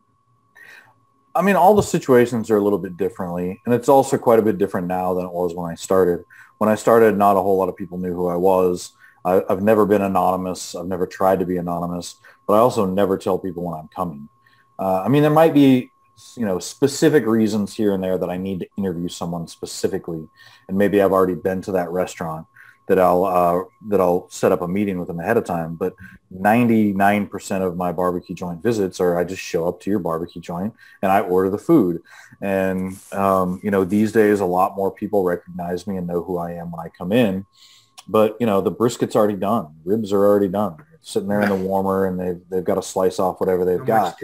I 1.34 1.42
mean, 1.42 1.54
all 1.54 1.74
the 1.74 1.82
situations 1.82 2.50
are 2.50 2.56
a 2.56 2.62
little 2.62 2.78
bit 2.78 2.96
differently, 2.96 3.60
and 3.66 3.74
it's 3.74 3.90
also 3.90 4.16
quite 4.16 4.38
a 4.38 4.42
bit 4.42 4.56
different 4.56 4.86
now 4.86 5.12
than 5.12 5.26
it 5.26 5.32
was 5.32 5.54
when 5.54 5.70
I 5.70 5.74
started. 5.74 6.24
When 6.56 6.70
I 6.70 6.74
started, 6.76 7.18
not 7.18 7.36
a 7.36 7.42
whole 7.42 7.58
lot 7.58 7.68
of 7.68 7.76
people 7.76 7.98
knew 7.98 8.14
who 8.14 8.28
I 8.28 8.36
was. 8.36 8.92
I, 9.22 9.42
have 9.50 9.62
never 9.62 9.84
been 9.84 10.00
anonymous. 10.00 10.74
I've 10.74 10.86
never 10.86 11.06
tried 11.06 11.40
to 11.40 11.46
be 11.46 11.58
anonymous, 11.58 12.16
but 12.46 12.54
I 12.54 12.58
also 12.58 12.86
never 12.86 13.18
tell 13.18 13.38
people 13.38 13.64
when 13.64 13.78
I'm 13.78 13.88
coming. 13.88 14.30
Uh, 14.78 15.02
I 15.02 15.08
mean, 15.08 15.20
there 15.20 15.30
might 15.30 15.52
be, 15.52 15.90
you 16.36 16.46
know, 16.46 16.58
specific 16.58 17.26
reasons 17.26 17.74
here 17.74 17.92
and 17.92 18.02
there 18.02 18.16
that 18.16 18.30
I 18.30 18.38
need 18.38 18.60
to 18.60 18.68
interview 18.78 19.08
someone 19.08 19.46
specifically, 19.46 20.26
and 20.68 20.78
maybe 20.78 21.02
I've 21.02 21.12
already 21.12 21.34
been 21.34 21.60
to 21.62 21.72
that 21.72 21.90
restaurant 21.90 22.46
that 22.86 22.98
I'll 22.98 23.24
uh, 23.24 23.64
that 23.88 24.00
I'll 24.00 24.28
set 24.30 24.52
up 24.52 24.62
a 24.62 24.68
meeting 24.68 24.98
with 24.98 25.08
them 25.08 25.20
ahead 25.20 25.36
of 25.36 25.44
time. 25.44 25.74
But 25.74 25.94
99% 26.34 27.62
of 27.62 27.76
my 27.76 27.92
barbecue 27.92 28.34
joint 28.34 28.62
visits 28.62 29.00
are 29.00 29.18
I 29.18 29.24
just 29.24 29.42
show 29.42 29.66
up 29.68 29.80
to 29.80 29.90
your 29.90 29.98
barbecue 29.98 30.40
joint 30.40 30.74
and 31.02 31.10
I 31.10 31.20
order 31.20 31.50
the 31.50 31.58
food. 31.58 32.02
And 32.40 32.96
um, 33.12 33.60
you 33.62 33.70
know, 33.70 33.84
these 33.84 34.12
days 34.12 34.40
a 34.40 34.46
lot 34.46 34.76
more 34.76 34.90
people 34.90 35.24
recognize 35.24 35.86
me 35.86 35.96
and 35.96 36.06
know 36.06 36.22
who 36.22 36.38
I 36.38 36.52
am 36.52 36.70
when 36.70 36.84
I 36.84 36.88
come 36.88 37.12
in. 37.12 37.46
But 38.08 38.36
you 38.38 38.46
know, 38.46 38.60
the 38.60 38.72
brisket's 38.72 39.16
already 39.16 39.36
done. 39.36 39.74
Ribs 39.84 40.12
are 40.12 40.24
already 40.24 40.48
done. 40.48 40.76
sitting 41.00 41.28
there 41.28 41.42
in 41.42 41.48
the 41.48 41.56
warmer, 41.56 42.06
and 42.06 42.18
they've 42.18 42.40
they've 42.48 42.64
got 42.64 42.76
to 42.76 42.82
slice 42.82 43.18
off 43.18 43.40
whatever 43.40 43.64
they've 43.64 43.80
How 43.80 43.84
got. 43.84 44.18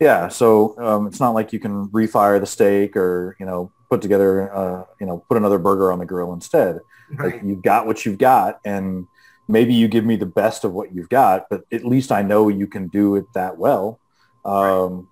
Yeah, 0.00 0.28
so 0.28 0.78
um, 0.78 1.06
it's 1.06 1.18
not 1.18 1.30
like 1.30 1.52
you 1.52 1.58
can 1.58 1.88
refire 1.88 2.38
the 2.38 2.46
steak 2.46 2.96
or 2.96 3.36
you 3.40 3.46
know 3.46 3.72
put 3.88 4.02
together 4.02 4.52
uh, 4.54 4.84
you 5.00 5.06
know 5.06 5.24
put 5.28 5.36
another 5.36 5.58
burger 5.58 5.92
on 5.92 5.98
the 5.98 6.06
grill 6.06 6.32
instead. 6.32 6.80
Right. 7.10 7.34
Like 7.34 7.42
you've 7.44 7.62
got 7.62 7.86
what 7.86 8.04
you've 8.04 8.18
got, 8.18 8.60
and 8.64 9.06
maybe 9.46 9.74
you 9.74 9.88
give 9.88 10.04
me 10.04 10.16
the 10.16 10.26
best 10.26 10.64
of 10.64 10.72
what 10.72 10.94
you've 10.94 11.08
got, 11.08 11.48
but 11.48 11.64
at 11.72 11.84
least 11.84 12.12
I 12.12 12.22
know 12.22 12.48
you 12.48 12.66
can 12.66 12.88
do 12.88 13.16
it 13.16 13.32
that 13.34 13.58
well. 13.58 13.98
Um, 14.44 14.54
right. 14.54 15.04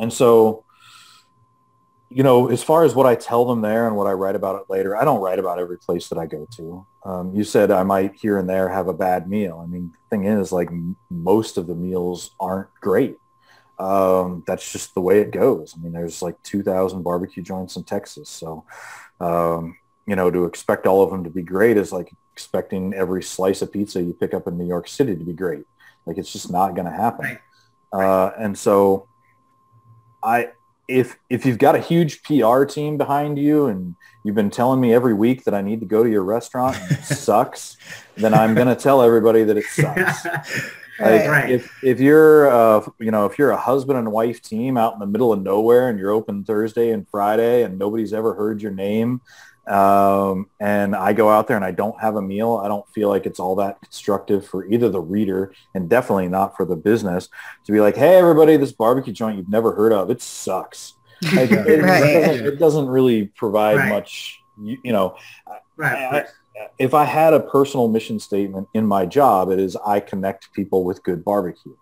And 0.00 0.12
so 0.12 0.64
you 2.10 2.22
know, 2.22 2.48
as 2.48 2.62
far 2.62 2.84
as 2.84 2.94
what 2.94 3.06
I 3.06 3.14
tell 3.14 3.44
them 3.44 3.60
there 3.60 3.86
and 3.86 3.96
what 3.96 4.06
I 4.06 4.12
write 4.12 4.34
about 4.34 4.60
it 4.60 4.70
later, 4.70 4.96
I 4.96 5.04
don't 5.04 5.20
write 5.20 5.38
about 5.38 5.58
every 5.58 5.76
place 5.76 6.08
that 6.08 6.18
I 6.18 6.26
go 6.26 6.46
to. 6.56 6.86
Um, 7.04 7.34
you 7.34 7.44
said 7.44 7.70
I 7.70 7.82
might 7.82 8.14
here 8.14 8.38
and 8.38 8.48
there 8.48 8.68
have 8.68 8.88
a 8.88 8.94
bad 8.94 9.28
meal. 9.28 9.60
I 9.62 9.66
mean, 9.66 9.92
the 9.92 10.16
thing 10.16 10.24
is, 10.24 10.50
like 10.50 10.68
m- 10.68 10.96
most 11.10 11.58
of 11.58 11.66
the 11.66 11.74
meals 11.74 12.30
aren't 12.40 12.68
great. 12.80 13.18
Um, 13.78 14.42
that's 14.46 14.72
just 14.72 14.94
the 14.94 15.00
way 15.00 15.20
it 15.20 15.30
goes. 15.30 15.74
I 15.76 15.82
mean, 15.82 15.92
there's 15.92 16.20
like 16.22 16.42
2,000 16.42 17.02
barbecue 17.02 17.42
joints 17.42 17.76
in 17.76 17.84
Texas. 17.84 18.28
So, 18.28 18.64
um, 19.20 19.76
you 20.06 20.16
know, 20.16 20.30
to 20.30 20.44
expect 20.44 20.86
all 20.86 21.02
of 21.02 21.10
them 21.10 21.24
to 21.24 21.30
be 21.30 21.42
great 21.42 21.76
is 21.76 21.92
like 21.92 22.12
expecting 22.32 22.94
every 22.94 23.22
slice 23.22 23.62
of 23.62 23.72
pizza 23.72 24.02
you 24.02 24.12
pick 24.12 24.34
up 24.34 24.46
in 24.46 24.58
New 24.58 24.66
York 24.66 24.88
City 24.88 25.16
to 25.16 25.24
be 25.24 25.32
great. 25.32 25.66
Like 26.06 26.18
it's 26.18 26.32
just 26.32 26.50
not 26.50 26.74
going 26.74 26.86
to 26.86 26.92
happen. 26.92 27.38
Right. 27.92 28.04
Uh, 28.04 28.32
and 28.38 28.58
so 28.58 29.06
I, 30.22 30.50
if 30.88 31.18
if 31.28 31.44
you've 31.44 31.58
got 31.58 31.76
a 31.76 31.80
huge 31.80 32.22
PR 32.22 32.64
team 32.64 32.96
behind 32.96 33.38
you 33.38 33.66
and 33.66 33.94
you've 34.24 34.34
been 34.34 34.50
telling 34.50 34.80
me 34.80 34.94
every 34.94 35.12
week 35.12 35.44
that 35.44 35.54
I 35.54 35.60
need 35.60 35.80
to 35.80 35.86
go 35.86 36.02
to 36.02 36.10
your 36.10 36.24
restaurant 36.24 36.78
and 36.80 36.92
it 36.92 37.04
sucks, 37.04 37.76
then 38.16 38.32
I'm 38.32 38.54
going 38.54 38.68
to 38.68 38.76
tell 38.76 39.02
everybody 39.02 39.44
that 39.44 39.56
it 39.56 39.64
sucks. 39.64 40.26
Like 41.00 41.28
right. 41.28 41.50
if 41.50 41.84
if 41.84 42.00
you're 42.00 42.50
uh, 42.50 42.88
you 42.98 43.10
know 43.10 43.26
if 43.26 43.38
you're 43.38 43.50
a 43.50 43.56
husband 43.56 43.98
and 43.98 44.10
wife 44.10 44.42
team 44.42 44.76
out 44.76 44.94
in 44.94 44.98
the 44.98 45.06
middle 45.06 45.32
of 45.32 45.42
nowhere 45.42 45.88
and 45.88 45.98
you're 45.98 46.10
open 46.10 46.44
Thursday 46.44 46.90
and 46.90 47.08
Friday 47.08 47.62
and 47.62 47.78
nobody's 47.78 48.12
ever 48.12 48.34
heard 48.34 48.60
your 48.60 48.72
name 48.72 49.20
um, 49.68 50.48
and 50.60 50.96
I 50.96 51.12
go 51.12 51.28
out 51.28 51.46
there 51.46 51.56
and 51.56 51.64
I 51.64 51.72
don't 51.72 52.00
have 52.00 52.16
a 52.16 52.22
meal, 52.22 52.60
I 52.64 52.68
don't 52.68 52.88
feel 52.88 53.10
like 53.10 53.26
it's 53.26 53.38
all 53.38 53.54
that 53.56 53.80
constructive 53.82 54.46
for 54.46 54.66
either 54.66 54.88
the 54.88 55.00
reader 55.00 55.52
and 55.74 55.90
definitely 55.90 56.28
not 56.28 56.56
for 56.56 56.64
the 56.64 56.76
business 56.76 57.28
to 57.64 57.72
be 57.72 57.80
like, 57.80 57.94
hey, 57.94 58.16
everybody, 58.16 58.56
this 58.56 58.72
barbecue 58.72 59.12
joint 59.12 59.36
you've 59.36 59.50
never 59.50 59.74
heard 59.74 59.92
of, 59.92 60.10
it 60.10 60.22
sucks. 60.22 60.94
Like, 61.34 61.50
it, 61.50 61.82
right. 61.82 62.02
it, 62.02 62.26
doesn't, 62.26 62.46
it, 62.46 62.58
doesn't, 62.58 62.88
really 62.88 63.26
provide 63.26 63.76
right. 63.76 63.88
much, 63.90 64.40
you, 64.62 64.78
you 64.82 64.92
know. 64.92 65.16
Right. 65.76 66.24
I, 66.24 66.24
if 66.78 66.94
I 66.94 67.04
had 67.04 67.34
a 67.34 67.40
personal 67.40 67.88
mission 67.88 68.18
statement 68.18 68.68
in 68.74 68.86
my 68.86 69.06
job, 69.06 69.50
it 69.50 69.58
is 69.58 69.76
I 69.76 70.00
connect 70.00 70.52
people 70.52 70.84
with 70.84 71.02
good 71.02 71.24
barbecue. 71.24 71.76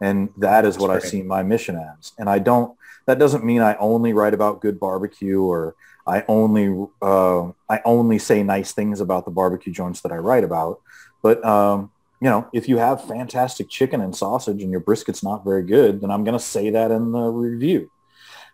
And 0.00 0.30
that 0.38 0.64
is 0.64 0.74
That's 0.74 0.82
what 0.82 0.90
great. 0.90 1.04
I 1.04 1.06
see 1.06 1.22
my 1.22 1.42
mission 1.42 1.76
as. 1.76 2.12
And 2.18 2.28
I 2.28 2.38
don't, 2.38 2.76
that 3.06 3.18
doesn't 3.18 3.44
mean 3.44 3.62
I 3.62 3.76
only 3.76 4.12
write 4.12 4.34
about 4.34 4.60
good 4.60 4.78
barbecue 4.80 5.40
or 5.40 5.74
I 6.06 6.24
only 6.28 6.88
uh, 7.00 7.48
I 7.68 7.80
only 7.84 8.18
say 8.18 8.42
nice 8.42 8.72
things 8.72 9.00
about 9.00 9.24
the 9.24 9.30
barbecue 9.30 9.72
joints 9.72 10.00
that 10.00 10.12
I 10.12 10.16
write 10.16 10.44
about. 10.44 10.80
But 11.22 11.44
um, 11.44 11.90
you 12.20 12.28
know, 12.28 12.48
if 12.52 12.68
you 12.68 12.78
have 12.78 13.04
fantastic 13.04 13.68
chicken 13.68 14.00
and 14.00 14.14
sausage 14.14 14.62
and 14.62 14.70
your 14.70 14.80
brisket's 14.80 15.22
not 15.22 15.44
very 15.44 15.62
good, 15.62 16.00
then 16.00 16.10
I'm 16.10 16.24
going 16.24 16.38
to 16.38 16.44
say 16.44 16.70
that 16.70 16.90
in 16.90 17.12
the 17.12 17.22
review. 17.22 17.90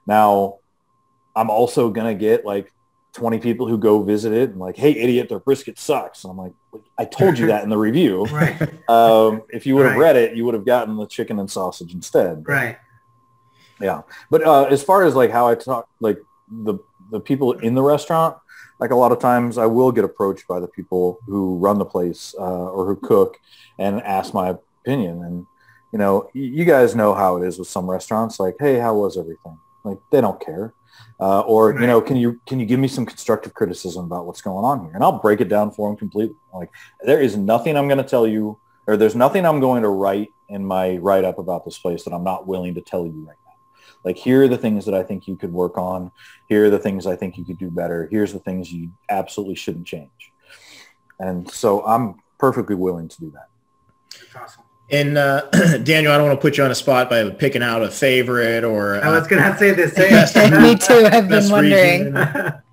Now, 0.06 0.58
I'm 1.34 1.50
also 1.50 1.90
going 1.90 2.06
to 2.06 2.18
get 2.18 2.44
like 2.44 2.72
20 3.18 3.40
people 3.40 3.66
who 3.66 3.76
go 3.76 4.02
visit 4.02 4.32
it 4.32 4.50
and 4.50 4.60
like, 4.60 4.76
hey, 4.76 4.92
idiot, 4.92 5.28
their 5.28 5.40
brisket 5.40 5.76
sucks. 5.76 6.22
And 6.22 6.30
I'm 6.30 6.36
like, 6.38 6.52
I 6.96 7.04
told 7.04 7.36
you 7.36 7.48
that 7.48 7.64
in 7.64 7.68
the 7.68 7.76
review. 7.88 8.24
right. 8.26 8.56
Um, 8.88 9.42
if 9.50 9.66
you 9.66 9.74
would 9.74 9.84
have 9.84 9.96
right. 9.96 10.00
read 10.00 10.16
it, 10.16 10.34
you 10.34 10.46
would 10.46 10.54
have 10.54 10.64
gotten 10.64 10.96
the 10.96 11.06
chicken 11.06 11.38
and 11.38 11.50
sausage 11.50 11.92
instead. 11.92 12.48
Right. 12.48 12.78
Yeah. 13.82 14.00
But 14.30 14.46
uh, 14.46 14.64
as 14.64 14.82
far 14.82 15.04
as 15.04 15.14
like 15.14 15.30
how 15.30 15.46
I 15.46 15.56
talk, 15.56 15.86
like 16.00 16.18
the 16.50 16.78
the 17.10 17.20
people 17.20 17.52
in 17.52 17.74
the 17.74 17.82
restaurant, 17.82 18.38
like 18.80 18.92
a 18.92 18.96
lot 18.96 19.12
of 19.12 19.18
times 19.18 19.58
I 19.58 19.66
will 19.66 19.92
get 19.92 20.04
approached 20.04 20.48
by 20.48 20.58
the 20.58 20.68
people 20.68 21.18
who 21.26 21.58
run 21.58 21.78
the 21.78 21.84
place 21.84 22.34
uh, 22.38 22.70
or 22.70 22.86
who 22.86 22.96
cook 22.96 23.38
and 23.78 24.00
ask 24.02 24.32
my 24.32 24.56
opinion. 24.82 25.22
And, 25.22 25.46
you 25.92 25.98
know, 25.98 26.30
you 26.32 26.64
guys 26.64 26.94
know 26.94 27.12
how 27.12 27.36
it 27.36 27.46
is 27.46 27.58
with 27.58 27.68
some 27.68 27.90
restaurants 27.90 28.40
like, 28.40 28.56
hey, 28.58 28.78
how 28.78 28.94
was 28.94 29.18
everything? 29.18 29.58
Like 29.84 29.98
they 30.10 30.22
don't 30.22 30.40
care. 30.40 30.72
Uh, 31.20 31.40
or, 31.40 31.72
you 31.80 31.86
know, 31.86 32.00
can 32.00 32.16
you 32.16 32.40
can 32.46 32.60
you 32.60 32.66
give 32.66 32.78
me 32.78 32.88
some 32.88 33.04
constructive 33.04 33.52
criticism 33.54 34.04
about 34.04 34.26
what's 34.26 34.40
going 34.40 34.64
on 34.64 34.84
here? 34.84 34.92
And 34.94 35.02
I'll 35.02 35.18
break 35.18 35.40
it 35.40 35.48
down 35.48 35.72
for 35.72 35.90
him 35.90 35.96
completely. 35.96 36.36
Like 36.54 36.70
there 37.02 37.20
is 37.20 37.36
nothing 37.36 37.76
I'm 37.76 37.88
going 37.88 38.02
to 38.02 38.08
tell 38.08 38.26
you 38.26 38.58
or 38.86 38.96
there's 38.96 39.14
nothing 39.14 39.44
I'm 39.44 39.60
going 39.60 39.82
to 39.82 39.88
write 39.88 40.32
in 40.48 40.64
my 40.64 40.96
write-up 40.96 41.38
about 41.38 41.64
this 41.64 41.78
place 41.78 42.04
that 42.04 42.14
I'm 42.14 42.24
not 42.24 42.46
willing 42.46 42.74
to 42.74 42.80
tell 42.80 43.04
you 43.06 43.24
right 43.26 43.36
now. 43.46 43.52
like 44.02 44.16
here 44.16 44.44
are 44.44 44.48
the 44.48 44.56
things 44.56 44.86
that 44.86 44.94
I 44.94 45.02
think 45.02 45.28
you 45.28 45.36
could 45.36 45.52
work 45.52 45.76
on. 45.76 46.10
Here 46.48 46.66
are 46.66 46.70
the 46.70 46.78
things 46.78 47.06
I 47.06 47.14
think 47.14 47.36
you 47.36 47.44
could 47.44 47.58
do 47.58 47.70
better. 47.70 48.08
Here's 48.10 48.32
the 48.32 48.38
things 48.38 48.72
you 48.72 48.90
absolutely 49.10 49.56
shouldn't 49.56 49.86
change. 49.86 50.32
And 51.18 51.50
so 51.50 51.84
I'm 51.84 52.22
perfectly 52.38 52.76
willing 52.76 53.08
to 53.08 53.20
do 53.20 53.30
that. 53.32 53.48
awesome. 54.40 54.67
And 54.90 55.18
uh, 55.18 55.42
Daniel, 55.82 56.12
I 56.12 56.16
don't 56.16 56.28
want 56.28 56.38
to 56.38 56.42
put 56.42 56.56
you 56.56 56.64
on 56.64 56.70
a 56.70 56.74
spot 56.74 57.10
by 57.10 57.28
picking 57.30 57.62
out 57.62 57.82
a 57.82 57.90
favorite 57.90 58.64
or. 58.64 58.96
Uh, 58.96 59.00
I 59.00 59.10
was 59.10 59.26
going 59.26 59.42
to 59.42 59.58
say 59.58 59.72
the 59.72 59.88
same. 60.26 60.50
Me 60.62 60.76
too. 60.76 61.06
I've 61.06 61.28
been 61.28 61.50
wondering. 61.50 62.16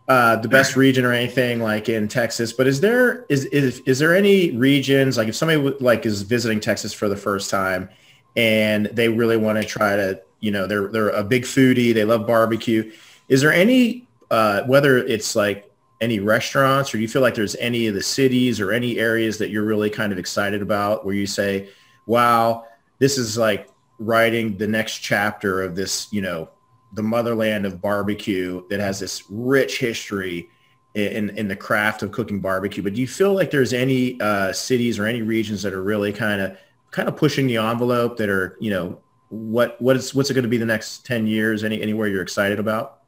uh, 0.08 0.36
the 0.38 0.48
best 0.48 0.76
region 0.76 1.04
or 1.04 1.12
anything 1.12 1.60
like 1.60 1.90
in 1.90 2.08
Texas, 2.08 2.54
but 2.54 2.68
is 2.68 2.80
there 2.80 3.26
is, 3.28 3.46
is 3.46 3.80
is 3.82 4.00
there 4.00 4.16
any 4.16 4.52
regions 4.52 5.18
like 5.18 5.28
if 5.28 5.36
somebody 5.36 5.60
like 5.80 6.06
is 6.06 6.22
visiting 6.22 6.60
Texas 6.60 6.94
for 6.94 7.10
the 7.10 7.18
first 7.18 7.50
time 7.50 7.90
and 8.36 8.88
they 8.88 9.10
really 9.10 9.38
want 9.38 9.58
to 9.58 9.64
try 9.64 9.96
to 9.96 10.22
you 10.40 10.52
know 10.52 10.68
they're 10.68 10.88
they're 10.90 11.10
a 11.10 11.24
big 11.24 11.44
foodie 11.44 11.94
they 11.94 12.06
love 12.06 12.28
barbecue 12.28 12.92
is 13.30 13.42
there 13.42 13.54
any 13.54 14.06
uh, 14.32 14.62
whether 14.64 14.98
it's 14.98 15.36
like 15.36 15.72
any 16.02 16.20
restaurants 16.20 16.94
or 16.94 16.98
do 16.98 17.02
you 17.02 17.08
feel 17.08 17.22
like 17.22 17.36
there's 17.36 17.56
any 17.56 17.88
of 17.88 17.96
the 17.96 18.04
cities 18.04 18.60
or 18.60 18.72
any 18.72 19.00
areas 19.00 19.38
that 19.38 19.50
you're 19.50 19.64
really 19.64 19.90
kind 19.90 20.12
of 20.12 20.20
excited 20.20 20.62
about 20.62 21.06
where 21.06 21.16
you 21.16 21.26
say 21.26 21.70
wow 22.06 22.66
this 23.00 23.18
is 23.18 23.38
like 23.38 23.70
writing 24.00 24.58
the 24.58 24.68
next 24.68 25.00
chapter 25.00 25.64
of 25.64 25.76
this 25.76 26.08
you 26.12 26.22
know 26.22 26.50
the 26.94 27.04
motherland 27.04 27.66
of 27.66 27.82
barbecue 27.82 28.64
that 28.70 28.80
has 28.80 29.00
this 29.00 29.24
rich 29.30 29.80
history 29.80 30.50
in 30.96 31.30
in 31.32 31.48
the 31.48 31.56
craft 31.56 32.04
of 32.04 32.12
cooking 32.12 32.40
barbecue. 32.40 32.82
But 32.82 32.94
do 32.94 33.02
you 33.02 33.08
feel 33.08 33.34
like 33.34 33.52
there's 33.52 33.74
any 33.74 34.20
uh, 34.22 34.54
cities 34.54 34.98
or 34.98 35.06
any 35.06 35.22
regions 35.22 35.62
that 35.64 35.74
are 35.74 35.84
really 35.84 36.14
kind 36.14 36.42
of 36.42 36.58
kind 36.92 37.10
of 37.10 37.18
pushing 37.18 37.48
the 37.48 37.58
envelope 37.58 38.18
that 38.18 38.30
are 38.30 38.58
you 38.62 38.72
know 38.72 39.00
what 39.30 39.80
what 39.82 39.98
is 39.98 40.16
what's 40.16 40.30
it 40.30 40.34
going 40.34 40.44
to 40.44 40.50
be 40.50 40.58
the 40.58 40.66
next 40.66 41.06
10 41.06 41.28
years? 41.28 41.64
Any 41.64 41.82
anywhere 41.82 42.08
you're 42.08 42.22
excited 42.22 42.60
about? 42.60 43.02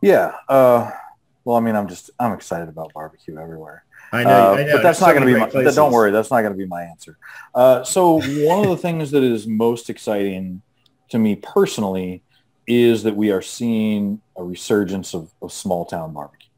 Yeah 0.00 0.34
uh, 0.48 0.90
well 1.44 1.56
i 1.56 1.60
mean 1.60 1.76
i'm 1.76 1.88
just 1.88 2.10
i'm 2.18 2.32
excited 2.32 2.68
about 2.68 2.92
barbecue 2.92 3.38
everywhere 3.38 3.84
i 4.14 4.24
know, 4.24 4.30
uh, 4.30 4.54
I 4.54 4.64
know 4.64 4.72
but 4.72 4.82
that's 4.82 4.98
so 4.98 5.06
not 5.06 5.14
going 5.14 5.26
to 5.26 5.34
be 5.34 5.38
my 5.38 5.72
don't 5.72 5.92
worry 5.92 6.10
that's 6.10 6.30
not 6.30 6.40
going 6.42 6.52
to 6.52 6.58
be 6.58 6.66
my 6.66 6.82
answer. 6.82 7.18
Uh, 7.54 7.82
so 7.84 8.20
one 8.46 8.64
of 8.64 8.70
the 8.70 8.76
things 8.76 9.10
that 9.10 9.22
is 9.22 9.46
most 9.46 9.90
exciting 9.90 10.62
to 11.10 11.18
me 11.18 11.36
personally 11.36 12.22
is 12.66 13.02
that 13.02 13.16
we 13.16 13.30
are 13.30 13.42
seeing 13.42 14.20
a 14.36 14.42
resurgence 14.42 15.14
of, 15.14 15.30
of 15.42 15.52
small 15.52 15.84
town 15.84 16.12
barbecue. 16.14 16.48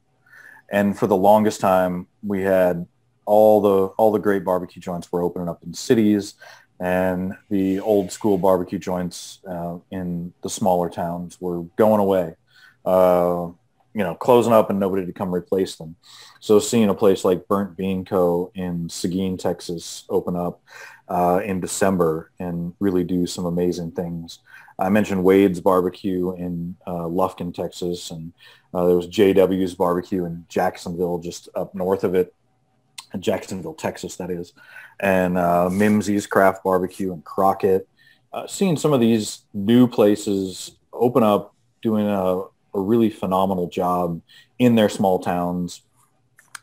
And 0.70 0.96
for 0.96 1.06
the 1.06 1.16
longest 1.16 1.60
time 1.60 2.06
we 2.22 2.42
had 2.42 2.86
all 3.24 3.60
the 3.60 3.86
all 3.96 4.12
the 4.12 4.18
great 4.18 4.44
barbecue 4.44 4.80
joints 4.80 5.10
were 5.10 5.22
opening 5.22 5.48
up 5.48 5.62
in 5.64 5.74
cities 5.74 6.34
and 6.78 7.34
the 7.48 7.80
old 7.80 8.12
school 8.12 8.38
barbecue 8.38 8.78
joints 8.78 9.40
uh, 9.48 9.76
in 9.90 10.32
the 10.42 10.50
smaller 10.50 10.90
towns 10.90 11.40
were 11.40 11.62
going 11.76 12.00
away, 12.00 12.34
uh, 12.84 13.48
you 13.96 14.04
know, 14.04 14.14
closing 14.14 14.52
up 14.52 14.68
and 14.68 14.78
nobody 14.78 15.06
to 15.06 15.12
come 15.12 15.34
replace 15.34 15.76
them. 15.76 15.96
So 16.38 16.58
seeing 16.58 16.90
a 16.90 16.94
place 16.94 17.24
like 17.24 17.48
Burnt 17.48 17.78
Bean 17.78 18.04
Co. 18.04 18.52
in 18.54 18.90
Seguin, 18.90 19.38
Texas 19.38 20.04
open 20.10 20.36
up 20.36 20.60
uh, 21.08 21.40
in 21.42 21.60
December 21.60 22.30
and 22.38 22.74
really 22.78 23.04
do 23.04 23.26
some 23.26 23.46
amazing 23.46 23.92
things. 23.92 24.40
I 24.78 24.90
mentioned 24.90 25.24
Wade's 25.24 25.60
Barbecue 25.60 26.34
in 26.34 26.76
uh, 26.86 27.08
Lufkin, 27.08 27.54
Texas, 27.54 28.10
and 28.10 28.34
uh, 28.74 28.84
there 28.84 28.96
was 28.96 29.08
JW's 29.08 29.74
Barbecue 29.74 30.26
in 30.26 30.44
Jacksonville, 30.50 31.18
just 31.18 31.48
up 31.54 31.74
north 31.74 32.04
of 32.04 32.14
it, 32.14 32.34
in 33.14 33.22
Jacksonville, 33.22 33.72
Texas, 33.72 34.16
that 34.16 34.30
is 34.30 34.52
and 35.00 35.38
uh, 35.38 35.68
Mimsy's 35.70 36.26
Craft 36.26 36.64
Barbecue 36.64 37.14
and 37.14 37.24
Crockett. 37.24 37.88
Uh, 38.30 38.46
seeing 38.46 38.76
some 38.76 38.92
of 38.92 39.00
these 39.00 39.46
new 39.54 39.88
places 39.88 40.72
open 40.92 41.22
up, 41.22 41.54
doing 41.80 42.06
a, 42.06 42.42
a 42.76 42.80
really 42.80 43.10
phenomenal 43.10 43.68
job 43.68 44.20
in 44.58 44.74
their 44.74 44.88
small 44.88 45.18
towns 45.18 45.82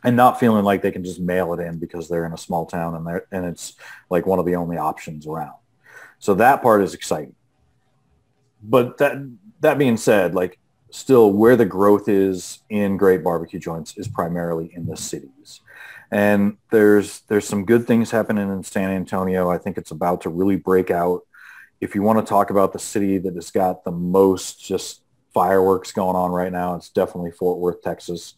and 0.03 0.15
not 0.15 0.39
feeling 0.39 0.63
like 0.63 0.81
they 0.81 0.91
can 0.91 1.03
just 1.03 1.19
mail 1.19 1.53
it 1.53 1.59
in 1.59 1.79
because 1.79 2.07
they're 2.07 2.25
in 2.25 2.33
a 2.33 2.37
small 2.37 2.65
town 2.65 2.95
and, 2.95 3.07
they're, 3.07 3.25
and 3.31 3.45
it's 3.45 3.75
like 4.09 4.25
one 4.25 4.39
of 4.39 4.45
the 4.45 4.55
only 4.55 4.77
options 4.77 5.25
around. 5.25 5.55
So 6.19 6.33
that 6.35 6.61
part 6.61 6.83
is 6.83 6.93
exciting. 6.93 7.35
But 8.61 8.97
that, 8.97 9.17
that 9.61 9.77
being 9.77 9.97
said, 9.97 10.35
like 10.35 10.59
still 10.91 11.31
where 11.31 11.55
the 11.55 11.65
growth 11.65 12.07
is 12.07 12.59
in 12.69 12.97
great 12.97 13.23
barbecue 13.23 13.59
joints 13.59 13.97
is 13.97 14.07
primarily 14.07 14.71
in 14.73 14.85
the 14.85 14.95
cities. 14.95 15.61
And 16.11 16.57
there's 16.69 17.21
there's 17.21 17.47
some 17.47 17.65
good 17.65 17.87
things 17.87 18.11
happening 18.11 18.49
in 18.49 18.63
San 18.63 18.91
Antonio. 18.91 19.49
I 19.49 19.57
think 19.57 19.77
it's 19.77 19.89
about 19.89 20.21
to 20.21 20.29
really 20.29 20.57
break 20.57 20.91
out. 20.91 21.23
If 21.81 21.95
you 21.95 22.03
want 22.03 22.19
to 22.19 22.29
talk 22.29 22.51
about 22.51 22.71
the 22.71 22.79
city 22.79 23.17
that 23.17 23.33
has 23.33 23.49
got 23.49 23.83
the 23.83 23.91
most 23.91 24.63
just 24.63 25.02
fireworks 25.33 25.91
going 25.91 26.15
on 26.15 26.31
right 26.31 26.51
now, 26.51 26.75
it's 26.75 26.89
definitely 26.89 27.31
Fort 27.31 27.59
Worth, 27.59 27.81
Texas. 27.81 28.35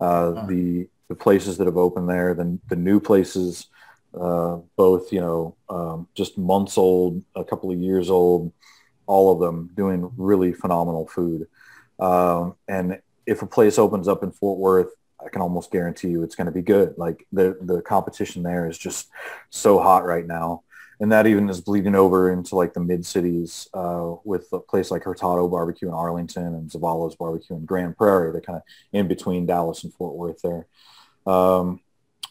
Uh, 0.00 0.32
The 0.46 0.88
the 1.08 1.16
places 1.16 1.58
that 1.58 1.66
have 1.66 1.76
opened 1.76 2.08
there, 2.08 2.34
the 2.34 2.58
the 2.68 2.76
new 2.76 3.00
places, 3.00 3.66
uh, 4.18 4.58
both 4.76 5.12
you 5.12 5.20
know 5.20 5.56
um, 5.68 6.08
just 6.14 6.38
months 6.38 6.78
old, 6.78 7.22
a 7.34 7.44
couple 7.44 7.70
of 7.70 7.78
years 7.78 8.10
old, 8.10 8.52
all 9.06 9.32
of 9.32 9.40
them 9.40 9.70
doing 9.74 10.10
really 10.16 10.52
phenomenal 10.52 11.06
food. 11.06 11.48
Um, 11.98 12.54
and 12.68 13.00
if 13.26 13.42
a 13.42 13.46
place 13.46 13.78
opens 13.78 14.08
up 14.08 14.22
in 14.22 14.30
Fort 14.32 14.58
Worth 14.58 14.90
I 15.24 15.28
can 15.28 15.42
almost 15.42 15.70
guarantee 15.70 16.08
you 16.08 16.22
it's 16.22 16.34
going 16.34 16.46
to 16.46 16.52
be 16.52 16.62
good. 16.62 16.94
Like 16.96 17.26
the 17.32 17.56
the 17.60 17.82
competition 17.82 18.42
there 18.42 18.66
is 18.68 18.78
just 18.78 19.08
so 19.50 19.78
hot 19.78 20.04
right 20.04 20.26
now, 20.26 20.62
and 21.00 21.10
that 21.10 21.26
even 21.26 21.48
is 21.48 21.62
bleeding 21.62 21.94
over 21.94 22.30
into 22.30 22.54
like 22.54 22.74
the 22.74 22.80
mid 22.80 23.04
cities 23.06 23.68
uh, 23.72 24.14
with 24.22 24.46
a 24.52 24.60
place 24.60 24.90
like 24.90 25.04
Hurtado 25.04 25.48
Barbecue 25.48 25.88
in 25.88 25.94
Arlington 25.94 26.54
and 26.54 26.70
Zavala's 26.70 27.16
Barbecue 27.16 27.56
in 27.56 27.64
Grand 27.64 27.96
Prairie. 27.96 28.32
They're 28.32 28.42
kind 28.42 28.58
of 28.58 28.62
in 28.92 29.08
between 29.08 29.46
Dallas 29.46 29.82
and 29.82 29.92
Fort 29.94 30.14
Worth 30.14 30.42
there. 30.42 30.66
Um, 31.26 31.80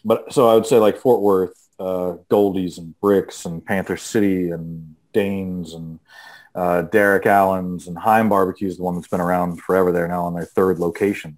but 0.06 0.32
so 0.32 0.48
I 0.48 0.54
would 0.54 0.68
say 0.68 0.78
like 0.78 0.98
Fort 0.98 1.22
Worth, 1.22 1.68
uh, 1.80 2.18
Goldee's 2.30 2.78
and 2.78 2.94
Brix 3.02 3.46
and 3.46 3.66
Panther 3.66 3.98
City 3.98 4.52
and 4.52 4.96
Dayne's 5.14 5.74
and 5.74 6.00
uh, 6.54 6.84
Derek 6.84 7.26
Allan's 7.26 7.88
and 7.88 7.98
Heim 7.98 8.30
Barbecue 8.30 8.68
is 8.68 8.78
the 8.78 8.84
one 8.84 8.96
that's 8.96 9.08
been 9.08 9.22
around 9.22 9.62
forever. 9.62 9.92
They're 9.92 10.08
now 10.08 10.26
on 10.26 10.36
their 10.36 10.46
third 10.46 10.78
location. 10.78 11.38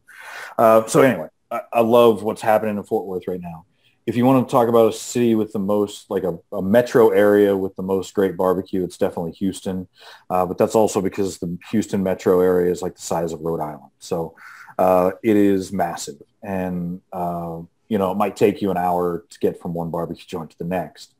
Uh, 0.57 0.85
so 0.85 1.01
anyway, 1.01 1.27
I, 1.49 1.61
I 1.71 1.81
love 1.81 2.23
what's 2.23 2.41
happening 2.41 2.77
in 2.77 2.83
Fort 2.83 3.05
Worth 3.05 3.27
right 3.27 3.41
now. 3.41 3.65
If 4.11 4.17
you 4.17 4.25
want 4.25 4.45
to 4.45 4.51
talk 4.51 4.67
about 4.67 4.89
a 4.89 4.91
city 4.91 5.35
with 5.35 5.53
the 5.53 5.59
most, 5.59 6.09
like 6.09 6.23
a, 6.23 6.37
a 6.51 6.61
metro 6.61 7.11
area 7.11 7.55
with 7.55 7.73
the 7.77 7.81
most 7.81 8.13
great 8.13 8.35
barbecue, 8.35 8.83
it's 8.83 8.97
definitely 8.97 9.31
Houston. 9.31 9.87
Uh, 10.29 10.45
but 10.45 10.57
that's 10.57 10.75
also 10.75 10.99
because 10.99 11.37
the 11.37 11.57
Houston 11.69 12.03
metro 12.03 12.41
area 12.41 12.69
is 12.69 12.81
like 12.81 12.95
the 12.95 13.01
size 13.01 13.31
of 13.31 13.39
Rhode 13.39 13.61
Island. 13.61 13.91
So 13.99 14.35
uh, 14.77 15.11
it 15.23 15.37
is 15.37 15.71
massive. 15.71 16.21
And, 16.43 16.99
uh, 17.13 17.61
you 17.87 17.97
know, 17.97 18.11
it 18.11 18.17
might 18.17 18.35
take 18.35 18.61
you 18.61 18.69
an 18.69 18.75
hour 18.75 19.23
to 19.29 19.39
get 19.39 19.61
from 19.61 19.73
one 19.73 19.91
barbecue 19.91 20.25
joint 20.27 20.49
to 20.49 20.57
the 20.57 20.65
next. 20.65 21.13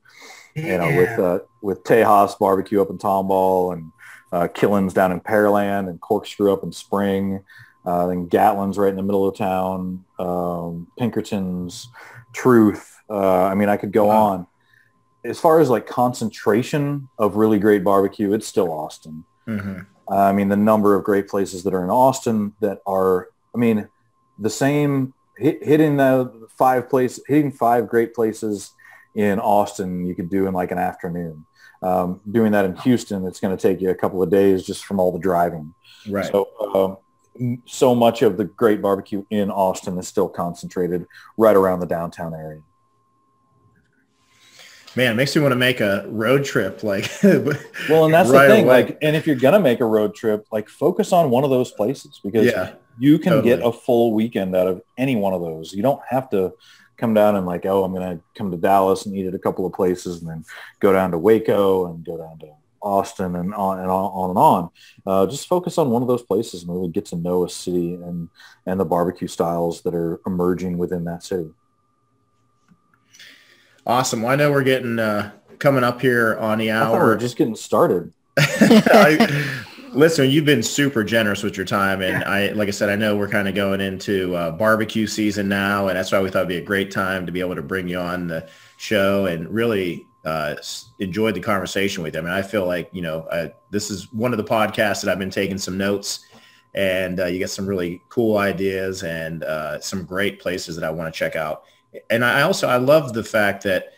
Yeah. 0.54 0.66
You 0.66 0.78
know, 0.80 0.98
with 0.98 1.20
uh, 1.20 1.40
with 1.62 1.84
Tejas 1.86 2.38
Barbecue 2.38 2.82
up 2.82 2.90
in 2.90 2.98
Tomball 2.98 3.72
and 3.72 3.90
uh, 4.34 4.50
Killen's 4.50 4.94
down 4.94 5.14
in 5.14 5.22
Pearland 5.22 5.88
and 5.90 6.02
Corkscrew 6.02 6.52
up 6.52 6.64
in 6.64 6.74
Spring. 6.74 7.42
Uh, 7.86 8.08
then 8.08 8.28
Gatlin's 8.28 8.78
right 8.78 8.90
in 8.90 8.98
the 8.98 9.02
middle 9.02 9.28
of 9.28 9.38
town. 9.38 10.04
Um, 10.20 10.88
Pinkerton's, 11.00 11.88
Truth. 12.34 12.98
Uh, 13.10 13.44
I 13.44 13.56
mean, 13.56 13.70
I 13.70 13.78
could 13.78 13.92
go 13.92 14.06
wow. 14.06 14.24
on. 14.24 14.48
As 15.24 15.40
far 15.40 15.60
as 15.60 15.70
like 15.70 15.86
concentration 15.86 17.08
of 17.20 17.36
really 17.36 17.60
great 17.60 17.84
barbecue, 17.84 18.34
it's 18.34 18.48
still 18.48 18.72
Austin. 18.72 19.24
Mm-hmm. 19.48 19.82
Uh, 20.10 20.16
I 20.16 20.32
mean, 20.32 20.50
the 20.50 20.58
number 20.58 20.96
of 20.96 21.04
great 21.04 21.28
places 21.28 21.64
that 21.64 21.74
are 21.74 21.84
in 21.84 21.90
Austin 21.90 22.54
that 22.60 22.82
are, 22.88 23.30
I 23.54 23.58
mean, 23.58 23.88
the 24.40 24.50
same 24.50 25.14
hit, 25.38 25.64
hitting 25.64 25.98
the 25.98 26.48
five 26.58 26.90
place, 26.90 27.20
hitting 27.28 27.52
five 27.52 27.88
great 27.88 28.14
places 28.14 28.72
in 29.16 29.40
Austin, 29.40 30.06
you 30.06 30.16
could 30.16 30.30
do 30.30 30.48
in 30.48 30.54
like 30.54 30.72
an 30.72 30.80
afternoon. 30.80 31.46
Um, 31.84 32.22
doing 32.30 32.52
that 32.52 32.66
in 32.66 32.76
Houston, 32.78 33.26
it's 33.26 33.40
going 33.40 33.56
to 33.56 33.62
take 33.62 33.82
you 33.82 33.90
a 33.90 33.96
couple 33.96 34.22
of 34.22 34.30
days 34.30 34.64
just 34.64 34.86
from 34.86 35.00
all 35.00 35.12
the 35.12 35.20
driving. 35.20 35.74
Right. 36.08 36.26
So 36.26 36.50
um, 36.74 36.98
so 37.66 37.96
much 37.96 38.22
of 38.22 38.38
the 38.38 38.46
great 38.46 38.82
barbecue 38.82 39.26
in 39.30 39.50
Austin 39.50 39.98
is 39.98 40.08
still 40.08 40.30
concentrated 40.30 41.08
right 41.38 41.56
around 41.56 41.80
the 41.80 41.86
downtown 41.86 42.34
area. 42.34 42.62
Man, 44.96 45.14
it 45.14 45.16
makes 45.16 45.36
me 45.36 45.42
want 45.42 45.54
to 45.54 45.58
make 45.58 45.80
a 45.80 46.06
road 46.10 46.44
trip. 46.44 46.84
Like, 46.84 47.10
well, 47.24 48.06
and 48.06 48.14
that's 48.14 48.30
right 48.30 48.48
the 48.48 48.54
thing. 48.54 48.66
Away. 48.66 48.84
Like, 48.84 48.98
and 49.02 49.16
if 49.16 49.26
you're 49.26 49.38
gonna 49.38 49.60
make 49.60 49.80
a 49.80 49.86
road 49.86 50.14
trip, 50.14 50.46
like, 50.52 50.68
focus 50.68 51.14
on 51.14 51.30
one 51.30 51.46
of 51.46 51.50
those 51.50 51.72
places 51.72 52.20
because 52.22 52.46
yeah, 52.46 52.74
you 53.00 53.18
can 53.18 53.34
totally. 53.34 53.56
get 53.56 53.66
a 53.66 53.72
full 53.72 54.14
weekend 54.14 54.56
out 54.56 54.68
of 54.68 54.82
any 54.98 55.16
one 55.16 55.34
of 55.34 55.42
those. 55.42 55.72
You 55.74 55.82
don't 55.82 56.02
have 56.10 56.30
to 56.32 56.54
come 56.98 57.14
down 57.14 57.38
and 57.38 57.46
like, 57.46 57.66
oh, 57.66 57.86
I'm 57.86 57.94
gonna 57.94 58.20
come 58.36 58.52
to 58.52 58.58
Dallas 58.58 59.06
and 59.06 59.16
eat 59.16 59.28
at 59.28 59.34
a 59.34 59.40
couple 59.40 59.66
of 59.66 59.72
places, 59.72 60.22
and 60.22 60.30
then 60.30 60.46
go 60.82 60.92
down 60.92 61.12
to 61.12 61.18
Waco 61.18 61.86
and 61.86 62.06
go 62.06 62.18
down 62.18 62.38
to 62.40 62.48
Austin 62.82 63.36
and 63.36 63.54
on 63.54 63.80
and 63.80 63.90
on, 63.90 64.30
and 64.30 64.40
on. 64.40 64.70
Uh, 65.06 65.26
just 65.28 65.48
focus 65.48 65.78
on 65.78 65.90
one 65.90 66.02
of 66.02 66.08
those 66.08 66.24
places 66.24 66.64
and 66.64 66.74
really 66.74 66.90
get 66.90 67.06
to 67.06 67.16
know 67.16 67.44
a 67.44 67.50
city 67.50 67.94
and 67.94 68.30
and 68.66 68.80
the 68.80 68.86
barbecue 68.86 69.28
styles 69.28 69.82
that 69.82 69.94
are 69.94 70.20
emerging 70.26 70.78
within 70.78 71.04
that 71.06 71.24
city. 71.24 71.52
Awesome. 73.86 74.22
Well, 74.22 74.32
I 74.32 74.36
know 74.36 74.52
we're 74.52 74.64
getting 74.64 75.00
uh, 75.00 75.32
coming 75.60 75.84
up 75.84 76.02
here 76.02 76.38
on 76.38 76.58
the 76.58 76.72
hour. 76.72 77.00
we're 77.00 77.18
just 77.18 77.38
getting 77.38 77.56
started. 77.56 78.14
I, 78.38 79.64
listen, 79.94 80.30
you've 80.30 80.46
been 80.46 80.64
super 80.64 81.04
generous 81.04 81.44
with 81.44 81.58
your 81.58 81.66
time, 81.66 82.02
and 82.02 82.24
I, 82.24 82.50
like 82.50 82.68
I 82.68 82.72
said, 82.72 82.90
I 82.90 82.96
know 82.96 83.18
we're 83.18 83.28
kind 83.28 83.48
of 83.48 83.56
going 83.56 83.82
into 83.82 84.36
uh, 84.36 84.52
barbecue 84.52 85.08
season 85.08 85.48
now, 85.48 85.88
and 85.88 85.98
that's 85.98 86.12
why 86.12 86.22
we 86.22 86.30
thought 86.30 86.40
it'd 86.40 86.50
be 86.50 86.58
a 86.58 86.62
great 86.62 86.92
time 86.92 87.26
to 87.26 87.32
be 87.32 87.40
able 87.40 87.56
to 87.56 87.62
bring 87.62 87.88
you 87.88 88.00
on 88.00 88.28
the 88.28 88.48
show 88.78 89.26
and 89.26 89.50
really 89.50 90.06
uh, 90.26 90.56
enjoyed 91.00 91.36
the 91.36 91.40
conversation 91.40 92.04
with 92.04 92.14
you. 92.14 92.20
I 92.20 92.24
mean, 92.24 92.34
I 92.34 92.42
feel 92.42 92.66
like, 92.66 92.90
you 92.92 93.02
know, 93.02 93.22
uh, 93.24 93.50
this 93.72 93.90
is 93.90 94.12
one 94.14 94.34
of 94.34 94.38
the 94.38 94.44
podcasts 94.44 95.02
that 95.02 95.12
I've 95.12 95.20
been 95.20 95.32
taking 95.32 95.58
some 95.58 95.78
notes 95.78 96.26
and 96.74 97.20
uh, 97.20 97.26
you 97.26 97.40
get 97.40 97.50
some 97.50 97.66
really 97.66 98.02
cool 98.10 98.38
ideas 98.38 99.04
and 99.04 99.44
uh, 99.44 99.80
some 99.80 100.06
great 100.06 100.40
places 100.40 100.76
that 100.76 100.86
I 100.86 100.92
want 100.92 101.14
to 101.14 101.18
check 101.18 101.36
out. 101.36 101.64
And 102.10 102.24
I 102.24 102.44
also, 102.44 102.68
I 102.68 102.78
love 102.78 103.14
the 103.14 103.24
fact 103.24 103.64
that, 103.64 103.94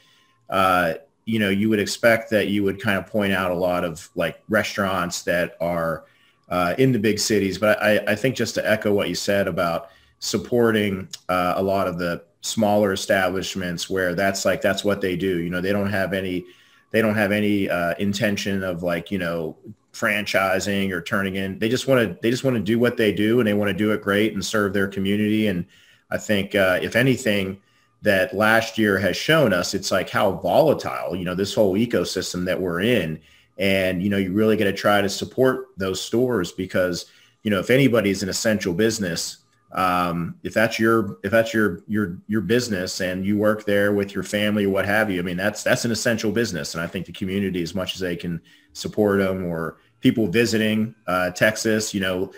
uh, 0.49 0.95
you 1.25 1.39
know, 1.39 1.49
you 1.49 1.69
would 1.69 1.79
expect 1.79 2.29
that 2.31 2.47
you 2.47 2.63
would 2.63 2.81
kind 2.81 2.97
of 2.97 3.05
point 3.05 3.33
out 3.33 3.51
a 3.51 3.55
lot 3.55 3.83
of 3.83 4.09
like 4.15 4.41
restaurants 4.49 5.21
that 5.23 5.55
are 5.61 6.05
uh, 6.49 6.73
in 6.77 6.91
the 6.91 6.99
big 6.99 7.19
cities. 7.19 7.57
But 7.57 7.81
I, 7.81 7.99
I 8.07 8.15
think 8.15 8.35
just 8.35 8.55
to 8.55 8.69
echo 8.69 8.91
what 8.91 9.09
you 9.09 9.15
said 9.15 9.47
about 9.47 9.89
supporting 10.19 11.09
a 11.29 11.61
lot 11.61 11.87
of 11.87 11.97
the 11.97 12.23
smaller 12.43 12.93
establishments 12.93 13.89
where 13.89 14.13
that's 14.13 14.45
like 14.45 14.61
that's 14.61 14.83
what 14.83 15.01
they 15.01 15.15
do 15.15 15.41
you 15.41 15.49
know 15.49 15.61
they 15.61 15.71
don't 15.71 15.89
have 15.89 16.13
any 16.13 16.45
they 16.91 17.01
don't 17.01 17.15
have 17.15 17.31
any 17.31 17.69
uh, 17.69 17.95
intention 17.97 18.63
of 18.63 18.83
like 18.83 19.09
you 19.09 19.17
know 19.17 19.57
franchising 19.93 20.91
or 20.91 21.01
turning 21.01 21.35
in 21.35 21.57
they 21.59 21.69
just 21.69 21.87
want 21.87 21.99
to 21.99 22.17
they 22.21 22.29
just 22.29 22.43
want 22.43 22.55
to 22.55 22.61
do 22.61 22.77
what 22.77 22.97
they 22.97 23.11
do 23.11 23.39
and 23.39 23.47
they 23.47 23.53
want 23.53 23.69
to 23.69 23.73
do 23.73 23.91
it 23.91 24.01
great 24.01 24.33
and 24.33 24.45
serve 24.45 24.73
their 24.73 24.87
community 24.87 25.47
and 25.47 25.65
I 26.13 26.17
think 26.17 26.53
uh, 26.53 26.79
if 26.81 26.95
anything 26.95 27.59
that 28.03 28.35
last 28.35 28.77
year 28.77 28.99
has 28.99 29.17
shown 29.17 29.51
us, 29.51 29.73
it's 29.73 29.91
like 29.91 30.09
how 30.09 30.33
volatile, 30.33 31.15
you 31.15 31.25
know, 31.25 31.33
this 31.33 31.55
whole 31.55 31.73
ecosystem 31.73 32.45
that 32.45 32.61
we're 32.61 32.81
in. 32.81 33.19
And, 33.57 34.03
you 34.03 34.09
know, 34.09 34.17
you 34.17 34.31
really 34.31 34.55
got 34.55 34.65
to 34.65 34.73
try 34.73 35.01
to 35.01 35.09
support 35.09 35.67
those 35.77 35.99
stores 35.99 36.51
because, 36.51 37.07
you 37.41 37.49
know, 37.49 37.59
if 37.59 37.71
anybody's 37.71 38.21
an 38.21 38.29
essential 38.29 38.73
business, 38.73 39.37
um, 39.73 40.35
if 40.43 40.53
that's 40.53 40.77
your 40.77 41.17
if 41.23 41.31
that's 41.31 41.53
your 41.53 41.81
your 41.87 42.19
your 42.27 42.41
business 42.41 43.01
and 43.01 43.25
you 43.25 43.37
work 43.37 43.65
there 43.65 43.91
with 43.91 44.13
your 44.13 44.23
family 44.23 44.65
or 44.65 44.69
what 44.69 44.85
have 44.85 45.09
you, 45.09 45.19
I 45.19 45.23
mean 45.23 45.37
that's 45.37 45.63
that's 45.63 45.83
an 45.83 45.91
essential 45.91 46.31
business, 46.31 46.75
and 46.75 46.83
I 46.83 46.87
think 46.87 47.07
the 47.07 47.11
community, 47.11 47.63
as 47.63 47.73
much 47.73 47.95
as 47.95 47.99
they 47.99 48.15
can 48.15 48.39
support 48.73 49.19
them 49.19 49.45
or 49.45 49.77
people 49.99 50.27
visiting 50.27 50.93
uh, 51.07 51.31
Texas, 51.31 51.93
you 51.93 52.01
know, 52.01 52.31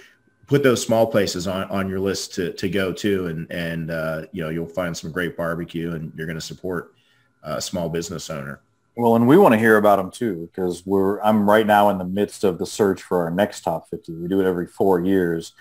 put 0.47 0.63
those 0.63 0.81
small 0.81 1.07
places 1.07 1.45
on, 1.45 1.63
on 1.65 1.89
your 1.89 1.99
list 1.99 2.35
to, 2.35 2.53
to 2.53 2.69
go 2.69 2.93
to, 2.93 3.27
and 3.27 3.51
and 3.51 3.91
uh, 3.91 4.21
you 4.31 4.41
know 4.41 4.49
you'll 4.49 4.65
find 4.65 4.95
some 4.95 5.11
great 5.11 5.35
barbecue, 5.35 5.93
and 5.93 6.13
you're 6.15 6.27
going 6.27 6.39
to 6.39 6.41
support 6.41 6.95
a 7.43 7.61
small 7.61 7.89
business 7.89 8.29
owner. 8.29 8.61
Well, 8.97 9.15
and 9.15 9.27
we 9.27 9.37
want 9.37 9.53
to 9.53 9.59
hear 9.59 9.75
about 9.77 9.97
them 9.97 10.09
too, 10.09 10.49
because 10.49 10.85
we're 10.85 11.19
I'm 11.21 11.49
right 11.49 11.67
now 11.67 11.89
in 11.89 11.97
the 11.97 12.05
midst 12.05 12.43
of 12.43 12.57
the 12.57 12.65
search 12.65 13.01
for 13.01 13.23
our 13.23 13.31
next 13.31 13.61
top 13.61 13.89
50. 13.89 14.13
We 14.13 14.27
do 14.27 14.39
it 14.39 14.47
every 14.47 14.67
four 14.67 15.01
years. 15.01 15.53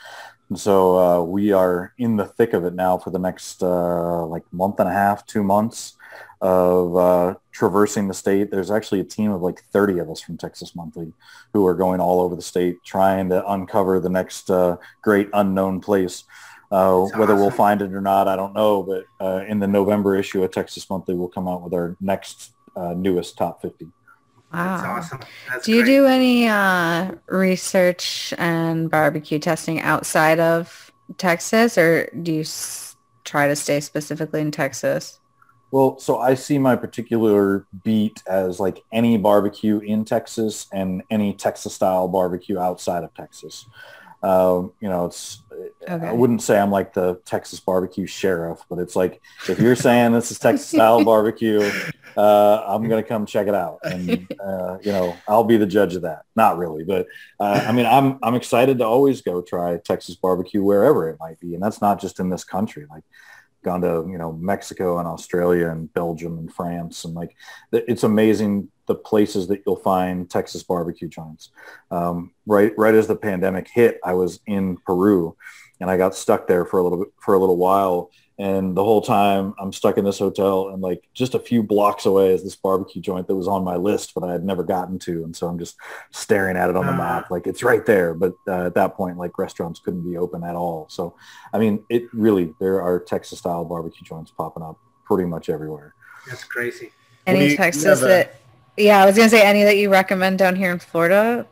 And 0.50 0.58
so 0.58 0.98
uh, 0.98 1.22
we 1.24 1.52
are 1.52 1.94
in 1.98 2.16
the 2.16 2.26
thick 2.26 2.52
of 2.52 2.64
it 2.64 2.74
now 2.74 2.98
for 2.98 3.10
the 3.10 3.18
next 3.18 3.62
uh, 3.62 4.24
like 4.26 4.44
month 4.52 4.78
and 4.78 4.88
a 4.88 4.92
half, 4.92 5.26
two 5.26 5.42
months 5.42 5.94
of 6.40 6.96
uh, 6.96 7.34
traversing 7.50 8.06
the 8.06 8.14
state. 8.14 8.50
There's 8.50 8.70
actually 8.70 9.00
a 9.00 9.04
team 9.04 9.32
of 9.32 9.42
like 9.42 9.64
30 9.72 9.98
of 9.98 10.10
us 10.10 10.20
from 10.20 10.36
Texas 10.36 10.76
Monthly 10.76 11.12
who 11.52 11.66
are 11.66 11.74
going 11.74 12.00
all 12.00 12.20
over 12.20 12.36
the 12.36 12.42
state 12.42 12.76
trying 12.84 13.30
to 13.30 13.44
uncover 13.50 13.98
the 13.98 14.10
next 14.10 14.50
uh, 14.50 14.76
great 15.02 15.28
unknown 15.32 15.80
place. 15.80 16.24
Uh, 16.70 17.04
whether 17.16 17.36
we'll 17.36 17.50
find 17.50 17.82
it 17.82 17.92
or 17.92 18.00
not, 18.00 18.28
I 18.28 18.36
don't 18.36 18.52
know. 18.52 18.82
But 18.82 19.04
uh, 19.24 19.44
in 19.46 19.60
the 19.60 19.66
November 19.66 20.16
issue 20.16 20.42
of 20.42 20.50
Texas 20.50 20.88
Monthly, 20.90 21.14
we'll 21.14 21.28
come 21.28 21.48
out 21.48 21.62
with 21.62 21.72
our 21.72 21.96
next 22.00 22.53
newest 22.76 23.36
top 23.38 23.62
50. 23.62 23.86
Wow. 24.52 24.76
That's 24.76 24.84
awesome. 24.84 25.20
That's 25.48 25.66
do 25.66 25.72
you 25.72 25.82
great. 25.82 25.92
do 25.92 26.06
any 26.06 26.48
uh, 26.48 27.12
research 27.26 28.32
and 28.38 28.90
barbecue 28.90 29.38
testing 29.38 29.80
outside 29.80 30.38
of 30.38 30.92
Texas, 31.18 31.76
or 31.76 32.08
do 32.22 32.32
you 32.32 32.40
s- 32.42 32.96
try 33.24 33.48
to 33.48 33.56
stay 33.56 33.80
specifically 33.80 34.40
in 34.40 34.50
Texas? 34.50 35.18
Well, 35.72 35.98
so 35.98 36.18
I 36.18 36.34
see 36.34 36.58
my 36.58 36.76
particular 36.76 37.66
beat 37.82 38.22
as 38.28 38.60
like 38.60 38.84
any 38.92 39.16
barbecue 39.18 39.80
in 39.80 40.04
Texas 40.04 40.68
and 40.72 41.02
any 41.10 41.34
Texas 41.34 41.74
style 41.74 42.06
barbecue 42.06 42.58
outside 42.60 43.02
of 43.02 43.12
Texas. 43.14 43.66
Um, 44.24 44.72
you 44.80 44.88
know, 44.88 45.04
it's 45.04 45.42
okay. 45.86 46.06
I 46.06 46.12
wouldn't 46.12 46.42
say 46.42 46.58
I'm 46.58 46.70
like 46.70 46.94
the 46.94 47.20
Texas 47.26 47.60
barbecue 47.60 48.06
sheriff, 48.06 48.64
but 48.70 48.78
it's 48.78 48.96
like 48.96 49.20
if 49.50 49.58
you're 49.58 49.76
saying 49.76 50.12
this 50.12 50.30
is 50.30 50.38
Texas 50.38 50.66
style 50.66 51.04
barbecue, 51.12 51.70
uh, 52.16 52.64
I'm 52.66 52.88
gonna 52.88 53.02
come 53.02 53.26
check 53.26 53.48
it 53.48 53.54
out, 53.54 53.80
and 53.84 54.26
uh, 54.42 54.78
you 54.82 54.92
know, 54.92 55.14
I'll 55.28 55.44
be 55.44 55.58
the 55.58 55.66
judge 55.66 55.94
of 55.94 56.02
that. 56.02 56.22
Not 56.34 56.56
really, 56.56 56.84
but 56.84 57.06
uh, 57.38 57.64
I 57.66 57.72
mean, 57.72 57.84
I'm 57.84 58.18
I'm 58.22 58.34
excited 58.34 58.78
to 58.78 58.86
always 58.86 59.20
go 59.20 59.42
try 59.42 59.76
Texas 59.76 60.16
barbecue 60.16 60.62
wherever 60.62 61.10
it 61.10 61.18
might 61.20 61.38
be, 61.38 61.52
and 61.52 61.62
that's 61.62 61.82
not 61.82 62.00
just 62.00 62.18
in 62.18 62.30
this 62.30 62.44
country. 62.44 62.86
Like 62.88 63.04
gone 63.64 63.80
to 63.80 64.06
you 64.08 64.18
know 64.18 64.32
Mexico 64.32 64.98
and 64.98 65.08
Australia 65.08 65.68
and 65.68 65.92
Belgium 65.92 66.38
and 66.38 66.52
France 66.52 67.04
and 67.04 67.14
like 67.14 67.34
it's 67.72 68.04
amazing 68.04 68.68
the 68.86 68.94
places 68.94 69.48
that 69.48 69.62
you'll 69.66 69.76
find 69.76 70.28
Texas 70.30 70.62
barbecue 70.62 71.08
joints. 71.08 71.50
Um, 71.90 72.32
right, 72.46 72.72
right 72.76 72.94
as 72.94 73.06
the 73.06 73.16
pandemic 73.16 73.68
hit, 73.68 73.98
I 74.04 74.14
was 74.14 74.40
in 74.46 74.76
Peru, 74.78 75.36
and 75.80 75.90
I 75.90 75.96
got 75.96 76.14
stuck 76.14 76.46
there 76.46 76.64
for 76.64 76.78
a 76.78 76.82
little 76.82 76.98
bit 76.98 77.08
for 77.20 77.34
a 77.34 77.38
little 77.38 77.56
while. 77.56 78.10
And 78.36 78.76
the 78.76 78.82
whole 78.82 79.00
time 79.00 79.54
I'm 79.60 79.72
stuck 79.72 79.96
in 79.96 80.04
this 80.04 80.18
hotel, 80.18 80.70
and 80.70 80.82
like 80.82 81.08
just 81.14 81.34
a 81.34 81.38
few 81.38 81.62
blocks 81.62 82.04
away 82.04 82.32
is 82.32 82.42
this 82.42 82.56
barbecue 82.56 83.00
joint 83.00 83.28
that 83.28 83.36
was 83.36 83.46
on 83.46 83.62
my 83.62 83.76
list, 83.76 84.12
but 84.12 84.24
I 84.24 84.32
had 84.32 84.44
never 84.44 84.64
gotten 84.64 84.98
to. 85.00 85.22
And 85.22 85.36
so 85.36 85.46
I'm 85.46 85.58
just 85.58 85.76
staring 86.10 86.56
at 86.56 86.68
it 86.68 86.76
on 86.76 86.84
the 86.86 86.92
map, 86.92 87.30
like 87.30 87.46
it's 87.46 87.62
right 87.62 87.86
there. 87.86 88.12
But 88.12 88.34
uh, 88.48 88.66
at 88.66 88.74
that 88.74 88.96
point, 88.96 89.18
like 89.18 89.38
restaurants 89.38 89.78
couldn't 89.78 90.02
be 90.02 90.16
open 90.16 90.42
at 90.42 90.56
all. 90.56 90.88
So, 90.90 91.14
I 91.52 91.58
mean, 91.58 91.84
it 91.88 92.12
really 92.12 92.52
there 92.58 92.82
are 92.82 92.98
Texas 92.98 93.38
style 93.38 93.64
barbecue 93.64 94.04
joints 94.04 94.32
popping 94.32 94.64
up 94.64 94.78
pretty 95.04 95.28
much 95.28 95.48
everywhere. 95.48 95.94
That's 96.26 96.42
crazy. 96.42 96.90
Any 97.26 97.56
Texas 97.56 98.00
that 98.00 98.36
yeah, 98.76 99.00
I 99.00 99.06
was 99.06 99.16
gonna 99.16 99.28
say 99.28 99.46
any 99.46 99.62
that 99.62 99.76
you 99.76 99.90
recommend 99.90 100.38
down 100.38 100.56
here 100.56 100.72
in 100.72 100.80
Florida. 100.80 101.46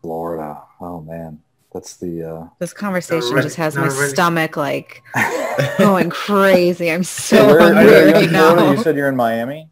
Florida. 0.00 0.62
Oh 0.80 1.02
man, 1.02 1.40
that's 1.74 1.96
the. 1.96 2.22
Uh... 2.22 2.48
This 2.60 2.72
conversation 2.72 3.36
just 3.42 3.56
has 3.56 3.76
my 3.76 3.88
stomach 3.88 4.56
like 4.56 5.02
going 5.78 6.08
crazy. 6.08 6.90
I'm 6.90 7.04
so 7.04 7.46
where, 7.46 7.60
hungry 7.60 8.12
right 8.12 8.30
now. 8.30 8.70
You 8.70 8.82
said 8.82 8.96
you're 8.96 9.08
in 9.08 9.16
Miami. 9.16 9.68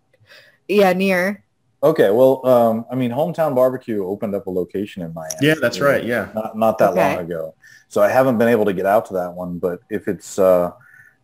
Yeah, 0.68 0.92
near. 0.92 1.44
Okay, 1.84 2.10
well, 2.10 2.46
um, 2.46 2.86
I 2.90 2.94
mean, 2.94 3.10
Hometown 3.10 3.54
Barbecue 3.54 4.04
opened 4.04 4.34
up 4.34 4.46
a 4.46 4.50
location 4.50 5.02
in 5.02 5.14
Miami. 5.14 5.34
Yeah, 5.40 5.54
that's 5.60 5.80
right. 5.80 6.04
Yeah, 6.04 6.28
not 6.34 6.56
not 6.58 6.78
that 6.78 6.90
okay. 6.90 7.16
long 7.16 7.24
ago. 7.24 7.54
So 7.88 8.02
I 8.02 8.08
haven't 8.08 8.38
been 8.38 8.48
able 8.48 8.64
to 8.64 8.72
get 8.72 8.86
out 8.86 9.06
to 9.06 9.14
that 9.14 9.32
one, 9.32 9.58
but 9.58 9.80
if 9.88 10.08
it's 10.08 10.38
uh, 10.38 10.72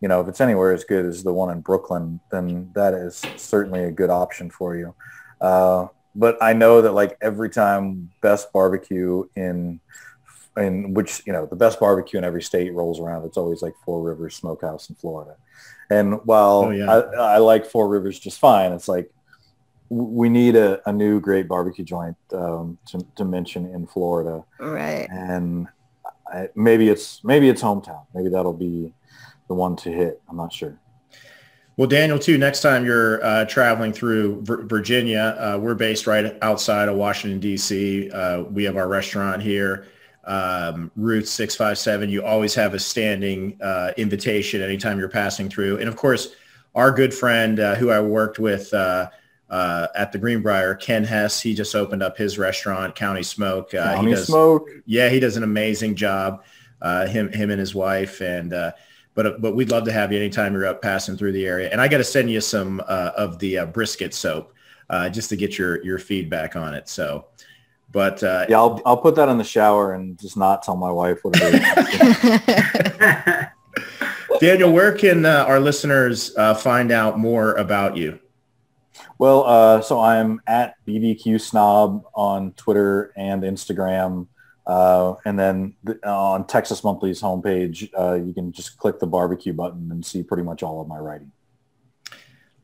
you 0.01 0.09
know, 0.09 0.21
if 0.21 0.29
it's 0.29 0.41
anywhere 0.41 0.73
as 0.73 0.85
good 0.85 1.07
as 1.07 1.25
the 1.25 1.33
one 1.33 1.51
in 1.51 1.61
Brooklyn, 1.61 2.21
then 2.31 2.71
that 2.75 2.95
is 2.95 3.23
certainly 3.37 3.85
a 3.85 3.91
good 3.91 4.11
option 4.11 4.49
for 4.51 4.77
you. 4.77 4.95
Uh, 5.41 5.89
but 6.15 6.37
I 6.43 6.53
know 6.53 6.83
that 6.83 6.93
like 6.93 7.17
every 7.21 7.51
time 7.51 8.11
best 8.21 8.53
barbecue 8.53 9.25
in 9.37 9.81
in 10.59 10.95
which 10.95 11.23
you 11.27 11.33
know 11.33 11.47
the 11.47 11.57
best 11.57 11.81
barbecue 11.81 12.19
in 12.19 12.25
every 12.25 12.43
state 12.43 12.73
rolls 12.75 13.01
around, 13.01 13.25
it's 13.25 13.37
always 13.37 13.63
like 13.63 13.75
Four 13.85 14.03
Rivers 14.03 14.37
Smokehouse 14.37 14.89
in 14.91 14.97
Florida. 14.97 15.37
And 15.91 16.15
while 16.25 16.67
oh, 16.67 16.71
yeah. 16.71 16.91
I, 16.91 17.35
I, 17.35 17.39
like 17.39 17.65
Four 17.65 17.89
Rivers 17.89 18.19
just 18.19 18.39
fine, 18.39 18.73
it's 18.73 18.89
like 18.89 19.11
we 19.89 20.29
need 20.29 20.55
a, 20.55 20.87
a 20.89 20.93
new 20.93 21.21
great 21.21 21.49
barbecue 21.49 21.85
joint 21.85 22.17
um, 22.33 22.79
to, 22.89 23.07
to 23.17 23.25
mention 23.25 23.67
in 23.75 23.87
Florida. 23.87 24.45
Right. 24.59 25.09
And 25.11 25.67
I, 26.31 26.49
maybe 26.55 26.89
it's 26.89 27.25
maybe 27.25 27.49
it's 27.49 27.63
hometown. 27.63 28.05
Maybe 28.15 28.29
that'll 28.29 28.53
be 28.53 28.93
the 29.49 29.55
one 29.55 29.77
to 29.77 29.91
hit. 29.91 30.21
I'm 30.29 30.37
not 30.37 30.53
sure. 30.53 30.79
Well, 31.79 31.87
Daniel, 31.89 32.19
too, 32.19 32.39
next 32.39 32.61
time 32.63 32.85
you're 32.85 33.25
uh, 33.25 33.45
traveling 33.45 33.93
through 33.93 34.43
v- 34.43 34.65
Virginia, 34.67 35.37
uh, 35.39 35.59
we're 35.61 35.77
based 35.77 36.09
right 36.09 36.37
outside 36.43 36.89
of 36.89 36.97
Washington, 36.97 37.39
D.C. 37.39 38.11
Uh, 38.11 38.43
we 38.43 38.65
have 38.65 38.77
our 38.77 38.89
restaurant 38.89 39.41
here, 39.41 39.87
um, 40.29 40.91
Route 40.95 41.27
657. 41.27 42.09
You 42.09 42.25
always 42.25 42.55
have 42.55 42.75
a 42.75 42.79
standing 42.79 43.59
uh, 43.61 43.93
invitation 43.97 44.63
anytime 44.63 44.99
you're 44.99 45.09
passing 45.09 45.49
through. 45.49 45.79
And, 45.79 45.89
of 45.89 45.97
course, 45.97 46.35
our 46.75 46.93
good 46.93 47.13
friend 47.13 47.59
uh, 47.59 47.75
who 47.75 47.91
I 47.91 48.01
worked 48.01 48.39
with 48.39 48.73
uh, 48.73 49.11
at 49.51 50.13
the 50.13 50.19
Greenbrier, 50.19 50.75
Ken 50.77 51.03
Hess, 51.03 51.41
he 51.41 51.55
just 51.55 51.75
opened 51.75 52.03
up 52.03 52.17
his 52.17 52.39
restaurant, 52.39 52.95
County 52.95 53.23
Smoke. 53.23 53.73
County 53.73 54.11
he 54.11 54.15
does, 54.15 54.27
Smoke. 54.27 54.69
Yeah, 54.87 55.09
he 55.09 55.19
does 55.19 55.37
an 55.37 55.43
amazing 55.43 55.97
job, 55.97 56.45
him, 56.83 57.33
him 57.33 57.51
and 57.51 57.59
his 57.59 57.75
wife. 57.75 58.21
And 58.21 58.55
but 59.19 59.41
but 59.43 59.57
we'd 59.57 59.73
love 59.73 59.85
to 59.87 59.93
have 59.93 60.13
you 60.13 60.19
anytime 60.21 60.53
you're 60.53 60.65
up 60.65 60.81
passing 60.81 61.17
through 61.17 61.33
the 61.33 61.45
area. 61.45 61.69
And 61.73 61.81
I 61.81 61.89
got 61.89 61.99
to 61.99 62.05
send 62.05 62.31
you 62.31 62.41
some 62.41 62.81
uh, 62.87 63.11
of 63.17 63.41
the 63.41 63.59
uh, 63.59 63.67
brisket 63.67 64.15
soap 64.15 64.55
uh, 64.91 65.09
just 65.09 65.29
to 65.31 65.37
get 65.37 65.59
your 65.59 65.85
your 65.85 65.99
feedback 65.99 66.55
on 66.55 66.73
it. 66.73 66.89
So, 66.89 67.27
but 67.91 68.23
uh, 68.23 68.47
yeah, 68.49 68.59
I'll 68.59 68.81
I'll 68.85 68.97
put 68.97 69.15
that 69.17 69.29
in 69.29 69.39
the 69.39 69.45
shower 69.45 69.95
and 69.95 70.19
just 70.19 70.37
not 70.37 70.63
tell 70.63 70.77
my 70.77 70.91
wife 70.91 71.19
what 71.23 71.35
it 71.39 71.55
is. 72.91 74.41
Daniel, 74.41 74.73
where 74.73 74.93
can 74.93 75.25
uh, 75.25 75.45
our 75.49 75.59
listeners 75.59 76.37
uh, 76.37 76.55
find 76.55 76.93
out 76.93 77.19
more 77.19 77.55
about 77.55 77.97
you? 77.97 78.19
Well, 79.19 79.83
so 79.83 80.01
I'm 80.01 80.41
at 80.47 80.75
BBQ 80.87 81.41
Snob 81.41 82.05
on 82.15 82.53
Twitter 82.53 83.13
and 83.17 83.43
Instagram. 83.43 84.29
Uh, 84.69 85.15
and 85.25 85.39
then 85.39 85.75
the, 85.83 85.99
uh, 86.05 86.15
on 86.15 86.47
Texas 86.47 86.85
Monthly's 86.85 87.23
homepage, 87.23 87.89
uh, 87.99 88.15
you 88.23 88.35
can 88.35 88.53
just 88.53 88.77
click 88.77 89.01
the 89.01 89.07
barbecue 89.07 89.55
button 89.55 89.91
and 89.91 90.05
see 90.05 90.23
pretty 90.23 90.43
much 90.43 90.63
all 90.63 90.83
of 90.83 90.87
my 90.87 90.99
writing. 90.99 91.33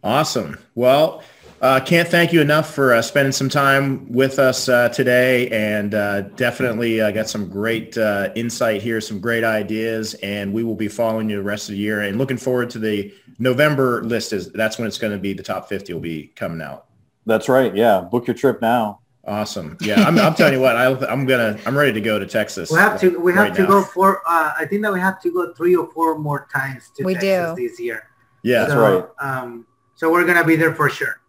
Awesome. 0.02 0.58
Well, 0.74 1.24
uh, 1.60 1.80
can't 1.80 2.08
thank 2.08 2.32
you 2.32 2.40
enough 2.40 2.74
for 2.74 2.94
uh, 2.94 3.02
spending 3.02 3.32
some 3.32 3.48
time 3.48 4.10
with 4.12 4.38
us 4.38 4.68
uh, 4.68 4.88
today, 4.90 5.48
and 5.48 5.90
definitely 6.36 6.98
got 7.12 7.28
some 7.28 7.48
great 7.48 7.96
insight 8.34 8.82
here, 8.82 9.00
some 9.00 9.20
great 9.20 9.44
ideas, 9.44 10.14
and 10.14 10.52
we 10.52 10.64
will 10.64 10.74
be 10.74 10.88
following 10.88 11.30
you 11.30 11.36
the 11.36 11.42
rest 11.42 11.68
of 11.68 11.74
the 11.74 11.78
year. 11.78 12.02
And 12.02 12.18
looking 12.18 12.36
forward 12.36 12.70
to 12.70 12.78
the 12.78 13.14
November 13.38 14.02
list. 14.04 14.32
Is 14.32 14.52
that's 14.52 14.78
when 14.78 14.86
it's 14.86 14.98
going 14.98 15.12
to 15.12 15.18
be 15.18 15.32
the 15.32 15.42
top 15.42 15.68
fifty 15.68 15.92
will 15.92 16.00
be 16.00 16.28
coming 16.36 16.60
out. 16.60 16.86
That's 17.26 17.48
right. 17.48 17.74
Yeah, 17.74 18.00
book 18.00 18.26
your 18.26 18.34
trip 18.34 18.60
now. 18.60 19.00
Awesome. 19.26 19.78
Yeah, 19.80 20.02
I'm, 20.02 20.18
I'm 20.18 20.34
telling 20.34 20.52
you 20.52 20.60
what, 20.60 20.76
I, 20.76 20.90
am 21.10 21.24
gonna, 21.24 21.58
I'm 21.64 21.76
ready 21.76 21.94
to 21.94 22.00
go 22.00 22.18
to 22.18 22.26
Texas. 22.26 22.70
We 22.70 22.76
have 22.76 23.00
to, 23.00 23.18
we 23.18 23.32
have 23.32 23.44
right 23.44 23.54
to 23.54 23.62
now. 23.62 23.68
go 23.68 23.82
for. 23.82 24.18
Uh, 24.26 24.52
I 24.58 24.66
think 24.66 24.82
that 24.82 24.92
we 24.92 25.00
have 25.00 25.20
to 25.22 25.32
go 25.32 25.54
three 25.54 25.74
or 25.74 25.90
four 25.92 26.18
more 26.18 26.46
times 26.54 26.90
to 26.96 27.04
we 27.04 27.14
Texas 27.14 27.56
do. 27.56 27.68
this 27.68 27.80
year. 27.80 28.10
Yeah, 28.42 28.66
so, 28.66 28.68
that's 28.68 28.80
right. 29.20 29.26
Um, 29.26 29.66
so 29.94 30.12
we're 30.12 30.26
gonna 30.26 30.44
be 30.44 30.56
there 30.56 30.74
for 30.74 30.90
sure. 30.90 31.20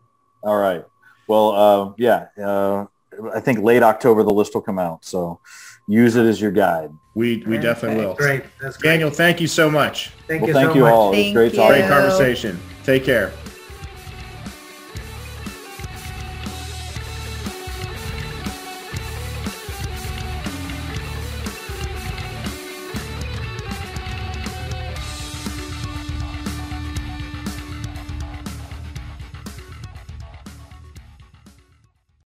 All 0.45 0.57
right. 0.57 0.85
Well, 1.27 1.51
uh, 1.51 1.93
yeah. 1.97 2.27
Uh, 2.41 2.85
I 3.33 3.39
think 3.39 3.59
late 3.59 3.81
October 3.81 4.23
the 4.23 4.33
list 4.33 4.53
will 4.53 4.61
come 4.61 4.77
out. 4.77 5.03
So 5.03 5.39
use 5.87 6.15
it 6.15 6.25
as 6.25 6.39
your 6.39 6.51
guide. 6.51 6.91
We 7.15 7.43
we 7.47 7.57
definitely 7.57 8.05
will. 8.05 8.13
Great. 8.13 8.43
That's 8.61 8.77
great. 8.77 8.91
Daniel, 8.91 9.09
thank 9.09 9.41
you 9.41 9.47
so 9.47 9.69
much. 9.71 10.11
Thank 10.27 10.41
well, 10.41 10.49
you 10.49 10.53
thank 10.53 10.69
so 10.69 10.75
you 10.75 10.81
much. 10.81 10.93
all. 10.93 11.11
Thank 11.11 11.27
it 11.27 11.29
was 11.29 11.33
great 11.33 11.51
you. 11.53 11.57
talking. 11.57 11.81
Great 11.81 11.89
conversation. 11.89 12.59
Take 12.83 13.03
care. 13.03 13.31